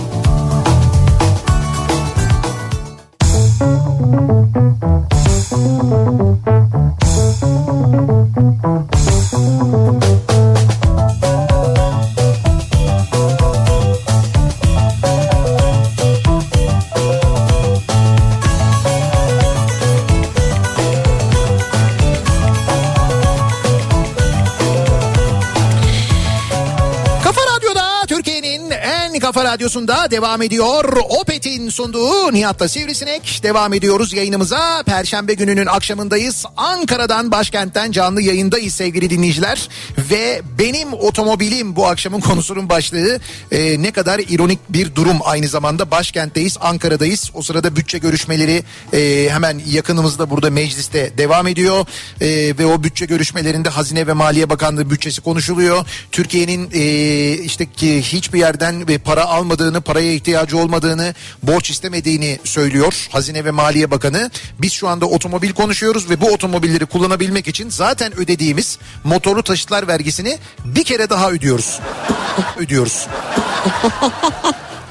Kafa 29.35 29.53
Radyosu'nda 29.53 30.11
devam 30.11 30.41
ediyor. 30.41 30.97
Opet'in 31.09 31.69
sunduğu 31.69 32.33
Nihat'la 32.33 32.67
Sivrisinek. 32.67 33.39
Devam 33.43 33.73
ediyoruz 33.73 34.13
yayınımıza. 34.13 34.83
Perşembe 34.83 35.33
gününün 35.33 35.65
akşamındayız. 35.65 36.45
Ankara'dan 36.57 37.31
başkentten 37.31 37.91
canlı 37.91 38.21
yayındayız 38.21 38.73
sevgili 38.73 39.09
dinleyiciler. 39.09 39.69
Ve 40.11 40.41
benim 40.59 40.93
otomobilim 40.93 41.75
bu 41.75 41.87
akşamın 41.87 42.19
konusunun 42.19 42.69
başlığı. 42.69 43.19
Ee, 43.51 43.81
ne 43.81 43.91
kadar 43.91 44.19
ironik 44.19 44.59
bir 44.69 44.95
durum 44.95 45.17
aynı 45.23 45.47
zamanda. 45.47 45.91
Başkentteyiz, 45.91 46.57
Ankara'dayız. 46.61 47.31
O 47.33 47.41
sırada 47.41 47.75
bütçe 47.75 47.97
görüşmeleri 47.97 48.63
e, 48.93 49.29
hemen 49.29 49.61
yakınımızda 49.67 50.29
burada 50.29 50.49
mecliste 50.49 51.17
devam 51.17 51.47
ediyor. 51.47 51.85
E, 52.21 52.27
ve 52.57 52.65
o 52.65 52.83
bütçe 52.83 53.05
görüşmelerinde 53.05 53.69
Hazine 53.69 54.07
ve 54.07 54.13
Maliye 54.13 54.49
Bakanlığı 54.49 54.89
bütçesi 54.89 55.21
konuşuluyor. 55.21 55.85
Türkiye'nin 56.11 56.69
e, 56.73 57.33
işte 57.37 57.65
ki 57.65 58.01
hiçbir 58.01 58.39
yerden 58.39 58.85
e, 58.89 58.97
para 59.25 59.33
almadığını, 59.33 59.81
paraya 59.81 60.13
ihtiyacı 60.13 60.57
olmadığını, 60.57 61.13
borç 61.43 61.69
istemediğini 61.69 62.39
söylüyor 62.43 63.07
Hazine 63.11 63.45
ve 63.45 63.51
Maliye 63.51 63.91
Bakanı. 63.91 64.31
Biz 64.61 64.73
şu 64.73 64.87
anda 64.87 65.05
otomobil 65.05 65.53
konuşuyoruz 65.53 66.09
ve 66.09 66.21
bu 66.21 66.33
otomobilleri 66.33 66.85
kullanabilmek 66.85 67.47
için 67.47 67.69
zaten 67.69 68.19
ödediğimiz 68.19 68.79
motorlu 69.03 69.43
taşıtlar 69.43 69.87
vergisini 69.87 70.37
bir 70.65 70.83
kere 70.83 71.09
daha 71.09 71.31
ödüyoruz. 71.31 71.79
ödüyoruz. 72.57 73.07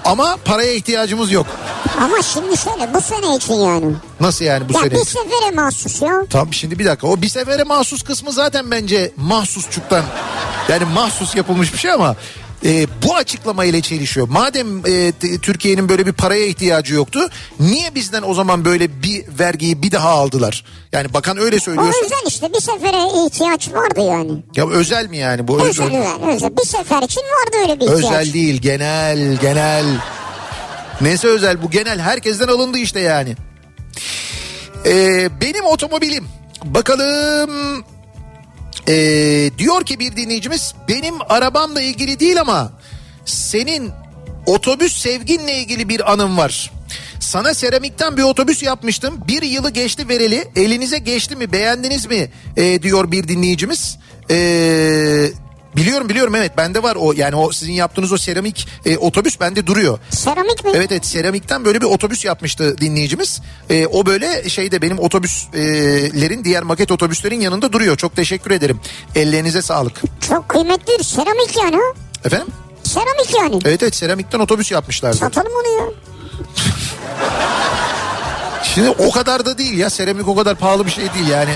Ama 0.05 0.37
paraya 0.45 0.73
ihtiyacımız 0.73 1.33
yok. 1.33 1.47
Ama 2.01 2.23
şimdi 2.23 2.57
şöyle 2.57 2.95
bu 2.95 3.01
sene 3.01 3.37
için 3.37 3.55
yani. 3.55 3.93
Nasıl 4.21 4.45
yani 4.45 4.69
bu 4.69 4.73
ya 4.73 4.81
sene? 4.81 4.91
bir 4.91 5.05
sefere 5.05 5.51
mahsus 5.55 6.03
ya. 6.03 6.27
Tamam 6.31 6.53
şimdi 6.53 6.79
bir 6.79 6.85
dakika 6.85 7.07
o 7.07 7.23
bir 7.23 7.29
sefere 7.29 7.65
mahsus 7.65 8.03
kısmı 8.03 8.33
zaten 8.33 8.71
bence 8.71 9.13
mahsusçuktan 9.17 10.05
yani 10.69 10.85
mahsus 10.85 11.35
yapılmış 11.37 11.73
bir 11.73 11.79
şey 11.79 11.91
ama 11.91 12.17
e, 12.65 12.87
bu 13.03 13.17
açıklama 13.17 13.65
ile 13.65 13.81
çelişiyor. 13.81 14.29
Madem 14.29 14.87
e, 14.87 15.13
Türkiye'nin 15.43 15.89
böyle 15.89 16.07
bir 16.07 16.13
paraya 16.13 16.47
ihtiyacı 16.47 16.95
yoktu 16.95 17.21
niye 17.61 17.95
bizden 17.95 18.23
o 18.23 18.35
zaman 18.35 18.65
böyle 18.65 19.03
bir 19.03 19.25
vergiyi 19.39 19.83
bir 19.83 19.93
daha 19.93 20.09
aldılar? 20.09 20.65
Yani 20.93 21.15
bakan 21.15 21.39
öyle 21.39 21.57
O 21.57 21.61
söylüyorsa 21.61 22.01
yüzden 22.03 22.29
işte 22.29 22.53
bir 22.53 22.61
sefere 22.61 23.27
ihtiyaç 23.27 23.73
vardı 23.73 24.01
yani. 24.01 24.33
ya 24.57 24.69
özel 24.69 25.09
mi 25.09 25.17
yani 25.17 25.49
bu? 25.49 25.63
Özel, 25.63 25.87
özel, 25.87 26.29
özel. 26.35 26.57
Bir 26.57 26.67
sefer 26.67 27.03
için 27.03 27.21
vardı 27.21 27.57
öyle 27.63 27.81
bir 27.81 27.85
ihtiyaç. 27.85 28.05
Özel 28.05 28.33
değil 28.33 28.61
genel 28.63 29.37
genel. 29.37 29.85
Neyse 31.01 31.29
özel 31.29 31.63
bu 31.63 31.71
genel 31.71 31.99
herkesten 32.01 32.49
alındı 32.49 32.79
işte 32.79 33.01
yani. 33.01 33.37
Ee, 34.87 35.29
benim 35.41 35.65
otomobilim 35.65 36.25
bakalım 36.65 37.85
ee, 38.89 39.51
diyor 39.59 39.85
ki 39.85 39.99
bir 39.99 40.17
dinleyicimiz 40.17 40.75
benim 40.89 41.15
arabamla 41.29 41.81
ilgili 41.81 42.21
değil 42.21 42.41
ama 42.41 42.73
senin 43.25 43.91
otobüs 44.47 45.03
sevginle 45.03 45.59
ilgili 45.59 45.89
bir 45.89 46.13
anım 46.13 46.37
var. 46.37 46.71
Sana 47.21 47.55
seramikten 47.55 48.17
bir 48.17 48.23
otobüs 48.23 48.63
yapmıştım. 48.63 49.21
Bir 49.29 49.43
yılı 49.43 49.71
geçti 49.71 50.09
vereli. 50.09 50.49
Elinize 50.57 50.99
geçti 50.99 51.37
mi 51.37 51.53
beğendiniz 51.53 52.07
mi 52.07 52.31
Ee, 52.57 52.83
diyor 52.83 53.11
bir 53.11 53.29
dinleyicimiz. 53.29 53.99
Ee, 54.31 55.31
biliyorum 55.77 56.09
biliyorum 56.09 56.35
evet 56.35 56.57
bende 56.57 56.83
var 56.83 56.97
o 56.97 57.13
yani 57.13 57.37
o 57.37 57.53
sizin 57.53 57.73
yaptığınız 57.73 58.13
o 58.13 58.19
seramik 58.19 58.69
e, 58.87 58.97
otobüs 58.97 59.41
bende 59.41 59.67
duruyor. 59.67 59.99
Seramik 60.11 60.65
mi? 60.65 60.71
Evet 60.75 60.93
evet 60.93 61.07
seramikten 61.07 61.65
böyle 61.65 61.81
bir 61.81 61.87
otobüs 61.87 62.25
yapmıştı 62.25 62.79
dinleyicimiz. 62.79 63.41
Ee, 63.71 63.87
o 63.87 64.07
böyle 64.07 64.49
şeyde 64.49 64.83
benim 64.83 64.99
otobüslerin 64.99 66.45
diğer 66.45 66.63
maket 66.63 66.93
otobüslerin 66.93 67.41
yanında 67.41 67.73
duruyor. 67.73 67.97
Çok 67.97 68.17
teşekkür 68.17 68.51
ederim. 68.51 68.81
Ellerinize 69.15 69.63
sağlık. 69.63 70.03
Çok 70.29 70.49
kıymetli 70.49 71.05
seramik 71.05 71.57
yani. 71.57 71.79
Efendim? 72.25 72.49
Seramik 72.83 73.35
yani. 73.39 73.59
Evet 73.65 73.83
evet 73.83 73.95
seramikten 73.95 74.39
otobüs 74.39 74.71
yapmışlardı. 74.71 75.17
Satalım 75.17 75.53
onu 75.53 75.81
ya. 75.81 75.87
Şimdi 78.75 78.89
o 78.91 79.11
kadar 79.11 79.47
da 79.47 79.59
değil 79.59 79.79
ya 79.79 79.91
seramik 79.91 80.29
o 80.29 80.37
kadar 80.37 80.55
pahalı 80.55 80.87
bir 80.87 80.91
şey 80.91 81.05
değil 81.15 81.29
yani. 81.29 81.55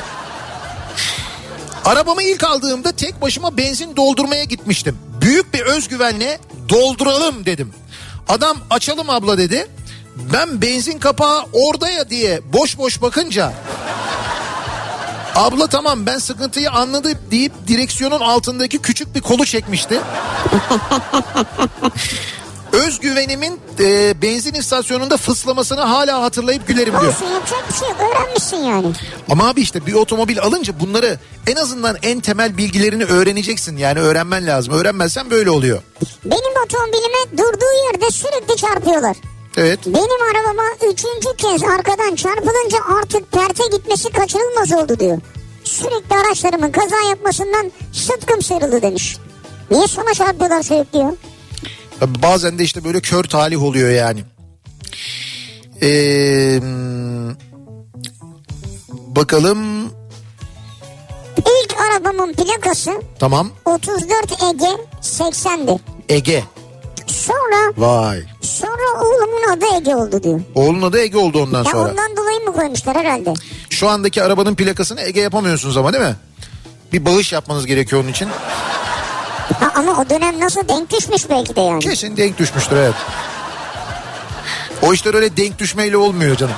Arabamı 1.89 2.22
ilk 2.22 2.45
aldığımda 2.45 2.93
tek 2.93 3.22
başıma 3.22 3.57
benzin 3.57 3.97
doldurmaya 3.97 4.45
gitmiştim. 4.45 4.99
Büyük 5.20 5.55
bir 5.55 5.61
özgüvenle 5.61 6.39
dolduralım 6.68 7.47
dedim. 7.47 7.74
Adam 8.28 8.57
açalım 8.70 9.11
abla 9.11 9.39
dedi. 9.39 9.66
Ben 10.32 10.62
benzin 10.62 10.99
kapağı 10.99 11.45
orada 11.53 11.89
ya 11.89 12.11
diye 12.11 12.41
boş 12.53 12.78
boş 12.78 13.03
bakınca 13.03 13.53
Abla 15.34 15.66
tamam 15.66 16.07
ben 16.07 16.18
sıkıntıyı 16.18 16.70
anladım 16.70 17.18
deyip 17.30 17.53
direksiyonun 17.68 18.20
altındaki 18.20 18.78
küçük 18.78 19.14
bir 19.14 19.20
kolu 19.20 19.45
çekmişti. 19.45 20.01
Özgüvenimin 22.73 23.61
e, 23.81 24.23
benzin 24.23 24.55
istasyonunda 24.55 25.16
fıslamasını 25.16 25.81
hala 25.81 26.23
hatırlayıp 26.23 26.69
gülerim 26.69 26.93
diyor. 27.01 27.12
Olsun 27.12 27.27
yapacak 27.27 27.64
bir 27.69 27.75
şey 27.75 27.89
yok. 27.89 27.97
Öğrenmişsin 28.01 28.57
yani. 28.57 28.87
Ama 29.31 29.49
abi 29.49 29.61
işte 29.61 29.87
bir 29.87 29.95
otomobil 29.95 30.41
alınca 30.41 30.81
bunları 30.81 31.19
en 31.47 31.57
azından 31.57 31.97
en 32.03 32.21
temel 32.21 32.57
bilgilerini 32.59 33.05
öğreneceksin. 33.05 33.77
Yani 33.77 34.01
öğrenmen 34.01 34.47
lazım. 34.47 34.75
Öğrenmezsen 34.75 35.31
böyle 35.31 35.51
oluyor. 35.51 35.83
Benim 36.25 36.62
otomobilime 36.64 37.39
durduğu 37.39 37.93
yerde 37.93 38.11
sürekli 38.11 38.57
çarpıyorlar. 38.57 39.16
Evet. 39.57 39.81
Benim 39.87 40.23
arabama 40.37 40.62
üçüncü 40.93 41.37
kez 41.37 41.62
arkadan 41.62 42.14
çarpılınca 42.14 42.79
artık 43.01 43.33
perte 43.33 43.64
gitmesi 43.77 44.11
kaçınılmaz 44.12 44.73
oldu 44.73 45.01
diyor. 45.01 45.19
Sürekli 45.64 46.16
araçlarımın 46.16 46.71
kaza 46.73 46.97
yapmasından 47.09 47.73
sıtkım 47.93 48.43
sarıldı 48.43 48.83
demiş. 48.83 49.16
Niye 49.71 49.89
sana 49.89 50.14
çarpıyorlar 50.14 50.62
sürekli 50.62 50.99
ya? 50.99 51.14
Tabii 52.01 52.23
Bazen 52.23 52.59
de 52.59 52.65
işte 52.65 52.85
böyle 52.85 53.01
kör 53.01 53.25
talih 53.25 53.63
oluyor 53.63 53.91
yani. 53.91 54.25
Ee, 55.83 56.61
bakalım. 59.17 59.89
İlk 61.39 61.75
arabamın 61.81 62.33
plakası 62.33 62.91
Tamam. 63.19 63.51
34 63.65 64.33
Ege 64.33 64.67
80'di. 65.03 65.79
Ege. 66.09 66.45
Sonra 67.07 67.73
Vay. 67.77 68.23
sonra 68.41 69.03
oğlumun 69.05 69.53
adı 69.57 69.65
Ege 69.77 69.95
oldu 69.97 70.23
diyor. 70.23 70.41
Oğlun 70.55 70.83
adı 70.83 70.99
Ege 71.01 71.19
oldu 71.19 71.43
ondan 71.43 71.65
Ya 71.65 71.71
sonra. 71.71 71.91
ondan 71.91 72.17
dolayı 72.17 72.41
mı 72.41 72.53
koymuşlar 72.53 72.97
herhalde? 72.97 73.35
Şu 73.71 73.89
andaki 73.89 74.23
arabanın 74.23 74.55
plakasını 74.55 75.01
Ege 75.01 75.21
yapamıyorsunuz 75.21 75.77
ama 75.77 75.93
değil 75.93 76.05
mi? 76.05 76.17
Bir 76.93 77.05
bağış 77.05 77.33
yapmanız 77.33 77.67
gerekiyor 77.67 78.03
onun 78.03 78.11
için. 78.11 78.29
Ama 79.79 80.01
o 80.01 80.11
dönem 80.11 80.41
nasıl 80.41 80.68
denk 80.68 80.91
düşmüş 80.91 81.31
belki 81.31 81.57
de 81.57 81.61
yani. 81.61 81.81
Kesin 81.81 82.16
denk 82.16 82.39
düşmüştür 82.39 82.76
evet. 82.76 82.95
O 84.83 84.95
işler 84.95 85.14
öyle 85.14 85.37
denk 85.37 85.59
düşmeyle 85.59 85.97
olmuyor 85.97 86.37
canım. 86.37 86.55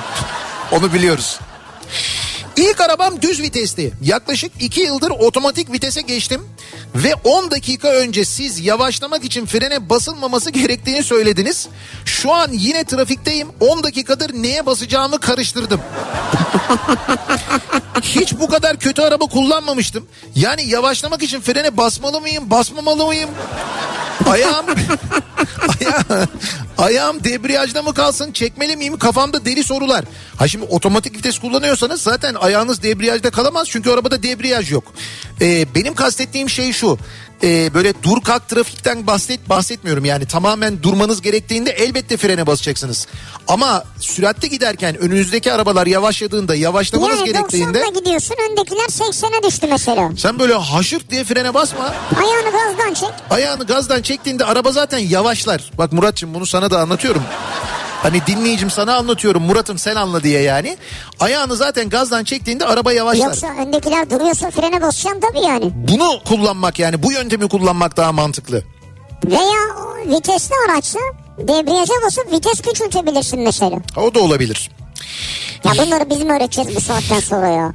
Onu 0.71 0.93
biliyoruz. 0.93 1.39
İlk 2.55 2.81
arabam 2.81 3.21
düz 3.21 3.41
vitesti. 3.41 3.91
Yaklaşık 4.01 4.51
2 4.59 4.81
yıldır 4.81 5.09
otomatik 5.09 5.71
vitese 5.71 6.01
geçtim. 6.01 6.41
Ve 6.95 7.15
10 7.23 7.51
dakika 7.51 7.87
önce 7.87 8.25
siz 8.25 8.59
yavaşlamak 8.59 9.23
için 9.23 9.45
frene 9.45 9.89
basılmaması 9.89 10.51
gerektiğini 10.51 11.03
söylediniz. 11.03 11.67
Şu 12.05 12.33
an 12.33 12.49
yine 12.51 12.83
trafikteyim. 12.83 13.47
10 13.59 13.83
dakikadır 13.83 14.33
neye 14.33 14.65
basacağımı 14.65 15.19
karıştırdım. 15.19 15.81
Hiç 18.01 18.33
bu 18.39 18.47
kadar 18.47 18.79
kötü 18.79 19.01
araba 19.01 19.25
kullanmamıştım. 19.25 20.07
Yani 20.35 20.69
yavaşlamak 20.69 21.23
için 21.23 21.41
frene 21.41 21.77
basmalı 21.77 22.21
mıyım, 22.21 22.49
basmamalı 22.49 23.05
mıyım? 23.05 23.29
Ayağım 24.29 24.65
ayağım, 25.79 26.27
ayağım 26.77 27.23
debriyajda 27.23 27.81
mı 27.81 27.93
kalsın 27.93 28.31
çekmeli 28.31 28.75
miyim 28.75 28.97
kafamda 28.97 29.45
deli 29.45 29.63
sorular. 29.63 30.05
Ha 30.37 30.47
şimdi 30.47 30.65
otomatik 30.65 31.17
vites 31.17 31.39
kullanıyorsanız 31.39 32.01
zaten 32.01 32.35
ayağınız 32.35 32.83
debriyajda 32.83 33.29
kalamaz 33.29 33.67
çünkü 33.69 33.91
arabada 33.91 34.23
debriyaj 34.23 34.71
yok. 34.71 34.83
Ee, 35.41 35.65
benim 35.75 35.95
kastettiğim 35.95 36.49
şey 36.49 36.73
şu 36.81 36.97
e, 37.43 37.73
böyle 37.73 37.93
dur 38.03 38.21
kalk 38.21 38.49
trafikten 38.49 39.07
bahset 39.07 39.49
bahsetmiyorum 39.49 40.05
yani 40.05 40.25
tamamen 40.25 40.83
durmanız 40.83 41.21
gerektiğinde 41.21 41.71
elbette 41.71 42.17
frene 42.17 42.47
basacaksınız. 42.47 43.07
Ama 43.47 43.83
süratte 43.99 44.47
giderken 44.47 44.97
önünüzdeki 44.97 45.53
arabalar 45.53 45.87
yavaşladığında 45.87 46.55
yavaşlamanız 46.55 47.19
Yani 47.19 47.25
gerektiğinde 47.25 47.79
90'da 47.81 47.99
gidiyorsun 47.99 48.35
öndekiler 48.51 48.85
80'e 48.85 49.43
düştü 49.43 49.67
mesela. 49.69 50.09
sen 50.17 50.39
böyle 50.39 50.53
haşırt 50.53 51.11
diye 51.11 51.23
frene 51.23 51.53
basma. 51.53 51.93
Ayağını 52.17 52.51
gazdan 52.51 52.93
çek. 52.93 53.09
Ayağını 53.29 53.63
gazdan 53.65 54.01
çektiğinde 54.01 54.45
araba 54.45 54.71
zaten 54.71 54.99
yavaşlar. 54.99 55.71
Bak 55.77 55.91
Muratçım 55.93 56.33
bunu 56.33 56.45
sana 56.45 56.71
da 56.71 56.79
anlatıyorum. 56.79 57.23
Hani 58.03 58.21
dinleyicim 58.27 58.69
sana 58.71 58.95
anlatıyorum 58.95 59.43
Murat'ım 59.43 59.77
sen 59.77 59.95
anla 59.95 60.23
diye 60.23 60.41
yani. 60.41 60.77
Ayağını 61.19 61.55
zaten 61.55 61.89
gazdan 61.89 62.23
çektiğinde 62.23 62.65
araba 62.65 62.93
yavaşlar. 62.93 63.25
Yoksa 63.25 63.47
öndekiler 63.47 64.09
duruyorsa 64.09 64.51
frene 64.51 64.81
basacaksın 64.81 65.21
tabii 65.21 65.45
yani. 65.45 65.71
Bunu 65.73 66.23
kullanmak 66.27 66.79
yani 66.79 67.03
bu 67.03 67.11
yöntemi 67.11 67.49
kullanmak 67.49 67.97
daha 67.97 68.11
mantıklı. 68.11 68.63
Veya 69.25 69.61
vitesli 70.17 70.55
araçsa 70.69 70.99
debriyaja 71.37 71.93
basıp 72.05 72.31
vites 72.31 72.61
küçültebilirsin 72.61 73.39
mesela. 73.39 73.77
O 73.97 74.13
da 74.13 74.19
olabilir. 74.19 74.71
Ya 75.63 75.71
bunları 75.85 76.09
bizim 76.09 76.29
öğreteceğiz 76.29 76.75
bu 76.75 76.81
saatten 76.81 77.19
sonra 77.19 77.47
ya. 77.47 77.73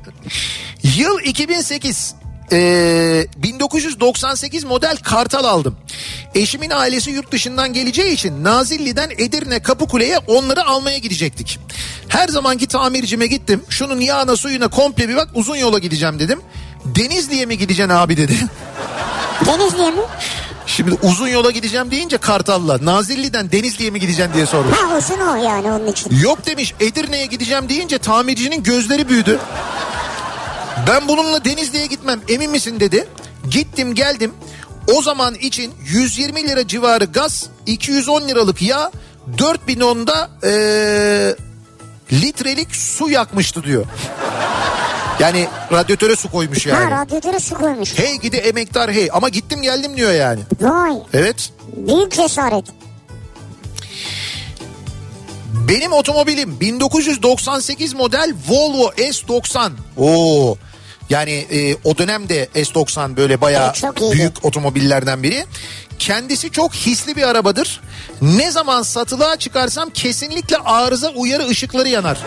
Yıl 0.82 1.20
2008. 1.24 2.14
Ee, 2.52 3.26
1998 3.36 4.64
model 4.64 4.96
Kartal 4.96 5.44
aldım. 5.44 5.76
Eşimin 6.34 6.70
ailesi 6.70 7.10
yurt 7.10 7.32
dışından 7.32 7.72
geleceği 7.72 8.12
için 8.12 8.44
Nazilli'den 8.44 9.10
Edirne 9.10 9.62
Kapıkule'ye 9.62 10.18
onları 10.18 10.64
almaya 10.66 10.98
gidecektik. 10.98 11.58
Her 12.08 12.28
zamanki 12.28 12.66
tamircime 12.66 13.26
gittim. 13.26 13.62
Şunun 13.68 14.00
yağına 14.00 14.36
suyuna 14.36 14.68
komple 14.68 15.08
bir 15.08 15.16
bak 15.16 15.28
uzun 15.34 15.56
yola 15.56 15.78
gideceğim 15.78 16.18
dedim. 16.18 16.40
Denizli'ye 16.84 17.46
mi 17.46 17.58
gideceksin 17.58 17.94
abi 17.94 18.16
dedi. 18.16 18.36
Denizli'ye 19.46 19.90
mi? 19.90 20.00
Şimdi 20.66 20.98
uzun 21.02 21.28
yola 21.28 21.50
gideceğim 21.50 21.90
deyince 21.90 22.18
Kartal'la 22.18 22.78
Nazilli'den 22.82 23.52
Denizli'ye 23.52 23.90
mi 23.90 24.00
gideceksin 24.00 24.34
diye 24.34 24.46
sormuş. 24.46 24.78
Ha 24.78 24.96
uzun 24.98 25.20
o 25.20 25.36
yani 25.36 25.72
onun 25.72 25.86
için. 25.86 26.18
Yok 26.20 26.46
demiş 26.46 26.74
Edirne'ye 26.80 27.26
gideceğim 27.26 27.68
deyince 27.68 27.98
tamircinin 27.98 28.62
gözleri 28.62 29.08
büyüdü. 29.08 29.38
Ben 30.86 31.08
bununla 31.08 31.44
Denizli'ye 31.44 31.86
gitmem 31.86 32.20
emin 32.28 32.50
misin 32.50 32.80
dedi. 32.80 33.08
Gittim 33.50 33.94
geldim. 33.94 34.32
O 34.94 35.02
zaman 35.02 35.34
için 35.34 35.72
120 35.84 36.48
lira 36.48 36.66
civarı 36.66 37.04
gaz, 37.04 37.46
210 37.66 38.28
liralık 38.28 38.62
yağ, 38.62 38.90
4000 39.38 39.80
onda 39.80 40.30
ee, 40.44 41.34
litrelik 42.12 42.76
su 42.76 43.10
yakmıştı 43.10 43.62
diyor. 43.62 43.86
Yani 45.18 45.48
radyatöre 45.72 46.16
su 46.16 46.30
koymuş 46.30 46.66
yani. 46.66 46.84
Ha 46.84 47.00
radyatöre 47.00 47.40
su 47.40 47.54
koymuş. 47.54 47.98
Hey 47.98 48.16
gidi 48.18 48.36
emektar 48.36 48.92
hey 48.92 49.08
ama 49.12 49.28
gittim 49.28 49.62
geldim 49.62 49.96
diyor 49.96 50.12
yani. 50.12 50.40
Vay 50.60 50.96
Evet. 51.14 51.52
büyük 51.76 52.12
cesaret. 52.12 52.64
Benim 55.68 55.92
otomobilim 55.92 56.60
1998 56.60 57.94
model 57.94 58.34
Volvo 58.48 58.88
S90. 58.90 59.70
Oo. 59.96 60.56
Yani 61.10 61.30
e, 61.30 61.76
o 61.84 61.98
dönemde 61.98 62.48
S90 62.54 63.16
böyle 63.16 63.40
bayağı 63.40 63.72
Evet, 63.84 64.12
büyük 64.12 64.44
otomobillerden 64.44 65.22
biri. 65.22 65.44
Kendisi 65.98 66.50
çok 66.50 66.74
hisli 66.74 67.16
bir 67.16 67.22
arabadır. 67.22 67.80
Ne 68.22 68.50
zaman 68.50 68.82
satılığa 68.82 69.36
çıkarsam 69.36 69.90
kesinlikle 69.90 70.56
arıza 70.56 71.08
uyarı 71.10 71.48
ışıkları 71.48 71.88
yanar. 71.88 72.18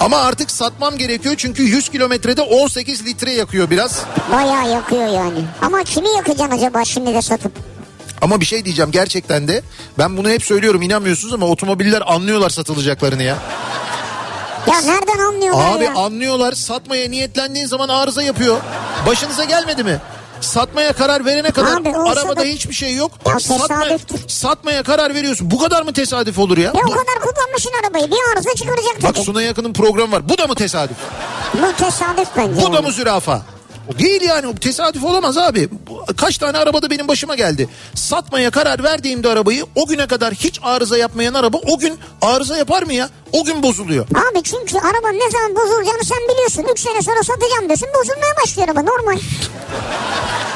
Ama 0.00 0.16
artık 0.16 0.50
satmam 0.50 0.98
gerekiyor 0.98 1.34
çünkü 1.38 1.62
100 1.62 1.88
kilometrede 1.88 2.42
18 2.42 3.06
litre 3.06 3.32
yakıyor 3.32 3.70
biraz. 3.70 4.02
Bayağı 4.32 4.70
yakıyor 4.70 5.06
yani. 5.06 5.44
Ama 5.62 5.84
kimi 5.84 6.08
yakacaksın 6.08 6.56
acaba 6.56 6.84
şimdi 6.84 7.14
de 7.14 7.22
satıp? 7.22 7.52
Ama 8.22 8.40
bir 8.40 8.46
şey 8.46 8.64
diyeceğim 8.64 8.90
gerçekten 8.90 9.48
de 9.48 9.62
ben 9.98 10.16
bunu 10.16 10.30
hep 10.30 10.42
söylüyorum 10.42 10.82
inanmıyorsunuz 10.82 11.34
ama 11.34 11.46
otomobiller 11.46 12.02
anlıyorlar 12.06 12.50
satılacaklarını 12.50 13.22
ya. 13.22 13.36
Ya 14.68 14.80
nereden 14.80 15.18
anlıyorlar 15.18 15.76
Abi 15.76 15.84
ya? 15.84 15.94
anlıyorlar 15.94 16.52
satmaya 16.52 17.10
niyetlendiğin 17.10 17.66
zaman 17.66 17.88
arıza 17.88 18.22
yapıyor. 18.22 18.56
Başınıza 19.06 19.44
gelmedi 19.44 19.84
mi? 19.84 20.00
Satmaya 20.40 20.92
karar 20.92 21.24
verene 21.24 21.50
kadar 21.50 21.76
Abi 21.80 21.88
arabada 21.96 22.36
da- 22.36 22.42
hiçbir 22.44 22.74
şey 22.74 22.94
yok. 22.96 23.10
Ya 23.28 23.40
Satma, 23.40 23.86
satmaya 24.28 24.82
karar 24.82 25.14
veriyorsun. 25.14 25.50
Bu 25.50 25.58
kadar 25.58 25.82
mı 25.82 25.92
tesadüf 25.92 26.38
olur 26.38 26.58
ya? 26.58 26.64
Ya 26.64 26.72
Bu- 26.74 26.78
o 26.78 26.82
kadar 26.90 27.20
kullanmışsın 27.22 27.72
arabayı 27.84 28.10
bir 28.10 28.32
arıza 28.34 28.54
çıkaracak 28.54 29.02
bak. 29.02 29.18
Suna 29.18 29.42
Yakın'ın 29.42 29.72
programı 29.72 30.12
var. 30.12 30.28
Bu 30.28 30.38
da 30.38 30.46
mı 30.46 30.54
tesadüf? 30.54 30.96
Bu 31.54 31.72
tesadüf 31.84 32.28
bence. 32.36 32.62
Bu 32.62 32.72
da 32.72 32.76
yani. 32.76 32.86
mı 32.86 32.92
zürafa? 32.92 33.42
Değil 33.98 34.22
yani 34.22 34.54
tesadüf 34.54 35.04
olamaz 35.04 35.38
abi. 35.38 35.68
Kaç 36.16 36.38
tane 36.38 36.58
arabada 36.58 36.90
benim 36.90 37.08
başıma 37.08 37.34
geldi. 37.34 37.68
Satmaya 37.94 38.50
karar 38.50 38.82
verdiğimde 38.82 39.28
arabayı 39.28 39.64
o 39.74 39.86
güne 39.86 40.06
kadar 40.06 40.34
hiç 40.34 40.60
arıza 40.62 40.98
yapmayan 40.98 41.34
araba 41.34 41.56
o 41.56 41.78
gün 41.78 41.98
arıza 42.22 42.56
yapar 42.56 42.82
mı 42.82 42.92
ya? 42.94 43.08
O 43.32 43.44
gün 43.44 43.62
bozuluyor. 43.62 44.04
Abi 44.06 44.42
çünkü 44.42 44.78
arabanın 44.78 45.18
ne 45.26 45.30
zaman 45.30 45.56
bozulacağını 45.56 46.04
sen 46.04 46.18
biliyorsun. 46.34 46.64
3 46.72 46.80
sene 46.80 47.02
sonra 47.02 47.22
satacağım 47.22 47.64
diyorsun 47.68 47.88
bozulmaya 48.00 48.32
başlıyor 48.42 48.68
araba 48.68 48.82
normal. 48.82 49.18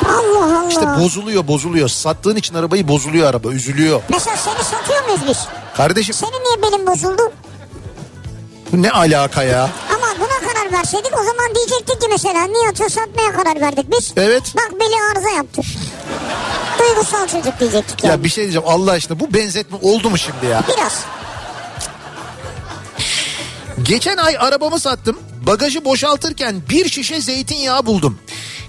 Allah 0.09 0.59
Allah. 0.59 0.68
İşte 0.68 0.87
bozuluyor 1.05 1.49
bozuluyor. 1.49 1.89
Sattığın 1.89 2.37
için 2.37 2.55
arabayı 2.55 2.89
bozuluyor 2.89 3.30
araba 3.30 3.49
üzülüyor. 3.49 4.03
Mesela 4.09 4.37
seni 4.37 4.64
satıyor 4.64 5.05
muyuz 5.05 5.20
biz? 5.28 5.39
Kardeşim 5.76 6.14
Senin 6.14 6.33
niye 6.45 6.62
belin 6.72 6.87
bozuldu? 6.87 7.33
bu 8.72 8.83
ne 8.83 8.91
alaka 8.91 9.43
ya? 9.43 9.70
Karar 10.72 10.84
verseydik 10.84 11.12
o 11.20 11.24
zaman 11.24 11.54
diyecektik 11.54 12.00
ki 12.00 12.06
mesela 12.10 12.44
Nihat'ı 12.44 12.90
satmaya 12.90 13.32
karar 13.32 13.60
verdik 13.60 13.86
biz. 13.92 14.12
Evet. 14.16 14.42
Bak 14.56 14.80
beli 14.80 14.94
arıza 15.12 15.30
yaptı. 15.30 15.62
Duygusal 16.78 17.28
çocuk 17.28 17.60
diyecektik 17.60 18.04
yani. 18.04 18.12
Ya 18.12 18.24
bir 18.24 18.28
şey 18.28 18.44
diyeceğim 18.44 18.68
Allah 18.68 18.90
aşkına 18.90 19.20
bu 19.20 19.34
benzetme 19.34 19.78
oldu 19.82 20.10
mu 20.10 20.18
şimdi 20.18 20.46
ya? 20.46 20.62
Biraz. 20.68 21.04
Geçen 23.82 24.16
ay 24.16 24.36
arabamı 24.38 24.80
sattım. 24.80 25.18
Bagajı 25.46 25.84
boşaltırken 25.84 26.62
bir 26.70 26.88
şişe 26.88 27.20
zeytinyağı 27.20 27.86
buldum. 27.86 28.18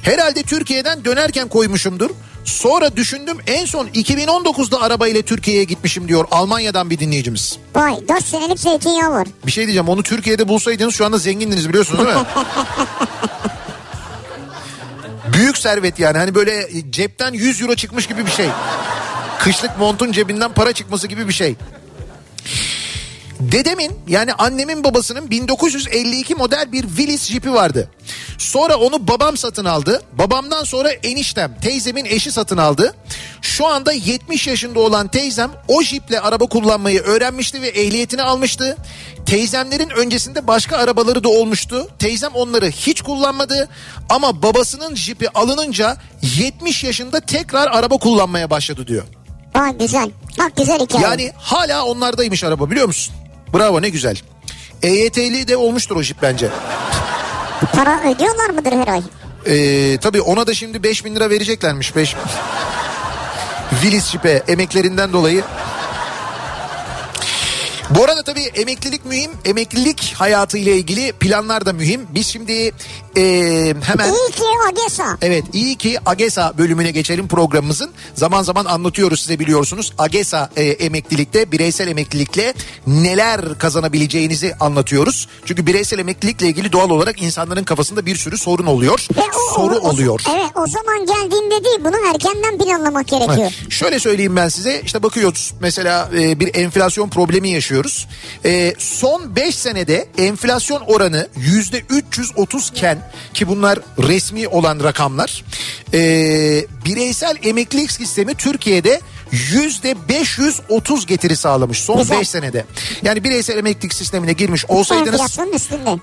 Herhalde 0.02 0.44
Türkiye'den 0.44 1.06
dönerken 1.06 1.48
koymuşumdur. 1.48 2.10
Sonra 2.46 2.96
düşündüm 2.96 3.38
en 3.48 3.66
son 3.66 3.88
2019'da 3.88 4.82
arabayla 4.82 5.22
Türkiye'ye 5.22 5.64
gitmişim 5.64 6.08
diyor 6.08 6.26
Almanya'dan 6.32 6.90
bir 6.90 7.00
dinleyicimiz. 7.00 7.58
Vay 7.76 7.96
4 8.10 8.26
senelik 8.26 8.60
zeytinyağı 8.60 9.12
var. 9.12 9.28
Bir 9.46 9.52
şey 9.52 9.64
diyeceğim 9.64 9.90
onu 9.90 10.04
Türkiye'de 10.04 10.48
bulsaydınız 10.48 10.96
şu 10.96 11.06
anda 11.06 11.18
zengindiniz 11.18 11.70
biliyorsunuz 11.70 12.06
değil 12.06 12.18
mi? 12.18 12.26
Büyük 15.34 15.58
servet 15.58 16.00
yani 16.00 16.18
hani 16.18 16.36
böyle 16.36 16.70
cepten 16.90 17.34
100 17.34 17.62
euro 17.62 17.76
çıkmış 17.76 18.08
gibi 18.08 18.26
bir 18.26 18.32
şey. 18.32 18.48
Kışlık 19.40 19.80
montun 19.80 20.12
cebinden 20.12 20.54
para 20.54 20.74
çıkması 20.74 21.08
gibi 21.08 21.28
bir 21.28 21.34
şey. 21.34 21.56
Dedemin 23.52 23.92
yani 24.08 24.34
annemin 24.34 24.84
babasının 24.84 25.30
1952 25.30 26.36
model 26.36 26.72
bir 26.72 26.82
Willys 26.82 27.26
jipi 27.32 27.54
vardı. 27.54 27.90
Sonra 28.38 28.76
onu 28.76 29.08
babam 29.08 29.38
satın 29.38 29.66
aldı. 29.66 30.02
Babamdan 30.14 30.64
sonra 30.64 30.92
eniştem, 30.92 31.58
teyzemin 31.62 32.06
eşi 32.06 32.32
satın 32.32 32.58
aldı. 32.58 32.94
Şu 33.42 33.68
anda 33.68 33.94
70 33.94 34.48
yaşında 34.48 34.80
olan 34.80 35.08
teyzem 35.08 35.52
o 35.68 35.82
jiple 35.84 36.20
araba 36.20 36.46
kullanmayı 36.46 37.02
öğrenmişti 37.02 37.62
ve 37.62 37.68
ehliyetini 37.68 38.24
almıştı. 38.24 38.78
Teyzemlerin 39.26 39.90
öncesinde 39.90 40.48
başka 40.48 40.78
arabaları 40.78 41.24
da 41.24 41.30
olmuştu. 41.30 41.88
Teyzem 42.00 42.32
onları 42.34 42.68
hiç 42.68 43.02
kullanmadı 43.02 43.70
ama 44.10 44.42
babasının 44.44 44.96
jipi 44.96 45.30
alınınca 45.30 45.98
70 46.22 46.84
yaşında 46.84 47.20
tekrar 47.20 47.68
araba 47.68 47.98
kullanmaya 47.98 48.50
başladı 48.50 48.88
diyor. 48.88 49.04
Vay 49.56 49.78
güzel. 49.78 50.12
Bak 50.40 50.58
güzel 50.58 50.80
hikaye. 50.80 51.04
Yani 51.04 51.32
hala 51.38 51.86
onlardaymış 51.86 52.44
araba 52.44 52.72
biliyor 52.72 52.88
musun? 52.88 53.16
Bravo 53.54 53.82
ne 53.82 53.90
güzel. 53.90 54.18
EYT'li 54.84 55.48
de 55.48 55.58
olmuştur 55.58 55.96
o 55.96 56.04
jip 56.04 56.22
bence. 56.22 56.50
Para 57.76 58.02
ödüyorlar 58.02 58.50
mıdır 58.50 58.72
her 58.72 58.88
ay? 58.88 59.02
Ee, 59.46 59.98
tabii 59.98 60.22
ona 60.22 60.48
da 60.48 60.54
şimdi 60.54 60.84
5 60.84 61.06
bin 61.06 61.16
lira 61.16 61.30
vereceklermiş. 61.30 61.96
5 61.96 62.16
Willis 63.70 64.06
jipe 64.06 64.44
emeklerinden 64.48 65.14
dolayı. 65.14 65.44
Bu 67.90 68.04
arada 68.04 68.24
tabii 68.24 68.44
emeklilik 68.44 69.06
mühim. 69.06 69.32
Emeklilik 69.46 70.14
hayatı 70.18 70.58
ile 70.58 70.78
ilgili 70.78 71.12
planlar 71.12 71.66
da 71.66 71.74
mühim. 71.74 72.08
Biz 72.10 72.28
şimdi 72.28 72.72
e, 73.18 73.22
hemen... 73.84 74.08
İyi 74.14 74.32
ki 74.32 74.44
Agesa. 74.70 75.18
Evet 75.22 75.44
iyi 75.54 75.76
ki 75.76 75.98
AGESA 76.06 76.54
bölümüne 76.58 76.92
geçelim 76.92 77.28
programımızın. 77.28 77.92
Zaman 78.16 78.44
zaman 78.44 78.66
anlatıyoruz 78.66 79.20
size 79.22 79.40
biliyorsunuz. 79.40 79.94
AGESA 79.98 80.50
e, 80.56 80.64
emeklilikte 80.64 81.52
bireysel 81.52 81.88
emeklilikle 81.88 82.54
neler 82.88 83.58
kazanabileceğinizi 83.58 84.56
anlatıyoruz. 84.60 85.28
Çünkü 85.46 85.66
bireysel 85.68 86.00
emeklilikle 86.00 86.48
ilgili 86.48 86.72
doğal 86.72 86.90
olarak 86.90 87.22
insanların 87.22 87.64
kafasında 87.64 88.06
bir 88.06 88.16
sürü 88.16 88.38
sorun 88.38 88.66
oluyor. 88.66 89.08
Ve 89.18 89.22
o- 89.22 89.56
Soru 89.56 89.76
o- 89.76 89.78
o- 89.80 89.90
oluyor. 89.90 90.22
Evet 90.36 90.52
o 90.56 90.68
zaman 90.68 91.06
geldiğinde 91.06 91.64
değil 91.64 91.80
bunu 91.80 91.96
erkenden 92.14 92.58
planlamak 92.58 93.08
gerekiyor. 93.08 93.52
Şöyle 93.70 94.00
söyleyeyim 94.00 94.36
ben 94.36 94.48
size 94.50 94.82
işte 94.86 95.04
bakıyoruz 95.04 95.54
mesela 95.60 96.10
e, 96.20 96.40
bir 96.40 96.56
enflasyon 96.56 97.10
problemi 97.10 97.50
yaşıyoruz. 97.50 98.08
E, 98.46 98.74
son 98.78 99.36
5 99.36 99.56
senede 99.56 100.08
enflasyon 100.18 100.82
oranı 100.82 101.28
yüzde 101.38 101.80
330 101.90 102.70
iken 102.70 103.03
ki 103.34 103.48
bunlar 103.48 103.80
resmi 104.00 104.48
olan 104.48 104.80
rakamlar. 104.84 105.44
E, 105.94 106.00
bireysel 106.86 107.38
emeklilik 107.44 107.92
sistemi 107.92 108.36
Türkiye'de 108.36 109.02
yüzde 109.34 109.96
530 110.10 111.06
getiri 111.06 111.36
sağlamış 111.36 111.78
son 111.82 111.98
Güzel. 111.98 112.20
5 112.20 112.30
senede. 112.30 112.66
Yani 113.04 113.24
bireysel 113.24 113.58
emeklilik 113.58 113.94
sistemine 113.94 114.34
girmiş 114.34 114.66
olsaydınız 114.66 115.40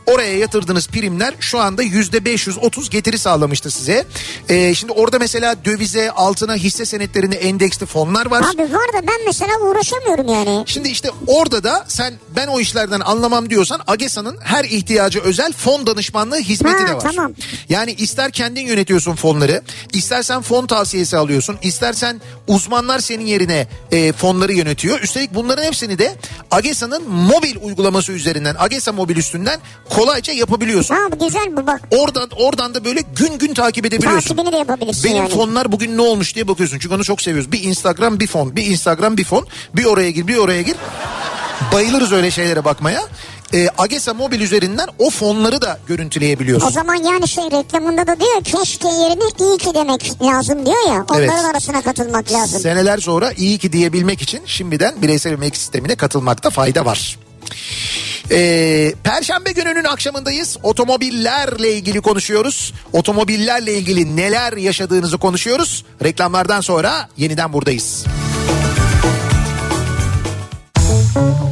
oraya 0.07 0.39
yatırdığınız 0.39 0.89
primler 0.89 1.35
şu 1.41 1.59
anda 1.61 1.83
yüzde 1.83 2.25
530 2.25 2.91
getiri 2.91 3.19
sağlamıştı 3.19 3.71
size. 3.71 4.07
Ee, 4.49 4.75
şimdi 4.75 4.93
orada 4.93 5.19
mesela 5.19 5.65
dövize, 5.65 6.11
altına, 6.11 6.55
hisse 6.55 6.85
senetlerine 6.85 7.35
endeksli 7.35 7.87
fonlar 7.87 8.27
var. 8.27 8.41
Abi 8.55 8.63
var 8.63 8.93
da 9.03 9.07
ben 9.07 9.27
mesela 9.27 9.53
uğraşamıyorum 9.61 10.29
yani. 10.29 10.65
Şimdi 10.67 10.89
işte 10.89 11.11
orada 11.27 11.65
da 11.65 11.85
sen 11.89 12.15
ben 12.37 12.47
o 12.47 12.61
işlerden 12.61 13.01
anlamam 13.01 13.51
diyorsan 13.51 13.81
AGESA'nın 13.87 14.39
her 14.43 14.65
ihtiyacı 14.65 15.21
özel 15.21 15.53
fon 15.53 15.87
danışmanlığı 15.87 16.39
hizmeti 16.41 16.79
Ha, 16.83 16.89
de 16.89 16.95
var. 16.95 17.01
tamam. 17.01 17.33
Yani 17.69 17.93
ister 17.93 18.31
kendin 18.31 18.67
yönetiyorsun 18.67 19.15
fonları, 19.15 19.63
istersen 19.93 20.43
fon 20.43 20.67
tavsiyesi 20.67 21.17
alıyorsun, 21.17 21.57
istersen 21.63 22.21
uzmanlar 22.49 22.99
seni 22.99 23.20
kişilerin 23.21 23.27
yerine 23.27 23.67
e, 23.93 24.13
fonları 24.13 24.53
yönetiyor. 24.53 25.01
Üstelik 25.01 25.35
bunların 25.35 25.63
hepsini 25.65 25.99
de 25.99 26.15
AGESA'nın 26.51 27.11
mobil 27.11 27.57
uygulaması 27.63 28.13
üzerinden 28.13 28.57
AGESA 28.59 28.93
mobil 28.93 29.17
üstünden 29.17 29.61
kolayca 29.91 30.33
yapabiliyorsun. 30.33 30.95
Ha 30.95 31.01
bu 31.13 31.27
güzel 31.27 31.57
bu 31.57 31.67
bak. 31.67 31.81
Oradan 31.91 32.29
oradan 32.37 32.75
da 32.75 32.85
böyle 32.85 33.01
gün 33.17 33.39
gün 33.39 33.55
takip 33.55 33.87
edebiliyorsun. 33.87 34.29
Takibini 34.29 34.53
de 34.53 34.57
yapabilirsin 34.57 35.05
Benim 35.05 35.17
yani. 35.17 35.29
fonlar 35.29 35.73
bugün 35.73 35.97
ne 35.97 36.03
olmuş 36.03 36.35
diye 36.35 36.49
bakıyorsun. 36.49 36.79
Çünkü 36.79 36.95
onu 36.95 37.05
çok 37.05 37.23
seviyoruz. 37.23 37.53
Bir 37.53 37.63
Instagram 37.63 38.21
bir 38.21 38.27
fon. 38.27 38.57
Bir 38.57 38.67
Instagram 38.67 39.17
bir 39.17 39.25
fon. 39.25 39.47
Bir 39.75 39.85
oraya 39.85 40.11
gir 40.11 40.27
bir 40.27 40.37
oraya 40.37 40.63
gir. 40.63 40.77
Bayılırız 41.73 42.13
öyle 42.13 42.31
şeylere 42.31 42.65
bakmaya. 42.65 43.03
Ee, 43.55 43.69
Agesa 43.79 44.15
mobil 44.15 44.41
üzerinden 44.41 44.89
o 44.99 45.11
fonları 45.11 45.63
da 45.63 45.79
görüntüleyebiliyorsun. 45.87 46.67
O 46.67 46.71
zaman 46.71 46.95
yani 46.95 47.29
şey 47.29 47.45
reklamında 47.45 48.07
da 48.07 48.21
diyor 48.21 48.45
keşke 48.45 48.89
yerine 48.89 49.51
iyi 49.51 49.59
ki 49.59 49.71
demek 49.75 50.23
lazım 50.23 50.67
diyor 50.67 50.89
ya. 50.89 51.05
Onların 51.11 51.37
Evet. 51.37 51.45
arasına 51.51 51.83
katılmak 51.83 52.33
lazım. 52.33 52.61
Seneler 52.61 52.99
sonra 52.99 53.33
iyi 53.33 53.59
ki 53.59 53.73
diyebilmek 53.73 54.23
için 54.23 54.41
şimdiden 54.47 55.03
bireysel 55.03 55.31
emeklilik 55.33 55.57
sistemine 55.57 55.95
katılmakta 55.95 56.51
fayda 56.51 56.85
var. 56.85 57.19
Ee, 58.31 58.95
Perşembe 59.05 59.53
gününün 59.53 59.85
akşamındayız. 59.85 60.57
Otomobillerle 60.63 61.73
ilgili 61.73 62.01
konuşuyoruz. 62.01 62.75
Otomobillerle 62.93 63.75
ilgili 63.75 64.17
neler 64.17 64.53
yaşadığınızı 64.53 65.19
konuşuyoruz. 65.19 65.85
Reklamlardan 66.05 66.61
sonra 66.61 67.09
yeniden 67.17 67.53
buradayız. 67.53 68.05
Kafa 70.75 71.50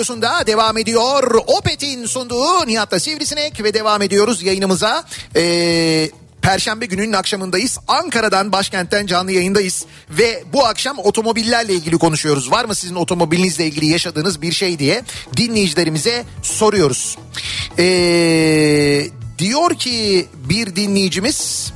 radyosunda 0.00 0.46
devam 0.46 0.78
ediyor. 0.78 1.34
Opet'in 1.46 2.06
sunduğu 2.06 2.66
Nihat'la 2.66 3.00
Sivrisinek 3.00 3.64
ve 3.64 3.74
devam 3.74 4.02
ediyoruz 4.02 4.42
yayınımıza. 4.42 5.04
Ee, 5.36 6.10
Perşembe 6.42 6.86
gününün 6.86 7.12
akşamındayız. 7.12 7.78
Ankara'dan 7.88 8.52
başkentten 8.52 9.06
canlı 9.06 9.32
yayındayız. 9.32 9.84
Ve 10.10 10.44
bu 10.52 10.66
akşam 10.66 10.98
otomobillerle 10.98 11.74
ilgili 11.74 11.98
konuşuyoruz. 11.98 12.50
Var 12.50 12.64
mı 12.64 12.74
sizin 12.74 12.94
otomobilinizle 12.94 13.66
ilgili 13.66 13.86
yaşadığınız 13.86 14.42
bir 14.42 14.52
şey 14.52 14.78
diye 14.78 15.02
dinleyicilerimize 15.36 16.24
soruyoruz. 16.42 17.18
Ee, 17.78 19.06
diyor 19.38 19.74
ki 19.74 20.26
bir 20.48 20.76
dinleyicimiz 20.76 21.72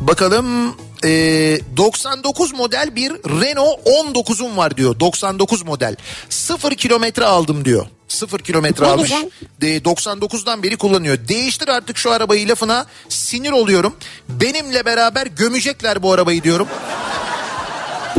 bakalım 0.00 0.76
ee, 1.06 1.60
99 1.76 2.52
model 2.52 2.96
bir 2.96 3.10
Renault 3.10 3.86
19'um 3.86 4.56
var 4.56 4.76
diyor. 4.76 5.00
99 5.00 5.62
model. 5.62 5.96
0 6.28 6.74
kilometre 6.74 7.24
aldım 7.24 7.64
diyor. 7.64 7.86
0 8.08 8.38
kilometre 8.38 8.86
almış. 8.86 9.12
De, 9.60 9.78
99'dan 9.78 10.62
beri 10.62 10.76
kullanıyor. 10.76 11.18
Değiştir 11.28 11.68
artık 11.68 11.98
şu 11.98 12.10
arabayı 12.10 12.48
lafına 12.48 12.86
sinir 13.08 13.52
oluyorum. 13.52 13.96
Benimle 14.28 14.84
beraber 14.84 15.26
gömecekler 15.26 16.02
bu 16.02 16.12
arabayı 16.12 16.42
diyorum. 16.42 16.68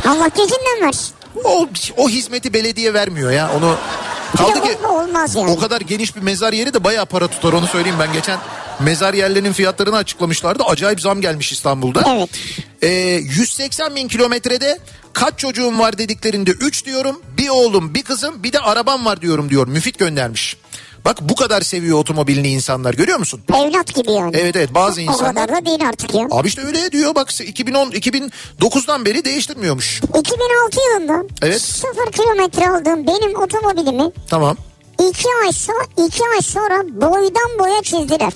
Allah 0.07 0.27
gecinden 0.27 0.81
versin. 0.81 1.13
O, 1.43 1.67
o 1.97 2.09
hizmeti 2.09 2.53
belediye 2.53 2.93
vermiyor 2.93 3.31
ya. 3.31 3.51
Onu 3.57 3.77
kaldı 4.38 4.63
ki 4.63 4.88
olmaz 4.88 5.36
yani. 5.36 5.51
o 5.51 5.59
kadar 5.59 5.82
geniş 5.82 6.15
bir 6.15 6.21
mezar 6.21 6.53
yeri 6.53 6.73
de 6.73 6.84
bayağı 6.84 7.05
para 7.05 7.28
tutar 7.28 7.53
onu 7.53 7.67
söyleyeyim 7.67 7.99
ben 7.99 8.13
geçen 8.13 8.39
mezar 8.80 9.13
yerlerinin 9.13 9.53
fiyatlarını 9.53 9.97
açıklamışlardı. 9.97 10.63
Acayip 10.63 11.01
zam 11.01 11.21
gelmiş 11.21 11.51
İstanbul'da. 11.51 12.03
Evet. 12.07 12.30
Ee, 12.82 12.88
180 12.88 13.95
bin 13.95 14.07
kilometrede 14.07 14.80
kaç 15.13 15.39
çocuğum 15.39 15.80
var 15.80 15.97
dediklerinde 15.97 16.51
3 16.51 16.86
diyorum. 16.86 17.21
Bir 17.38 17.49
oğlum 17.49 17.93
bir 17.93 18.03
kızım 18.03 18.43
bir 18.43 18.53
de 18.53 18.59
arabam 18.59 19.05
var 19.05 19.21
diyorum 19.21 19.49
diyor. 19.49 19.67
Müfit 19.67 19.99
göndermiş. 19.99 20.57
Bak 21.08 21.18
bu 21.22 21.36
kadar 21.36 21.62
seviyor 21.62 21.99
otomobilini 21.99 22.47
insanlar 22.49 22.93
görüyor 22.93 23.20
musun? 23.20 23.41
Evlat 23.53 23.95
gibi 23.95 24.12
yani. 24.12 24.36
Evet 24.38 24.55
evet 24.55 24.74
bazı 24.74 25.01
O 25.01 25.03
insanlar. 25.03 25.36
kadar 25.36 25.62
da 25.62 25.66
değil 25.66 25.88
artık 25.88 26.14
ya. 26.14 26.28
Abi 26.32 26.47
işte 26.47 26.62
öyle 26.62 26.91
diyor 26.91 27.16
bak 27.16 27.41
2010 27.41 27.91
2009'dan 27.91 29.05
beri 29.05 29.26
değiştirmiyormuş. 29.26 30.01
2006 30.03 30.30
yılında 30.93 31.24
Evet. 31.41 31.62
sıfır 31.62 32.12
kilometre 32.12 32.70
aldığım 32.70 33.08
benim 33.08 33.36
otomobilimi 33.41 34.12
Tamam. 34.30 34.58
iki 35.10 35.28
ay 35.45 35.51
sonra 35.51 35.84
iki 36.08 36.24
ay 36.36 36.41
sonra 36.41 36.84
boydan 36.88 37.60
boya 37.60 37.82
çizdiler. 37.82 38.34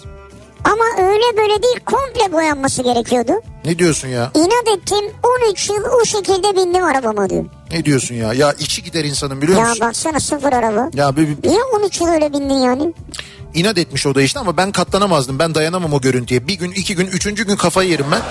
Ama 0.63 0.83
öyle 1.09 1.37
böyle 1.37 1.63
değil 1.63 1.79
komple 1.85 2.31
boyanması 2.33 2.83
gerekiyordu. 2.83 3.31
Ne 3.65 3.79
diyorsun 3.79 4.07
ya? 4.07 4.31
İnat 4.35 4.77
ettim 4.77 5.05
13 5.49 5.69
yıl 5.69 5.83
o 6.01 6.05
şekilde 6.05 6.55
bindim 6.55 6.83
arabama 6.83 7.29
diyor. 7.29 7.45
Ne 7.71 7.85
diyorsun 7.85 8.15
ya? 8.15 8.33
Ya 8.33 8.53
içi 8.53 8.83
gider 8.83 9.03
insanın 9.03 9.41
biliyor 9.41 9.57
Ya 9.59 9.65
musun? 9.67 9.87
baksana 9.87 10.19
sıfır 10.19 10.53
araba. 10.53 10.89
Ya 10.93 11.15
bir, 11.17 11.27
bir- 11.27 11.49
Niye 11.49 11.63
13 11.63 12.01
yıl 12.01 12.07
öyle 12.07 12.33
bindin 12.33 12.53
yani? 12.61 12.93
inat 13.53 13.77
etmiş 13.77 14.05
o 14.07 14.15
da 14.15 14.21
işte 14.21 14.39
ama 14.39 14.57
ben 14.57 14.71
katlanamazdım. 14.71 15.39
Ben 15.39 15.55
dayanamam 15.55 15.93
o 15.93 16.01
görüntüye. 16.01 16.47
Bir 16.47 16.53
gün, 16.53 16.71
iki 16.71 16.95
gün, 16.95 17.07
üçüncü 17.07 17.47
gün 17.47 17.55
kafayı 17.55 17.89
yerim 17.89 18.05
ben. 18.11 18.21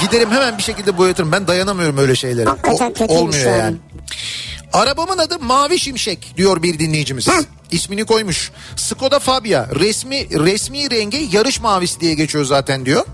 Giderim 0.00 0.30
hemen 0.30 0.58
bir 0.58 0.62
şekilde 0.62 0.98
boyatırım. 0.98 1.32
Ben 1.32 1.46
dayanamıyorum 1.46 1.98
öyle 1.98 2.14
şeylere. 2.14 2.48
Hakikaten 2.48 2.88
kötüymüş 2.92 3.16
olmuyor 3.22 3.46
yani. 3.46 3.58
yani. 3.58 3.76
Arabamın 4.72 5.18
adı 5.18 5.38
Mavi 5.38 5.78
Şimşek 5.78 6.34
diyor 6.36 6.62
bir 6.62 6.78
dinleyicimiz. 6.78 7.28
Heh. 7.28 7.32
İsmini 7.72 8.04
koymuş. 8.04 8.50
Skoda 8.76 9.18
Fabia 9.18 9.66
resmi 9.80 10.30
resmi 10.30 10.90
rengi 10.90 11.28
yarış 11.32 11.60
mavisi 11.60 12.00
diye 12.00 12.14
geçiyor 12.14 12.44
zaten 12.44 12.86
diyor. 12.86 13.04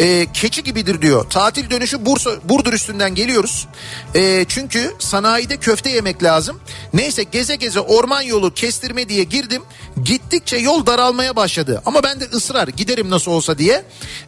Ee, 0.00 0.26
keçi 0.34 0.62
gibidir 0.62 1.02
diyor. 1.02 1.30
Tatil 1.30 1.70
dönüşü 1.70 2.06
Bursa 2.06 2.30
Burdur 2.44 2.72
üstünden 2.72 3.14
geliyoruz. 3.14 3.68
Ee, 4.14 4.44
çünkü 4.48 4.94
sanayide 4.98 5.56
köfte 5.56 5.90
yemek 5.90 6.22
lazım. 6.22 6.60
Neyse 6.94 7.22
geze 7.22 7.56
geze 7.56 7.80
orman 7.80 8.22
yolu 8.22 8.54
kestirme 8.54 9.08
diye 9.08 9.24
girdim. 9.24 9.62
Gittikçe 10.04 10.56
yol 10.56 10.86
daralmaya 10.86 11.36
başladı. 11.36 11.82
Ama 11.86 12.02
ben 12.02 12.20
de 12.20 12.24
ısrar 12.24 12.68
giderim 12.68 13.10
nasıl 13.10 13.30
olsa 13.30 13.58
diye. 13.58 13.84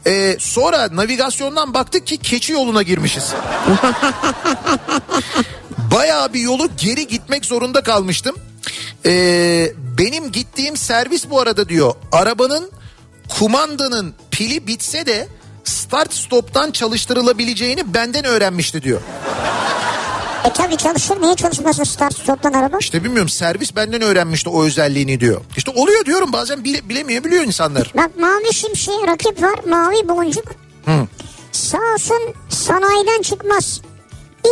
Ee, 0.07 0.37
sonra 0.41 0.89
navigasyondan 0.93 1.75
baktık 1.75 2.07
ki 2.07 2.17
keçi 2.17 2.53
yoluna 2.53 2.83
girmişiz. 2.83 3.25
Bayağı 5.79 6.33
bir 6.33 6.41
yolu 6.41 6.69
geri 6.77 7.07
gitmek 7.07 7.45
zorunda 7.45 7.81
kalmıştım. 7.81 8.37
Ee, 9.07 9.73
benim 9.99 10.33
gittiğim 10.33 10.77
servis 10.77 11.31
bu 11.31 11.41
arada 11.41 11.69
diyor. 11.69 11.95
Arabanın 12.13 12.71
kumandanın 13.29 14.15
pili 14.31 14.67
bitse 14.67 15.07
de 15.07 15.29
start 15.65 16.15
stop'tan 16.15 16.71
çalıştırılabileceğini 16.71 17.95
benden 17.95 18.25
öğrenmişti 18.25 18.83
diyor. 18.83 19.01
E 20.45 20.53
tabi 20.53 20.77
çalışır 20.77 21.21
niye 21.23 21.35
çalışmasın 21.35 21.85
start 21.85 22.19
stop'tan 22.19 22.53
araba? 22.53 22.79
İşte 22.79 23.05
bilmiyorum 23.05 23.29
servis 23.29 23.77
benden 23.77 24.03
öğrenmişti 24.03 24.49
o 24.51 24.65
özelliğini 24.65 25.21
diyor. 25.21 25.41
İşte 25.57 25.71
oluyor 25.71 26.05
diyorum 26.05 26.33
bazen 26.33 26.65
bile, 26.65 26.89
bilemiyor 26.89 27.25
biliyor 27.25 27.45
insanlar. 27.45 27.93
Bak 27.97 28.11
mavi 28.21 28.55
şimşeğe 28.55 29.07
rakip 29.07 29.43
var 29.43 29.61
mavi 29.69 30.09
boncuk. 30.09 30.45
Sağ 31.53 31.79
olsun 31.95 32.35
sanayiden 32.49 33.23
çıkmaz. 33.23 33.81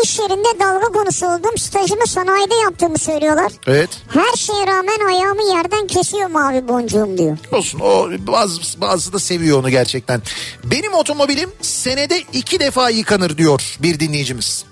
İş 0.02 0.18
yerinde 0.18 0.58
dalga 0.60 0.86
konusu 0.86 1.26
oldum. 1.26 1.58
Stajımı 1.58 2.06
sanayide 2.06 2.54
yaptığımı 2.54 2.98
söylüyorlar. 2.98 3.52
Evet. 3.66 3.90
Her 4.08 4.36
şeye 4.36 4.66
rağmen 4.66 5.06
ayağımı 5.08 5.56
yerden 5.56 5.86
kesiyor 5.86 6.30
mavi 6.30 6.68
boncuğum 6.68 7.18
diyor. 7.18 7.38
Olsun 7.52 7.80
o 7.80 8.08
bazı, 8.18 8.80
bazısı 8.80 9.12
da 9.12 9.18
seviyor 9.18 9.58
onu 9.58 9.70
gerçekten. 9.70 10.22
Benim 10.64 10.94
otomobilim 10.94 11.50
senede 11.60 12.20
iki 12.32 12.60
defa 12.60 12.90
yıkanır 12.90 13.38
diyor 13.38 13.76
bir 13.82 14.00
dinleyicimiz. 14.00 14.64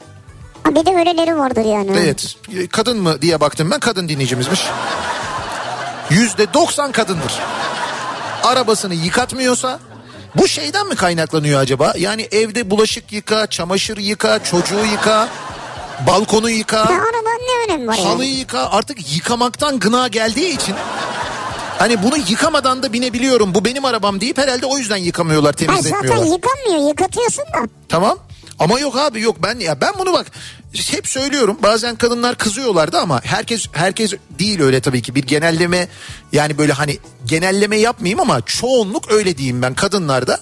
Bir 0.70 0.86
de 0.86 0.90
öyleleri 0.90 1.38
vardır 1.38 1.64
yani. 1.64 1.90
Evet. 1.98 2.36
Kadın 2.72 3.02
mı 3.02 3.22
diye 3.22 3.40
baktım 3.40 3.70
ben. 3.70 3.80
Kadın 3.80 4.08
dinleyicimizmiş. 4.08 4.60
Yüzde 6.10 6.54
doksan 6.54 6.92
kadındır. 6.92 7.32
Arabasını 8.42 8.94
yıkatmıyorsa 8.94 9.80
bu 10.36 10.48
şeyden 10.48 10.86
mi 10.88 10.94
kaynaklanıyor 10.94 11.60
acaba? 11.60 11.92
Yani 11.98 12.28
evde 12.32 12.70
bulaşık 12.70 13.12
yıka, 13.12 13.46
çamaşır 13.46 13.96
yıka, 13.96 14.44
çocuğu 14.44 14.84
yıka, 14.92 15.28
balkonu 16.06 16.50
Ya 16.50 16.56
yıka, 16.56 16.78
arabanın 16.80 17.40
ne 17.48 17.64
önemi 17.72 17.86
var 17.88 17.94
yani? 17.96 18.06
halıyı 18.08 18.34
yıka. 18.34 18.70
Artık 18.70 19.14
yıkamaktan 19.16 19.78
gına 19.78 20.08
geldiği 20.08 20.54
için 20.54 20.74
hani 21.78 22.02
bunu 22.02 22.16
yıkamadan 22.28 22.82
da 22.82 22.92
binebiliyorum. 22.92 23.54
Bu 23.54 23.64
benim 23.64 23.84
arabam 23.84 24.20
deyip 24.20 24.38
herhalde 24.38 24.66
o 24.66 24.78
yüzden 24.78 24.96
yıkamıyorlar, 24.96 25.54
Ha, 25.54 25.58
zaten 25.58 25.82
temizletmiyorlar. 25.82 26.26
yıkanmıyor 26.36 26.88
yıkatıyorsun 26.88 27.44
da. 27.44 27.68
Tamam. 27.88 28.18
Ama 28.62 28.80
yok 28.80 28.96
abi 28.96 29.20
yok 29.20 29.36
ben 29.42 29.58
ya 29.58 29.80
ben 29.80 29.92
bunu 29.98 30.12
bak 30.12 30.26
hep 30.90 31.08
söylüyorum 31.08 31.58
bazen 31.62 31.96
kadınlar 31.96 32.38
kızıyorlardı 32.38 32.98
ama 32.98 33.20
herkes 33.24 33.66
herkes 33.72 34.14
değil 34.38 34.60
öyle 34.60 34.80
tabii 34.80 35.02
ki 35.02 35.14
bir 35.14 35.22
genelleme 35.22 35.88
yani 36.32 36.58
böyle 36.58 36.72
hani 36.72 36.98
genelleme 37.26 37.76
yapmayayım 37.76 38.20
ama 38.20 38.40
çoğunluk 38.40 39.12
öyle 39.12 39.38
diyeyim 39.38 39.62
ben 39.62 39.74
kadınlarda 39.74 40.40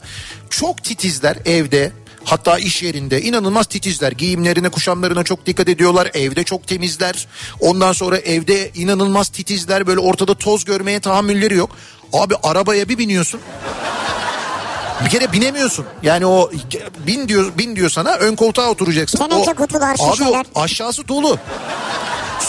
çok 0.51 0.85
titizler 0.85 1.37
evde 1.45 1.93
Hatta 2.25 2.59
iş 2.59 2.83
yerinde 2.83 3.23
inanılmaz 3.23 3.67
titizler. 3.67 4.13
Giyimlerine, 4.13 4.69
kuşamlarına 4.69 5.25
çok 5.25 5.47
dikkat 5.47 5.69
ediyorlar. 5.69 6.11
Evde 6.15 6.45
çok 6.45 6.67
temizler. 6.67 7.29
Ondan 7.61 7.93
sonra 7.93 8.19
evde 8.19 8.71
inanılmaz 8.75 9.29
titizler. 9.29 9.87
Böyle 9.87 10.01
ortada 10.01 10.35
toz 10.35 10.65
görmeye 10.65 11.01
tahammülleri 11.01 11.55
yok. 11.55 11.77
Abi 12.13 12.35
arabaya 12.43 12.89
bir 12.89 12.99
biniyorsun. 12.99 13.41
Bir 15.05 15.11
kere 15.11 15.33
binemiyorsun. 15.33 15.87
Yani 16.03 16.27
o 16.27 16.51
bin 17.07 17.29
diyor 17.29 17.53
bin 17.59 17.77
diyor 17.77 17.91
sana 17.91 18.15
ön 18.17 18.37
koltuğa 18.37 18.71
oturacaksın. 18.71 19.19
Teneke 19.19 19.51
o, 19.51 19.55
kutular, 19.55 19.97
abi 19.99 20.13
şişeler. 20.17 20.47
o 20.55 20.61
aşağısı 20.61 21.09
dolu. 21.09 21.39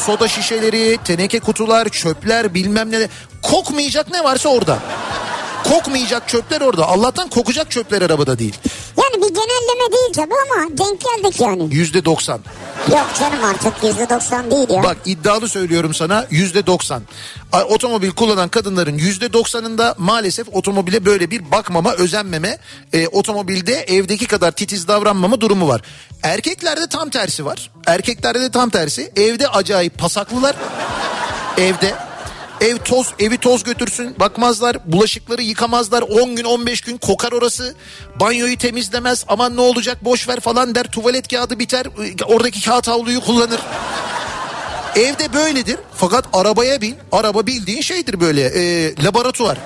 Soda 0.06 0.28
şişeleri, 0.28 0.97
teneke 1.06 1.39
kutular, 1.39 1.89
çöpler 1.89 2.54
bilmem 2.54 2.91
ne. 2.91 3.08
Kokmayacak 3.41 4.12
ne 4.12 4.24
varsa 4.24 4.49
orada. 4.49 4.80
Kokmayacak 5.64 6.30
çöpler 6.30 6.62
orada. 6.62 6.88
Allah'tan 6.88 7.30
kokacak 7.30 7.72
çöpler 7.72 8.01
arabada 8.01 8.39
değil. 8.39 8.55
Yani 8.97 9.16
bir 9.16 9.30
genelleme 9.36 9.91
değil 9.91 10.14
tabii 10.14 10.34
ama 10.51 10.78
denk 10.78 11.01
geldik 11.01 11.39
yani. 11.41 11.76
Yüzde 11.76 12.05
doksan. 12.05 12.39
Yok 12.91 13.07
canım 13.20 13.43
artık 13.43 13.84
yüzde 13.84 14.09
doksan 14.09 14.51
değil 14.51 14.70
ya. 14.70 14.84
Bak 14.84 14.97
iddialı 15.05 15.49
söylüyorum 15.49 15.93
sana 15.93 16.26
yüzde 16.30 16.66
doksan. 16.68 17.03
Otomobil 17.70 18.12
kullanan 18.12 18.49
kadınların 18.49 18.97
yüzde 18.97 19.34
doksanında 19.34 19.95
maalesef 19.97 20.47
otomobile 20.51 21.05
böyle 21.05 21.32
bir 21.32 21.51
bakmama, 21.51 21.93
özenmeme, 21.93 22.57
e, 22.93 23.07
otomobilde 23.07 23.74
evdeki 23.74 24.28
kadar 24.28 24.51
titiz 24.51 24.88
davranmama 24.88 25.41
durumu 25.41 25.68
var. 25.68 25.82
Erkeklerde 26.24 26.88
tam 26.88 27.09
tersi 27.09 27.45
var. 27.45 27.72
Erkeklerde 27.86 28.41
de 28.41 28.51
tam 28.51 28.70
tersi. 28.70 29.12
Evde 29.16 29.47
acayip 29.47 29.97
pasaklılar. 29.97 30.55
Evde. 31.57 32.11
Ev 32.62 32.78
toz, 32.78 33.07
evi 33.20 33.38
toz 33.38 33.64
götürsün 33.64 34.16
bakmazlar, 34.20 34.78
bulaşıkları 34.86 35.41
yıkamazlar, 35.41 36.01
10 36.01 36.36
gün 36.36 36.43
15 36.43 36.82
gün 36.82 36.97
kokar 36.97 37.32
orası. 37.32 37.76
Banyoyu 38.20 38.57
temizlemez, 38.57 39.26
aman 39.28 39.57
ne 39.57 39.62
olacak 39.62 40.05
boş 40.05 40.28
ver 40.28 40.39
falan 40.39 40.76
der, 40.76 40.84
tuvalet 40.84 41.28
kağıdı 41.28 41.59
biter, 41.59 41.88
oradaki 42.26 42.62
kağıt 42.66 42.88
havluyu 42.88 43.22
kullanır. 43.22 43.59
Evde 44.95 45.34
böyledir 45.34 45.78
fakat 45.95 46.26
arabaya 46.34 46.82
bin, 46.82 46.95
araba 47.12 47.47
bildiğin 47.47 47.82
şeydir 47.82 48.20
böyle 48.20 48.41
e, 48.41 48.95
laboratuvar. 49.03 49.57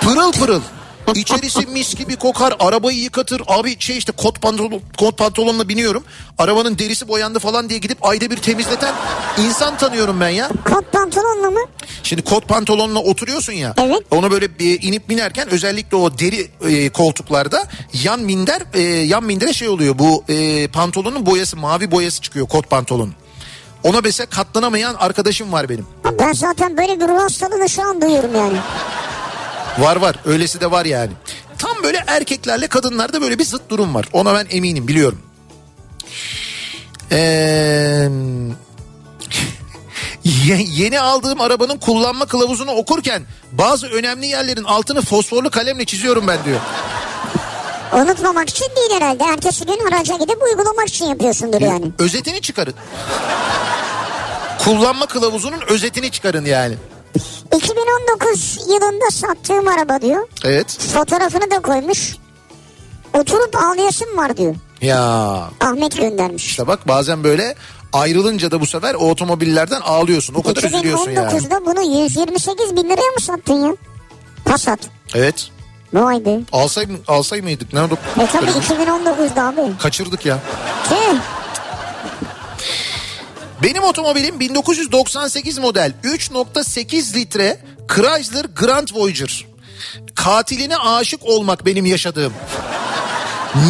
Pırıl 0.00 0.32
pırıl. 0.32 0.60
İçerisi 1.14 1.66
mis 1.66 1.94
gibi 1.94 2.16
kokar, 2.16 2.56
arabayı 2.60 2.98
yıkatır. 2.98 3.42
Abi 3.46 3.76
şey 3.78 3.98
işte 3.98 4.12
kot 4.12 4.42
pantolon 4.42 4.80
kot 4.98 5.18
pantolonla 5.18 5.68
biniyorum. 5.68 6.04
Arabanın 6.38 6.78
derisi 6.78 7.08
boyandı 7.08 7.38
falan 7.38 7.68
diye 7.68 7.78
gidip 7.78 8.06
ayda 8.06 8.30
bir 8.30 8.36
temizleten 8.36 8.94
insan 9.38 9.76
tanıyorum 9.76 10.20
ben 10.20 10.28
ya. 10.28 10.48
Kot 10.64 10.92
pantolonla 10.92 11.50
mı? 11.50 11.60
Şimdi 12.02 12.22
kot 12.22 12.48
pantolonla 12.48 12.98
oturuyorsun 12.98 13.52
ya. 13.52 13.74
Evet. 13.78 14.02
Onu 14.10 14.30
böyle 14.30 14.58
bir 14.58 14.82
inip 14.82 15.08
binerken 15.08 15.48
özellikle 15.50 15.96
o 15.96 16.18
deri 16.18 16.50
e, 16.68 16.88
koltuklarda 16.88 17.64
yan 18.04 18.20
minder 18.20 18.62
e, 18.74 18.80
yan 18.82 19.24
mindere 19.24 19.52
şey 19.52 19.68
oluyor. 19.68 19.98
Bu 19.98 20.24
e, 20.28 20.68
pantolonun 20.68 21.26
boyası 21.26 21.56
mavi 21.56 21.90
boyası 21.90 22.20
çıkıyor 22.20 22.48
kot 22.48 22.70
pantolon. 22.70 23.12
Ona 23.84 24.00
mesela 24.00 24.26
katlanamayan 24.26 24.94
arkadaşım 24.94 25.52
var 25.52 25.68
benim. 25.68 25.86
Ben 26.18 26.32
zaten 26.32 26.76
böyle 26.76 27.00
bir 27.00 27.08
ruh 27.08 27.22
hastalığını 27.22 27.68
şu 27.68 27.82
an 27.82 28.02
duyuyorum 28.02 28.34
yani. 28.36 28.58
Var 29.78 29.96
var 29.96 30.16
öylesi 30.24 30.60
de 30.60 30.70
var 30.70 30.84
yani. 30.84 31.10
Tam 31.58 31.82
böyle 31.82 32.04
erkeklerle 32.06 32.66
kadınlarda 32.66 33.22
böyle 33.22 33.38
bir 33.38 33.44
zıt 33.44 33.62
durum 33.70 33.94
var. 33.94 34.08
Ona 34.12 34.34
ben 34.34 34.46
eminim 34.50 34.88
biliyorum. 34.88 35.22
Ee, 37.12 37.18
ye- 40.24 40.66
yeni 40.74 41.00
aldığım 41.00 41.40
arabanın 41.40 41.78
kullanma 41.78 42.26
kılavuzunu 42.26 42.70
okurken 42.70 43.22
bazı 43.52 43.86
önemli 43.86 44.26
yerlerin 44.26 44.64
altını 44.64 45.02
fosforlu 45.02 45.50
kalemle 45.50 45.84
çiziyorum 45.84 46.26
ben 46.28 46.44
diyor. 46.44 46.60
Unutmamak 47.92 48.48
için 48.50 48.66
değil 48.76 48.90
herhalde. 49.00 49.24
Ertesi 49.24 49.66
gün 49.66 49.86
araca 49.92 50.16
gidip 50.16 50.42
uygulamak 50.42 50.88
için 50.88 51.04
yapıyorsundur 51.04 51.60
yani. 51.60 51.92
Özetini 51.98 52.40
çıkarın. 52.40 52.74
Kullanma 54.64 55.06
kılavuzunun 55.06 55.60
özetini 55.68 56.10
çıkarın 56.10 56.44
yani. 56.44 56.74
2019 57.56 58.58
yılında 58.68 59.10
sattığım 59.12 59.68
araba 59.68 60.02
diyor. 60.02 60.28
Evet. 60.44 60.78
Fotoğrafını 60.94 61.50
da 61.50 61.58
koymuş. 61.62 62.16
Oturup 63.14 63.56
ağlayasım 63.56 64.16
var 64.16 64.36
diyor. 64.36 64.54
Ya 64.80 65.00
Ahmet 65.60 65.96
göndermiş. 65.96 66.46
işte 66.46 66.66
bak 66.66 66.88
bazen 66.88 67.24
böyle 67.24 67.54
ayrılınca 67.92 68.50
da 68.50 68.60
bu 68.60 68.66
sefer 68.66 68.94
o 68.94 68.98
otomobillerden 69.10 69.80
ağlıyorsun. 69.80 70.34
O 70.34 70.42
kadar 70.42 70.62
üzülüyorsun 70.62 71.10
yani. 71.10 71.32
2019'da 71.32 71.66
bunu 71.66 72.02
128 72.02 72.76
bin 72.76 72.84
liraya 72.84 73.10
mı 73.14 73.20
sattın 73.20 73.64
ya? 73.66 73.76
Passat. 74.44 74.78
Evet. 75.14 75.48
Vay 75.94 76.24
be. 76.24 76.40
Alsay, 76.52 76.86
alsay 77.08 77.40
mıydık? 77.40 77.72
Ne 77.72 77.82
oldu? 77.82 77.98
E 78.20 78.26
tabii 78.26 78.46
Böyle 78.46 78.58
bir- 78.58 78.62
2019'da 78.64 79.42
abi. 79.48 79.78
Kaçırdık 79.78 80.26
ya. 80.26 80.38
Tüh. 80.88 81.16
Benim 83.62 83.84
otomobilim 83.84 84.40
1998 84.40 85.58
model 85.58 85.92
3.8 86.04 87.14
litre 87.14 87.58
Chrysler 87.88 88.44
Grand 88.44 88.88
Voyager. 88.92 89.46
Katiline 90.14 90.76
aşık 90.76 91.22
olmak 91.22 91.66
benim 91.66 91.86
yaşadığım. 91.86 92.32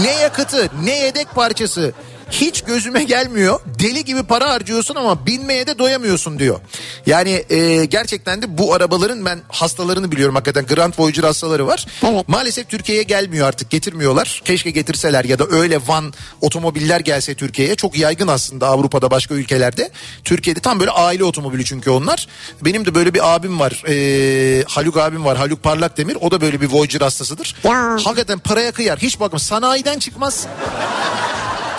Ne 0.03 0.13
yakıtı 0.13 0.69
ne 0.85 0.99
yedek 0.99 1.35
parçası 1.35 1.93
hiç 2.33 2.63
gözüme 2.63 3.05
gelmiyor. 3.05 3.61
Deli 3.79 4.05
gibi 4.05 4.23
para 4.23 4.51
harcıyorsun 4.51 4.95
ama 4.95 5.27
binmeye 5.27 5.67
de 5.67 5.79
doyamıyorsun 5.79 6.39
diyor. 6.39 6.61
Yani 7.07 7.45
e, 7.51 7.85
gerçekten 7.85 8.43
de 8.43 8.59
bu 8.59 8.75
arabaların 8.75 9.25
ben 9.25 9.41
hastalarını 9.49 10.13
biliyorum 10.13 10.35
hakikaten 10.35 10.67
Grand 10.75 10.95
Voyager 10.99 11.25
hastaları 11.25 11.67
var. 11.67 11.87
Evet. 12.07 12.29
Maalesef 12.29 12.69
Türkiye'ye 12.69 13.03
gelmiyor 13.03 13.49
artık 13.49 13.71
getirmiyorlar. 13.71 14.43
Keşke 14.45 14.71
getirseler 14.71 15.25
ya 15.25 15.39
da 15.39 15.47
öyle 15.51 15.79
van 15.87 16.15
otomobiller 16.41 17.01
gelse 17.01 17.35
Türkiye'ye. 17.35 17.75
Çok 17.75 17.99
yaygın 17.99 18.29
aslında 18.29 18.67
Avrupa'da 18.67 19.11
başka 19.11 19.35
ülkelerde. 19.35 19.91
Türkiye'de 20.25 20.61
tam 20.61 20.81
böyle 20.81 20.91
aile 20.91 21.25
otomobili 21.25 21.65
çünkü 21.65 21.91
onlar. 21.91 22.29
Benim 22.63 22.87
de 22.87 22.95
böyle 22.95 23.15
bir 23.15 23.35
abim 23.35 23.61
var. 23.61 23.83
Ee, 23.89 24.65
Haluk 24.69 24.97
abim 24.97 25.25
var. 25.25 25.37
Haluk 25.39 25.63
Parlak 25.63 25.97
Demir. 25.97 26.19
O 26.21 26.31
da 26.31 26.41
böyle 26.41 26.61
bir 26.61 26.69
Voyager 26.71 27.01
hastasıdır. 27.01 27.55
Ya. 27.65 27.97
Hakikaten 28.05 28.39
paraya 28.39 28.73
kıyar. 28.73 28.99
Hiç 28.99 29.21
bakma 29.21 29.39
sanayiden 29.39 29.99
çıkmaz. 29.99 30.47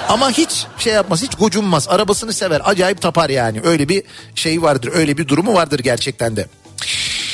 Ama 0.09 0.31
hiç 0.31 0.65
şey 0.77 0.93
yapmaz, 0.93 1.21
hiç 1.23 1.35
gocunmaz. 1.35 1.89
Arabasını 1.89 2.33
sever, 2.33 2.61
acayip 2.65 3.01
tapar 3.01 3.29
yani. 3.29 3.61
Öyle 3.63 3.89
bir 3.89 4.03
şey 4.35 4.61
vardır, 4.61 4.89
öyle 4.93 5.17
bir 5.17 5.27
durumu 5.27 5.53
vardır 5.53 5.79
gerçekten 5.79 6.35
de. 6.35 6.47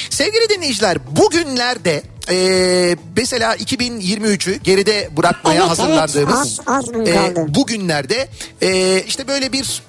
Sevgili 0.10 0.50
dinleyiciler, 0.50 0.98
bugünlerde 1.18 2.04
eee, 2.32 2.98
mesela 3.16 3.56
2023'ü 3.56 4.56
geride 4.64 5.10
bırakmaya 5.18 5.60
Evet, 5.60 5.70
hazırlandığımız 5.70 6.18
evet. 6.18 6.30
Az- 6.34 6.60
az 6.68 6.86
kaldı. 6.86 7.46
bugünlerde 7.56 8.30
eee, 8.62 9.04
işte 9.08 9.28
böyle 9.28 9.52
bir 9.52 9.82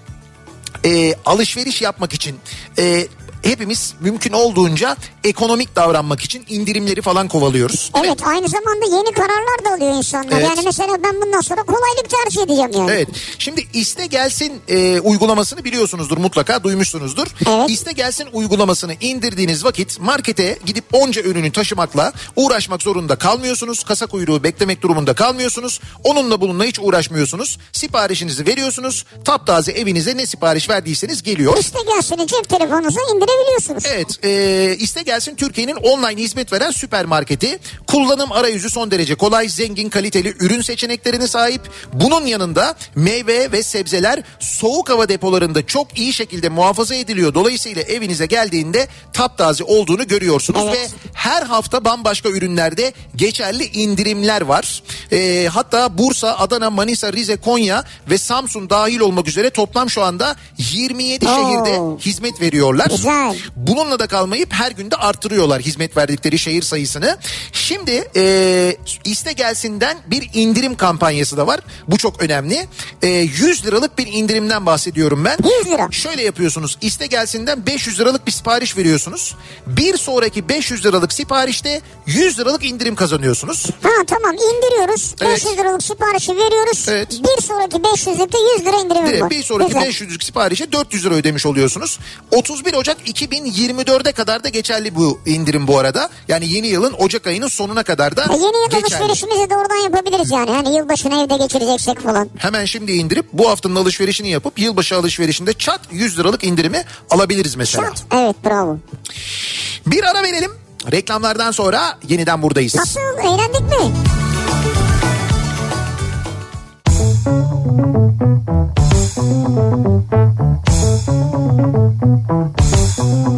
eee, 0.84 1.14
alışveriş 1.26 1.82
yapmak 1.82 2.12
için 2.12 2.36
eee, 2.78 3.08
hepimiz 3.42 3.94
mümkün 4.00 4.32
olduğunca 4.32 4.96
ekonomik 5.24 5.76
davranmak 5.76 6.20
için 6.20 6.44
indirimleri 6.48 7.02
falan 7.02 7.28
kovalıyoruz. 7.28 7.90
Evet 8.04 8.20
aynı 8.26 8.48
zamanda 8.48 8.96
yeni 8.96 9.12
kararlar 9.14 9.64
da 9.64 9.74
alıyor 9.74 9.96
insanlar. 9.96 10.32
Evet. 10.32 10.44
Yani 10.44 10.60
mesela 10.64 11.02
ben 11.04 11.22
bundan 11.22 11.40
sonra 11.40 11.62
kolaylık 11.62 12.10
tercih 12.10 12.42
edeceğim 12.42 12.70
yani. 12.74 12.90
Evet. 12.90 13.08
Şimdi 13.38 13.66
iste 13.72 14.06
gelsin 14.06 14.60
e, 14.68 15.00
uygulamasını 15.00 15.64
biliyorsunuzdur 15.64 16.18
mutlaka 16.18 16.64
duymuşsunuzdur. 16.64 17.26
Evet. 17.48 17.70
İste 17.70 17.92
gelsin 17.92 18.28
uygulamasını 18.32 18.94
indirdiğiniz 19.00 19.64
vakit 19.64 20.00
markete 20.00 20.58
gidip 20.66 20.84
onca 20.92 21.22
ürünü 21.22 21.52
taşımakla 21.52 22.12
uğraşmak 22.36 22.82
zorunda 22.82 23.16
kalmıyorsunuz. 23.16 23.84
Kasa 23.84 24.06
kuyruğu 24.06 24.42
beklemek 24.42 24.82
durumunda 24.82 25.14
kalmıyorsunuz. 25.14 25.80
Onunla 26.04 26.40
bununla 26.40 26.64
hiç 26.64 26.78
uğraşmıyorsunuz. 26.78 27.58
Siparişinizi 27.72 28.46
veriyorsunuz. 28.46 29.04
Taptaze 29.24 29.72
evinize 29.72 30.16
ne 30.16 30.26
sipariş 30.26 30.70
verdiyseniz 30.70 31.22
geliyor. 31.22 31.56
İşte 31.60 31.78
gelsene 31.94 32.26
cep 32.26 32.48
telefonunuza 32.48 33.00
indirebiliyorsunuz. 33.34 33.84
Evet 33.86 34.24
e, 34.24 34.76
iste 34.78 35.02
gelsin 35.02 35.36
Türkiye'nin 35.36 35.74
online 35.74 36.22
hizmet 36.22 36.52
veren 36.52 36.70
süpermarketi. 36.70 37.58
Kullanım 37.86 38.32
arayüzü 38.32 38.70
son 38.70 38.90
derece 38.90 39.14
kolay, 39.14 39.48
zengin, 39.48 39.88
kaliteli 39.88 40.34
ürün 40.40 40.60
seçeneklerine 40.62 41.26
sahip. 41.28 41.62
Bunun 41.92 42.26
yanında 42.26 42.74
meyve 42.94 43.52
ve 43.52 43.62
sebzeler 43.62 44.22
soğuk 44.40 44.88
hava 44.88 45.08
depolarında 45.08 45.66
çok 45.66 45.98
iyi 45.98 46.12
şekilde 46.12 46.48
muhafaza 46.48 46.94
ediliyor. 46.94 47.34
Dolayısıyla 47.34 47.82
evinize 47.82 48.26
geldiğinde 48.26 48.88
taptaze 49.12 49.64
olduğunu 49.64 50.06
görüyorsunuz 50.06 50.60
Evet. 50.64 50.76
ve 50.76 51.10
her 51.12 51.42
hafta 51.42 51.84
bambaşka 51.84 52.28
ürünlerde 52.28 52.92
geçerli 53.16 53.64
indirimler 53.64 54.40
var. 54.40 54.82
E, 55.12 55.48
hatta 55.52 55.98
Bursa, 55.98 56.38
Adana, 56.38 56.70
Manisa, 56.70 57.12
Rize, 57.12 57.36
Konya 57.36 57.84
ve 58.10 58.18
Samsun 58.18 58.70
dahil 58.70 59.00
olmak 59.00 59.28
üzere 59.28 59.50
toplam 59.50 59.90
şu 59.90 60.02
anda 60.02 60.36
27 60.58 61.28
Oo. 61.28 61.30
şehirde 61.34 62.00
hizmet 62.04 62.40
veriyorlar. 62.40 62.86
Güzel. 62.90 63.19
Güzel. 63.28 63.50
Bununla 63.56 63.98
da 63.98 64.06
kalmayıp 64.06 64.52
her 64.52 64.70
günde 64.70 64.96
arttırıyorlar 64.96 65.62
hizmet 65.62 65.96
verdikleri 65.96 66.38
şehir 66.38 66.62
sayısını. 66.62 67.18
Şimdi 67.52 68.08
e, 68.16 68.76
iste 69.04 69.32
gelsinden 69.32 69.98
bir 70.06 70.30
indirim 70.34 70.74
kampanyası 70.74 71.36
da 71.36 71.46
var. 71.46 71.60
Bu 71.88 71.98
çok 71.98 72.22
önemli. 72.22 72.68
E, 73.02 73.08
100 73.08 73.66
liralık 73.66 73.98
bir 73.98 74.06
indirimden 74.06 74.66
bahsediyorum 74.66 75.24
ben. 75.24 75.38
100 75.60 75.66
lira. 75.72 75.88
Şöyle 75.90 76.22
yapıyorsunuz. 76.22 76.78
İste 76.80 77.06
gelsinden 77.06 77.66
500 77.66 78.00
liralık 78.00 78.26
bir 78.26 78.32
sipariş 78.32 78.76
veriyorsunuz. 78.76 79.34
Bir 79.66 79.96
sonraki 79.96 80.48
500 80.48 80.84
liralık 80.86 81.12
siparişte 81.12 81.80
100 82.06 82.38
liralık 82.38 82.64
indirim 82.64 82.94
kazanıyorsunuz. 82.94 83.66
Ha 83.82 83.90
tamam 84.06 84.34
indiriyoruz. 84.34 85.14
Evet. 85.20 85.32
500 85.32 85.58
liralık 85.58 85.82
siparişi 85.82 86.36
veriyoruz. 86.36 86.86
Evet. 86.88 87.08
Bir 87.10 87.42
sonraki 87.42 87.76
500'lükte 87.76 88.36
100 88.58 88.66
lira 88.66 88.80
Direkt 89.06 89.22
var. 89.22 89.30
bir 89.30 89.42
sonraki 89.42 89.74
Güzel. 89.74 89.88
500'lük 89.88 90.24
siparişe 90.24 90.72
400 90.72 91.04
lira 91.04 91.14
ödemiş 91.14 91.46
oluyorsunuz. 91.46 91.98
31 92.32 92.74
Ocak 92.74 92.96
2024'e 93.10 94.12
kadar 94.12 94.44
da 94.44 94.48
geçerli 94.48 94.94
bu 94.94 95.20
indirim 95.26 95.66
bu 95.66 95.78
arada. 95.78 96.10
Yani 96.28 96.48
yeni 96.52 96.66
yılın 96.66 96.92
Ocak 96.98 97.26
ayının 97.26 97.48
sonuna 97.48 97.82
kadar 97.82 98.16
da 98.16 98.22
Ha, 98.28 98.32
yeni 98.32 98.44
yıl 98.44 98.70
geçerli. 98.70 98.96
alışverişimizi 98.96 99.50
de 99.50 99.56
oradan 99.56 99.76
yapabiliriz 99.76 100.30
yani. 100.30 100.50
Hani 100.50 100.76
yılbaşını 100.76 101.22
evde 101.24 101.36
geçireceksek 101.36 102.00
falan. 102.00 102.30
Hemen 102.36 102.64
şimdi 102.64 102.92
indirip 102.92 103.26
bu 103.32 103.50
haftanın 103.50 103.76
alışverişini 103.76 104.28
yapıp 104.30 104.58
yılbaşı 104.58 104.96
alışverişinde 104.96 105.52
çat 105.52 105.80
100 105.90 106.18
liralık 106.18 106.44
indirimi 106.44 106.84
alabiliriz 107.10 107.54
mesela. 107.56 107.84
Şart. 107.86 108.02
Evet 108.14 108.36
bravo. 108.44 108.78
Bir 109.86 110.04
ara 110.04 110.22
verelim. 110.22 110.50
Reklamlardan 110.92 111.50
sonra 111.50 111.98
yeniden 112.08 112.42
buradayız. 112.42 112.74
Nasıl 112.76 113.00
eğlendik 113.00 113.60
mi? 113.60 113.92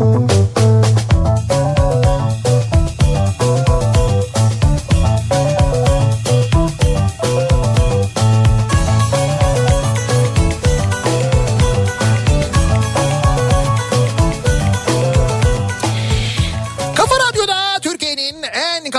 Kafa 0.02 0.41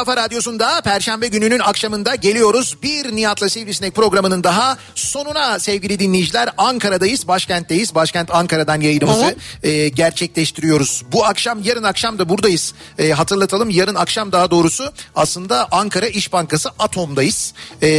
kafa 0.05 0.17
radyosunda 0.17 0.81
Perşembe 0.81 1.27
gününün 1.27 1.59
akşamında 1.59 2.15
geliyoruz. 2.15 2.77
Bir 2.83 3.15
Nihat'la 3.15 3.49
Sivrisinek 3.49 3.95
programının 3.95 4.43
daha 4.43 4.77
sonuna 4.95 5.59
sevgili 5.59 5.99
dinleyiciler. 5.99 6.49
Ankara'dayız, 6.57 7.27
başkentteyiz. 7.27 7.95
Başkent 7.95 8.35
Ankara'dan 8.35 8.81
yayınımızı 8.81 9.35
e, 9.63 9.89
gerçekleştiriyoruz. 9.89 11.03
Bu 11.11 11.25
akşam, 11.25 11.63
yarın 11.63 11.83
akşam 11.83 12.19
da 12.19 12.29
buradayız. 12.29 12.73
E, 12.99 13.11
hatırlatalım 13.11 13.69
yarın 13.69 13.95
akşam 13.95 14.31
daha 14.31 14.51
doğrusu 14.51 14.93
aslında 15.15 15.67
Ankara 15.71 16.07
İş 16.07 16.33
Bankası 16.33 16.69
Atom'dayız. 16.79 17.53
E, 17.81 17.89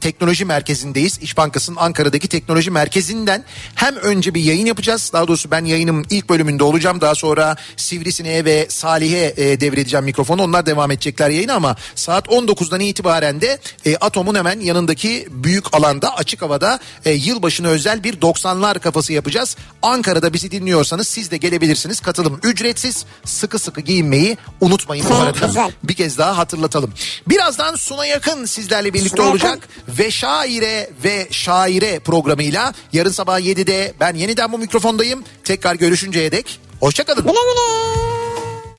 teknoloji 0.00 0.44
merkezindeyiz. 0.44 1.18
İş 1.22 1.36
Bankası'nın 1.36 1.76
Ankara'daki 1.76 2.28
teknoloji 2.28 2.70
merkezinden 2.70 3.44
hem 3.74 3.96
önce 3.96 4.34
bir 4.34 4.42
yayın 4.42 4.66
yapacağız. 4.66 5.10
Daha 5.12 5.28
doğrusu 5.28 5.50
ben 5.50 5.64
yayınım 5.64 6.02
ilk 6.10 6.28
bölümünde 6.28 6.64
olacağım. 6.64 7.00
Daha 7.00 7.14
sonra 7.14 7.56
Sivrisine'ye 7.76 8.44
ve 8.44 8.66
Salih'e 8.68 9.34
e, 9.36 9.60
devredeceğim 9.60 10.04
mikrofonu. 10.04 10.42
Onlar 10.42 10.66
devam 10.66 10.90
edecekler 10.90 11.29
yayına 11.32 11.54
ama 11.54 11.76
saat 11.94 12.26
19'dan 12.26 12.80
itibaren 12.80 13.40
de 13.40 13.58
e, 13.86 13.96
Atom'un 13.96 14.34
hemen 14.34 14.60
yanındaki 14.60 15.28
büyük 15.30 15.74
alanda 15.74 16.16
açık 16.16 16.42
havada 16.42 16.78
e, 17.04 17.10
yılbaşına 17.12 17.68
özel 17.68 18.04
bir 18.04 18.20
90'lar 18.20 18.78
kafası 18.80 19.12
yapacağız. 19.12 19.56
Ankara'da 19.82 20.32
bizi 20.32 20.50
dinliyorsanız 20.50 21.08
siz 21.08 21.30
de 21.30 21.36
gelebilirsiniz. 21.36 22.00
Katılım 22.00 22.40
ücretsiz. 22.42 23.04
Sıkı 23.24 23.58
sıkı 23.58 23.80
giyinmeyi 23.80 24.36
unutmayın 24.60 25.06
bu 25.10 25.14
arada. 25.14 25.46
güzel. 25.46 25.72
Bir 25.84 25.94
kez 25.94 26.18
daha 26.18 26.38
hatırlatalım. 26.38 26.92
Birazdan 27.28 27.74
Suna 27.74 28.06
Yakın 28.06 28.44
sizlerle 28.44 28.94
birlikte 28.94 29.16
Suna 29.16 29.30
olacak. 29.30 29.50
Yakın. 29.50 29.98
Ve 30.04 30.10
Şaire 30.10 30.90
ve 31.04 31.28
Şaire 31.30 31.98
programıyla 31.98 32.72
yarın 32.92 33.10
sabah 33.10 33.40
7'de 33.40 33.94
ben 34.00 34.14
yeniden 34.14 34.52
bu 34.52 34.58
mikrofondayım. 34.58 35.24
Tekrar 35.44 35.74
görüşünceye 35.74 36.32
dek 36.32 36.60
hoşçakalın. 36.80 37.22
Güle 37.22 37.32
güle. 37.32 38.29